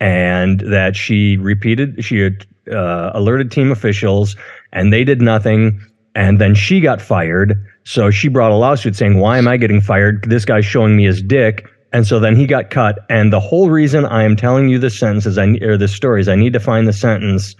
and 0.00 0.60
that 0.60 0.96
she 0.96 1.38
repeated, 1.38 2.04
she 2.04 2.18
had 2.18 2.46
uh, 2.70 3.12
alerted 3.14 3.50
team 3.50 3.72
officials, 3.72 4.36
and 4.74 4.92
they 4.92 5.02
did 5.02 5.22
nothing. 5.22 5.80
And 6.14 6.38
then 6.38 6.54
she 6.54 6.78
got 6.78 7.00
fired. 7.00 7.56
So 7.84 8.10
she 8.10 8.28
brought 8.28 8.52
a 8.52 8.56
lawsuit 8.56 8.94
saying, 8.94 9.18
"Why 9.18 9.38
am 9.38 9.48
I 9.48 9.56
getting 9.56 9.80
fired? 9.80 10.24
This 10.28 10.44
guy's 10.44 10.66
showing 10.66 10.94
me 10.94 11.04
his 11.04 11.22
dick." 11.22 11.66
And 11.94 12.06
so 12.06 12.20
then 12.20 12.36
he 12.36 12.46
got 12.46 12.68
cut. 12.68 12.98
And 13.08 13.32
the 13.32 13.40
whole 13.40 13.70
reason 13.70 14.04
I 14.04 14.24
am 14.24 14.36
telling 14.36 14.68
you 14.68 14.78
this 14.78 14.98
sentence 14.98 15.24
is 15.24 15.38
I 15.38 15.46
or 15.62 15.78
this 15.78 15.94
story 15.94 16.20
is 16.20 16.28
I 16.28 16.36
need 16.36 16.52
to 16.52 16.60
find 16.60 16.86
the 16.86 16.92
sentence. 16.92 17.56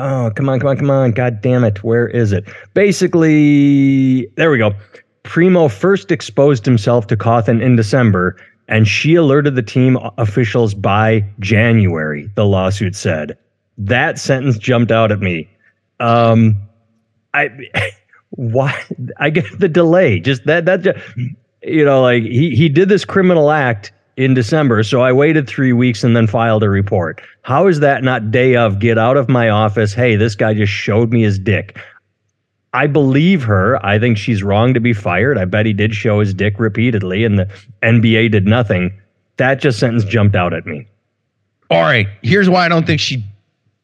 Oh, 0.00 0.30
come 0.34 0.48
on, 0.48 0.60
come 0.60 0.68
on, 0.70 0.76
come 0.78 0.90
on. 0.90 1.12
God 1.12 1.42
damn 1.42 1.62
it. 1.62 1.84
Where 1.84 2.08
is 2.08 2.32
it? 2.32 2.44
Basically, 2.72 4.26
there 4.36 4.50
we 4.50 4.56
go. 4.56 4.72
Primo 5.24 5.68
first 5.68 6.10
exposed 6.10 6.64
himself 6.64 7.06
to 7.08 7.16
Cauthen 7.16 7.62
in 7.62 7.76
December, 7.76 8.36
and 8.66 8.88
she 8.88 9.14
alerted 9.14 9.56
the 9.56 9.62
team 9.62 9.98
officials 10.16 10.72
by 10.72 11.22
January, 11.38 12.30
the 12.34 12.46
lawsuit 12.46 12.96
said. 12.96 13.36
That 13.76 14.18
sentence 14.18 14.56
jumped 14.56 14.90
out 14.90 15.12
at 15.12 15.20
me. 15.20 15.48
Um, 16.00 16.56
I 17.34 17.50
why 18.30 18.74
I 19.18 19.28
get 19.28 19.44
the 19.58 19.68
delay. 19.68 20.18
Just 20.18 20.46
that 20.46 20.64
that 20.64 20.96
you 21.62 21.84
know, 21.84 22.00
like 22.00 22.22
he 22.22 22.56
he 22.56 22.70
did 22.70 22.88
this 22.88 23.04
criminal 23.04 23.50
act 23.50 23.92
in 24.16 24.34
December, 24.34 24.82
so 24.82 25.00
I 25.00 25.12
waited 25.12 25.48
three 25.48 25.72
weeks 25.72 26.04
and 26.04 26.16
then 26.16 26.26
filed 26.26 26.62
a 26.62 26.68
report. 26.68 27.20
How 27.42 27.66
is 27.66 27.80
that 27.80 28.04
not 28.04 28.30
day 28.30 28.56
of? 28.56 28.78
Get 28.78 28.98
out 28.98 29.16
of 29.16 29.28
my 29.28 29.48
office! 29.48 29.92
Hey, 29.92 30.16
this 30.16 30.34
guy 30.34 30.54
just 30.54 30.72
showed 30.72 31.10
me 31.10 31.22
his 31.22 31.38
dick. 31.38 31.78
I 32.72 32.86
believe 32.86 33.42
her. 33.42 33.84
I 33.84 33.98
think 33.98 34.16
she's 34.16 34.42
wrong 34.42 34.74
to 34.74 34.80
be 34.80 34.92
fired. 34.92 35.38
I 35.38 35.44
bet 35.44 35.66
he 35.66 35.72
did 35.72 35.94
show 35.94 36.20
his 36.20 36.32
dick 36.34 36.58
repeatedly, 36.58 37.24
and 37.24 37.38
the 37.38 37.48
NBA 37.82 38.30
did 38.30 38.46
nothing. 38.46 38.92
That 39.38 39.60
just 39.60 39.78
sentence 39.78 40.04
jumped 40.04 40.36
out 40.36 40.52
at 40.52 40.66
me. 40.66 40.86
All 41.70 41.82
right, 41.82 42.06
here's 42.22 42.48
why 42.48 42.66
I 42.66 42.68
don't 42.68 42.86
think 42.86 43.00
she 43.00 43.24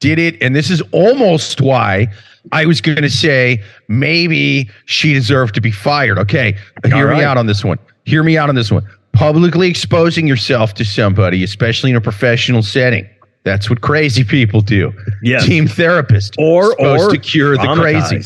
did 0.01 0.19
it, 0.19 0.41
and 0.43 0.55
this 0.55 0.71
is 0.71 0.83
almost 0.93 1.61
why 1.61 2.09
I 2.53 2.67
was 2.67 2.81
going 2.81 3.03
to 3.03 3.11
say 3.11 3.63
maybe 3.89 4.71
she 4.85 5.15
deserved 5.15 5.55
to 5.55 5.61
be 5.61 5.71
fired. 5.71 6.19
Okay, 6.19 6.57
hear 6.85 7.09
right. 7.09 7.19
me 7.19 7.25
out 7.25 7.37
on 7.37 7.47
this 7.47 7.65
one. 7.65 7.79
Hear 8.05 8.23
me 8.23 8.37
out 8.39 8.49
on 8.49 8.55
this 8.55 8.71
one. 8.71 8.87
Publicly 9.17 9.69
exposing 9.69 10.27
yourself 10.27 10.75
to 10.75 10.85
somebody, 10.85 11.43
especially 11.43 11.91
in 11.91 11.97
a 11.97 12.01
professional 12.01 12.63
setting. 12.63 13.09
That's 13.45 13.71
what 13.71 13.81
crazy 13.81 14.25
people 14.25 14.61
do. 14.61 14.93
Yeah, 15.23 15.39
Team 15.39 15.67
therapist 15.69 16.35
Or- 16.39 16.73
supposed 16.73 17.05
or 17.05 17.11
to 17.13 17.19
cure 17.19 17.57
the 17.57 17.75
crazy. 17.75 18.23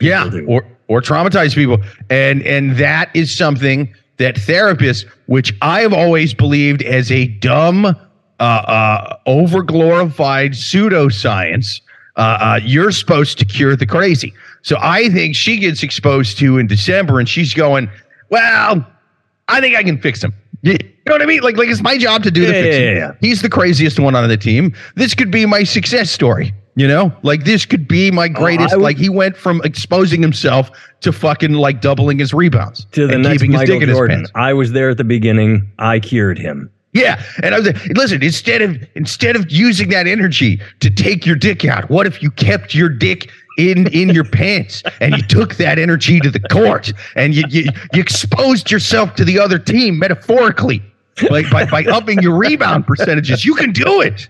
yeah, 0.00 0.28
do. 0.30 0.44
or 0.46 0.64
or 0.88 1.00
traumatize 1.02 1.54
people, 1.54 1.78
and 2.10 2.42
and 2.42 2.76
that 2.78 3.10
is 3.14 3.34
something 3.34 3.92
that 4.18 4.36
therapists, 4.36 5.04
which 5.26 5.54
I 5.62 5.80
have 5.80 5.92
always 5.92 6.32
believed 6.34 6.82
as 6.82 7.10
a 7.10 7.26
dumb, 7.26 7.84
uh, 7.86 7.94
uh, 8.40 9.16
overglorified 9.26 10.50
pseudoscience, 10.52 11.80
uh, 12.16 12.20
uh, 12.20 12.60
you're 12.62 12.92
supposed 12.92 13.38
to 13.38 13.44
cure 13.44 13.74
the 13.76 13.86
crazy. 13.86 14.32
So 14.62 14.76
I 14.80 15.08
think 15.08 15.34
she 15.34 15.58
gets 15.58 15.82
exposed 15.82 16.38
to 16.38 16.58
in 16.58 16.66
December, 16.68 17.18
and 17.18 17.28
she's 17.28 17.52
going, 17.54 17.90
well, 18.28 18.86
I 19.52 19.60
think 19.60 19.76
I 19.76 19.82
can 19.82 19.98
fix 20.00 20.22
him. 20.22 20.34
You 20.62 20.78
know 21.06 21.14
what 21.14 21.22
I 21.22 21.26
mean? 21.26 21.40
Like, 21.42 21.56
like 21.56 21.68
it's 21.68 21.82
my 21.82 21.98
job 21.98 22.22
to 22.22 22.30
do 22.30 22.46
the 22.46 22.52
Yeah, 22.52 22.62
fixing. 22.62 22.82
yeah, 22.84 22.92
yeah. 22.92 23.12
He's 23.20 23.42
the 23.42 23.48
craziest 23.48 23.98
one 23.98 24.14
on 24.14 24.28
the 24.28 24.36
team. 24.36 24.72
This 24.94 25.14
could 25.14 25.30
be 25.30 25.44
my 25.46 25.64
success 25.64 26.10
story. 26.10 26.54
You 26.74 26.88
know, 26.88 27.12
like 27.22 27.44
this 27.44 27.66
could 27.66 27.86
be 27.86 28.10
my 28.10 28.26
oh, 28.26 28.28
greatest. 28.40 28.72
Oh, 28.72 28.78
would- 28.78 28.84
like 28.84 28.96
he 28.96 29.08
went 29.10 29.36
from 29.36 29.60
exposing 29.64 30.22
himself 30.22 30.70
to 31.00 31.12
fucking 31.12 31.52
like 31.54 31.80
doubling 31.82 32.18
his 32.18 32.32
rebounds 32.32 32.86
To 32.92 33.06
the 33.06 33.18
next 33.18 33.42
keeping 33.42 33.50
his 33.52 33.60
Michael 33.60 33.74
dick 33.74 33.82
in 33.82 33.88
his 33.90 33.98
Jordan. 33.98 34.16
pants. 34.18 34.30
I 34.36 34.52
was 34.54 34.72
there 34.72 34.88
at 34.90 34.96
the 34.96 35.04
beginning. 35.04 35.70
I 35.78 36.00
cured 36.00 36.38
him. 36.38 36.70
Yeah, 36.94 37.22
and 37.42 37.54
I 37.54 37.58
was 37.58 37.66
like, 37.66 37.84
listen. 37.96 38.22
Instead 38.22 38.62
of 38.62 38.76
instead 38.94 39.34
of 39.34 39.50
using 39.50 39.88
that 39.90 40.06
energy 40.06 40.60
to 40.80 40.90
take 40.90 41.26
your 41.26 41.36
dick 41.36 41.64
out, 41.64 41.90
what 41.90 42.06
if 42.06 42.22
you 42.22 42.30
kept 42.30 42.74
your 42.74 42.88
dick 42.90 43.30
in 43.58 43.86
in 43.88 44.10
your 44.10 44.24
pants 44.24 44.82
and 45.00 45.16
you 45.16 45.22
took 45.22 45.56
that 45.56 45.78
energy 45.78 46.20
to 46.20 46.30
the 46.30 46.40
court 46.40 46.92
and 47.16 47.34
you 47.34 47.44
you, 47.48 47.64
you 47.92 48.00
exposed 48.00 48.70
yourself 48.70 49.14
to 49.16 49.24
the 49.24 49.38
other 49.38 49.58
team 49.58 49.98
metaphorically, 49.98 50.82
like 51.30 51.50
by 51.50 51.64
by 51.66 51.84
upping 51.84 52.22
your 52.22 52.36
rebound 52.36 52.86
percentages? 52.86 53.44
You 53.44 53.54
can 53.54 53.72
do 53.72 54.00
it. 54.00 54.28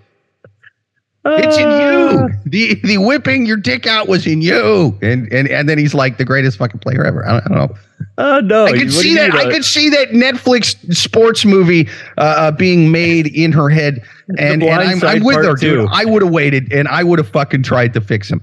It's 1.24 1.56
in 1.56 1.68
Uh, 1.68 1.78
you. 1.78 2.28
The 2.46 2.74
the 2.82 2.98
whipping 2.98 3.46
your 3.46 3.56
dick 3.56 3.86
out 3.86 4.08
was 4.08 4.26
in 4.26 4.42
you. 4.42 4.98
And 5.02 5.32
and 5.32 5.48
and 5.48 5.68
then 5.68 5.78
he's 5.78 5.94
like 5.94 6.18
the 6.18 6.24
greatest 6.24 6.58
fucking 6.58 6.80
player 6.80 7.04
ever. 7.04 7.24
I 7.26 7.32
don't, 7.32 7.44
I 7.44 7.48
don't 7.48 7.58
know. 7.58 7.78
Oh 8.18 8.40
no! 8.40 8.66
I 8.66 8.72
could 8.72 8.92
see 8.92 9.14
that. 9.14 9.32
I 9.32 9.50
could 9.50 9.64
see 9.64 9.88
that 9.88 10.10
Netflix 10.10 10.76
sports 10.94 11.44
movie 11.44 11.88
uh, 12.18 12.20
uh, 12.20 12.50
being 12.50 12.90
made 12.90 13.28
in 13.28 13.52
her 13.52 13.68
head, 13.68 14.02
and, 14.38 14.62
and 14.62 14.64
I'm, 14.64 15.02
I'm, 15.02 15.24
with 15.24 15.36
her, 15.36 15.54
dude. 15.54 15.88
I 15.90 16.04
would 16.04 16.22
have 16.22 16.32
waited, 16.32 16.72
and 16.72 16.88
I 16.88 17.04
would 17.04 17.18
have 17.18 17.28
fucking 17.28 17.62
tried 17.62 17.94
to 17.94 18.00
fix 18.00 18.28
him. 18.30 18.42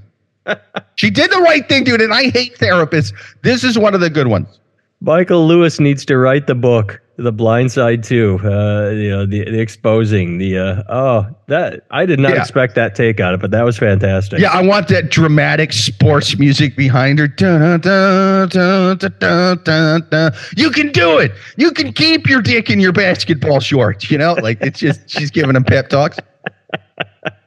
She 0.95 1.09
did 1.09 1.31
the 1.31 1.39
right 1.39 1.67
thing, 1.67 1.83
dude. 1.83 2.01
And 2.01 2.13
I 2.13 2.29
hate 2.29 2.57
therapists. 2.57 3.13
This 3.43 3.63
is 3.63 3.77
one 3.77 3.93
of 3.93 4.01
the 4.01 4.09
good 4.09 4.27
ones. 4.27 4.59
Michael 5.01 5.47
Lewis 5.47 5.79
needs 5.79 6.03
to 6.05 6.17
write 6.17 6.47
the 6.47 6.55
book, 6.55 7.01
The 7.15 7.31
Blind 7.31 7.71
Side 7.71 8.03
too. 8.03 8.37
Uh, 8.43 8.89
you 8.89 9.09
know, 9.09 9.25
the, 9.25 9.45
the 9.45 9.59
exposing 9.61 10.39
the 10.39 10.57
uh, 10.57 10.83
oh 10.89 11.35
that 11.47 11.85
I 11.89 12.05
did 12.05 12.19
not 12.19 12.33
yeah. 12.33 12.41
expect 12.41 12.75
that 12.75 12.95
take 12.95 13.21
on 13.21 13.33
it, 13.33 13.37
but 13.39 13.51
that 13.51 13.63
was 13.63 13.77
fantastic. 13.77 14.39
Yeah, 14.39 14.51
I 14.51 14.61
want 14.61 14.89
that 14.89 15.09
dramatic 15.09 15.71
sports 15.71 16.37
music 16.37 16.75
behind 16.75 17.17
her. 17.19 17.29
Dun, 17.29 17.79
dun, 17.79 18.49
dun, 18.49 20.33
you 20.57 20.69
can 20.69 20.91
do 20.91 21.17
it. 21.17 21.31
You 21.55 21.71
can 21.71 21.93
keep 21.93 22.27
your 22.27 22.41
dick 22.41 22.69
in 22.69 22.81
your 22.81 22.91
basketball 22.91 23.61
shorts. 23.61 24.11
You 24.11 24.17
know, 24.17 24.33
like 24.33 24.59
it's 24.59 24.79
just 24.79 25.09
she's 25.09 25.31
giving 25.31 25.55
him 25.55 25.63
pep 25.63 25.87
talks. 25.87 26.17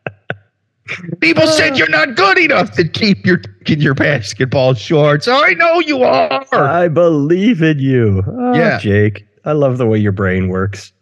People 1.20 1.46
said 1.46 1.72
uh. 1.72 1.76
you're 1.76 1.88
not 1.88 2.14
good 2.14 2.38
enough 2.38 2.72
to 2.72 2.86
keep 2.86 3.26
your 3.26 3.40
in 3.66 3.80
your 3.80 3.94
basketball 3.94 4.74
shorts. 4.74 5.28
I 5.28 5.54
know 5.54 5.80
you 5.80 6.02
are. 6.02 6.44
I 6.52 6.88
believe 6.88 7.62
in 7.62 7.78
you. 7.78 8.22
Oh, 8.26 8.54
yeah, 8.54 8.78
Jake. 8.78 9.26
I 9.44 9.52
love 9.52 9.78
the 9.78 9.86
way 9.86 9.98
your 9.98 10.12
brain 10.12 10.48
works. 10.48 10.92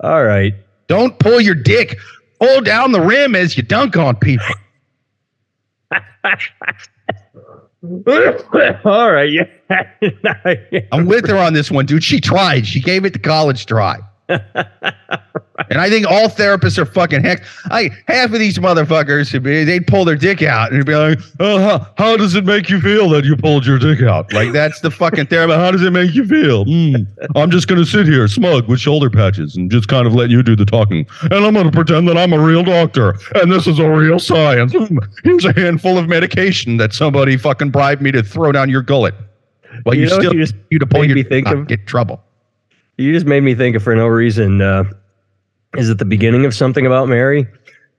All 0.00 0.24
right. 0.24 0.54
Don't 0.86 1.18
pull 1.18 1.40
your 1.40 1.54
dick. 1.54 1.98
Pull 2.40 2.62
down 2.62 2.92
the 2.92 3.00
rim 3.00 3.34
as 3.34 3.56
you 3.56 3.62
dunk 3.62 3.96
on 3.96 4.16
people. 4.16 4.46
All 8.84 9.12
right. 9.12 9.30
Yeah. 9.30 10.80
I'm 10.92 11.06
with 11.06 11.28
her 11.28 11.36
on 11.36 11.54
this 11.54 11.70
one, 11.70 11.86
dude. 11.86 12.04
She 12.04 12.20
tried. 12.20 12.66
She 12.66 12.80
gave 12.80 13.04
it 13.04 13.12
the 13.12 13.18
college 13.18 13.66
try. 13.66 13.98
And 15.68 15.80
I 15.80 15.90
think 15.90 16.06
all 16.06 16.28
therapists 16.28 16.78
are 16.78 16.86
fucking 16.86 17.22
heck. 17.22 17.44
I 17.70 17.90
half 18.08 18.32
of 18.32 18.38
these 18.38 18.58
motherfuckers 18.58 19.30
they'd 19.42 19.86
pull 19.86 20.04
their 20.04 20.16
dick 20.16 20.42
out 20.42 20.72
and 20.72 20.84
be 20.84 20.94
like, 20.94 21.18
"Oh, 21.38 21.58
how, 21.58 21.86
how, 21.96 22.16
does 22.16 22.34
it 22.34 22.44
make 22.44 22.70
you 22.70 22.80
feel 22.80 23.08
that 23.10 23.24
you 23.24 23.36
pulled 23.36 23.66
your 23.66 23.78
dick 23.78 24.02
out?" 24.02 24.32
Like 24.32 24.52
that's 24.52 24.80
the 24.80 24.90
fucking 24.90 25.26
therapist. 25.26 25.58
How 25.58 25.70
does 25.70 25.82
it 25.82 25.92
make 25.92 26.14
you 26.14 26.26
feel? 26.26 26.64
Mm, 26.64 27.06
I'm 27.36 27.50
just 27.50 27.68
gonna 27.68 27.86
sit 27.86 28.06
here 28.06 28.26
smug 28.28 28.68
with 28.68 28.80
shoulder 28.80 29.10
patches 29.10 29.56
and 29.56 29.70
just 29.70 29.88
kind 29.88 30.06
of 30.06 30.14
let 30.14 30.30
you 30.30 30.42
do 30.42 30.56
the 30.56 30.66
talking, 30.66 31.06
and 31.22 31.34
I'm 31.34 31.54
gonna 31.54 31.70
pretend 31.70 32.08
that 32.08 32.16
I'm 32.16 32.32
a 32.32 32.38
real 32.38 32.62
doctor 32.62 33.16
and 33.34 33.50
this 33.50 33.66
is 33.66 33.78
a 33.78 33.88
real 33.88 34.18
science. 34.18 34.72
Hmm, 34.72 34.98
here's 35.24 35.44
a 35.44 35.52
handful 35.52 35.98
of 35.98 36.08
medication 36.08 36.76
that 36.78 36.92
somebody 36.92 37.36
fucking 37.36 37.70
bribed 37.70 38.02
me 38.02 38.10
to 38.12 38.22
throw 38.22 38.52
down 38.52 38.68
your 38.68 38.82
gullet. 38.82 39.14
Well, 39.84 39.94
you, 39.94 40.02
you 40.02 40.08
know, 40.08 40.18
still 40.18 40.34
you 40.34 40.40
just 40.40 40.54
you 40.70 40.78
to 40.78 40.86
pull 40.86 41.04
your 41.04 41.22
think 41.24 41.48
of, 41.48 41.66
get 41.66 41.86
trouble. 41.86 42.22
You 42.96 43.12
just 43.12 43.26
made 43.26 43.42
me 43.42 43.54
think 43.54 43.76
of 43.76 43.82
for 43.82 43.94
no 43.94 44.06
reason. 44.06 44.60
Uh, 44.60 44.84
is 45.76 45.90
at 45.90 45.98
the 45.98 46.04
beginning 46.04 46.44
of 46.44 46.54
something 46.54 46.86
about 46.86 47.08
Mary, 47.08 47.46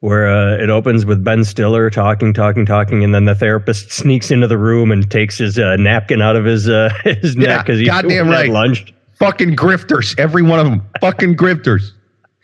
where 0.02 0.30
uh, 0.30 0.62
it 0.62 0.70
opens 0.70 1.06
with 1.06 1.24
Ben 1.24 1.44
Stiller 1.44 1.90
talking, 1.90 2.34
talking, 2.34 2.66
talking, 2.66 3.04
and 3.04 3.14
then 3.14 3.26
the 3.26 3.36
therapist 3.36 3.92
sneaks 3.92 4.32
into 4.32 4.48
the 4.48 4.58
room 4.58 4.92
and 4.92 5.10
takes 5.10 5.38
his 5.38 5.58
uh, 5.58 5.76
napkin 5.78 6.22
out 6.22 6.36
of 6.36 6.46
his 6.46 6.68
uh, 6.68 6.90
his 7.04 7.36
yeah, 7.36 7.48
neck 7.48 7.66
because 7.66 7.80
he's 7.80 7.88
goddamn 7.88 8.30
right. 8.30 8.50
Lunged. 8.50 8.94
Fucking 9.20 9.56
grifters, 9.56 10.18
every 10.18 10.42
one 10.42 10.60
of 10.60 10.66
them. 10.66 10.82
Fucking 11.00 11.36
grifters. 11.36 11.92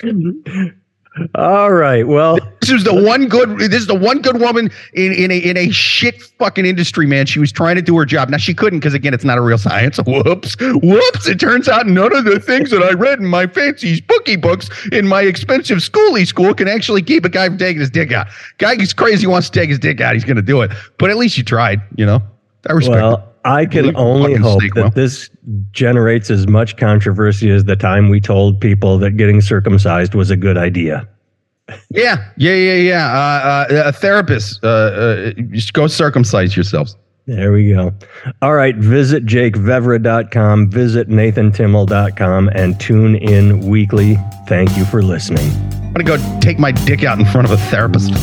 All 1.36 1.72
right. 1.72 2.08
Well, 2.08 2.40
this 2.62 2.70
is 2.70 2.84
the 2.84 2.94
one 2.94 3.28
good. 3.28 3.58
This 3.60 3.82
is 3.82 3.88
the 3.88 3.96
one 3.96 4.22
good 4.22 4.40
woman 4.40 4.70
in 4.94 5.14
in 5.14 5.32
a 5.32 5.38
in 5.38 5.58
a 5.58 5.70
shit 5.72 6.22
fucking 6.22 6.66
industry, 6.66 7.06
man. 7.06 7.26
She 7.26 7.40
was 7.40 7.52
trying 7.52 7.76
to 7.76 7.82
do 7.82 7.98
her 7.98 8.06
job. 8.06 8.30
Now 8.30 8.38
she 8.38 8.54
couldn't 8.54 8.80
because 8.80 8.94
again, 8.94 9.14
it's 9.14 9.24
not 9.24 9.38
a 9.38 9.42
real 9.42 9.58
science. 9.58 9.98
Whoops, 10.08 10.56
whoops. 10.60 11.28
It 11.28 11.40
turns 11.40 11.68
out 11.68 11.88
none 11.88 12.16
of 12.16 12.26
the 12.26 12.40
things 12.40 12.72
that 12.72 12.84
I 12.84 12.92
read 12.92 13.20
in 13.20 13.26
my 13.26 13.48
fancy 13.48 14.02
bookie 14.02 14.36
books 14.36 14.70
in 14.92 15.08
my 15.08 15.22
expensive 15.22 15.80
schooly 15.80 16.26
school 16.26 16.54
can 16.54 16.68
actually 16.68 17.02
keep 17.02 17.26
a 17.26 17.30
guy 17.30 17.48
from 17.48 17.58
taking 17.58 17.80
his 17.80 17.90
dick 17.90 18.12
out. 18.12 18.28
Guy 18.58 18.74
is 18.74 18.94
crazy 18.94 19.28
wants 19.28 19.50
to 19.50 19.60
take 19.60 19.70
his 19.70 19.80
dick 19.80 20.02
out. 20.02 20.14
He's 20.14 20.26
going 20.26 20.38
to 20.38 20.42
do 20.42 20.62
it. 20.62 20.72
But 20.98 21.10
at 21.10 21.18
least 21.18 21.38
you 21.38 21.44
tried. 21.44 21.82
You 21.96 22.06
know. 22.06 22.22
I 22.70 22.74
respect. 22.74 23.02
Well, 23.02 23.16
it. 23.16 23.24
I 23.48 23.66
can 23.66 23.96
only 23.96 24.36
hope 24.36 24.62
that 24.62 24.76
well. 24.76 24.90
this 24.90 25.30
generates 25.72 26.30
as 26.30 26.48
much 26.48 26.78
controversy 26.78 27.50
as 27.50 27.66
the 27.66 27.76
time 27.76 28.10
we 28.10 28.20
told 28.20 28.60
people 28.60 28.98
that 29.00 29.12
getting 29.12 29.42
circumcised 29.42 30.14
was 30.14 30.30
a 30.30 30.38
good 30.38 30.58
idea. 30.58 31.08
Yeah, 31.90 32.30
yeah, 32.38 32.54
yeah, 32.54 32.74
yeah. 32.74 33.08
Uh, 33.08 33.74
uh, 33.74 33.84
a 33.88 33.92
therapist, 33.92 34.64
uh, 34.64 34.68
uh, 34.68 35.32
go 35.74 35.88
circumcise 35.88 36.56
yourselves. 36.56 36.96
There 37.26 37.52
we 37.52 37.74
go. 37.74 37.94
All 38.42 38.54
right. 38.54 38.76
Visit 38.78 39.26
jakevevra.com, 39.26 40.70
visit 40.70 41.10
nathantimmel.com, 41.10 42.50
and 42.56 42.80
tune 42.80 43.16
in 43.16 43.60
weekly. 43.68 44.18
Thank 44.48 44.78
you 44.78 44.86
for 44.86 45.04
listening. 45.04 45.52
I'm 45.84 45.94
going 45.94 46.06
to 46.06 46.18
go 46.18 46.40
take 46.40 46.58
my 46.58 46.72
dick 46.72 47.04
out 47.04 47.20
in 47.20 47.26
front 47.26 47.46
of 47.46 47.52
a 47.52 47.58
therapist. 47.70 48.14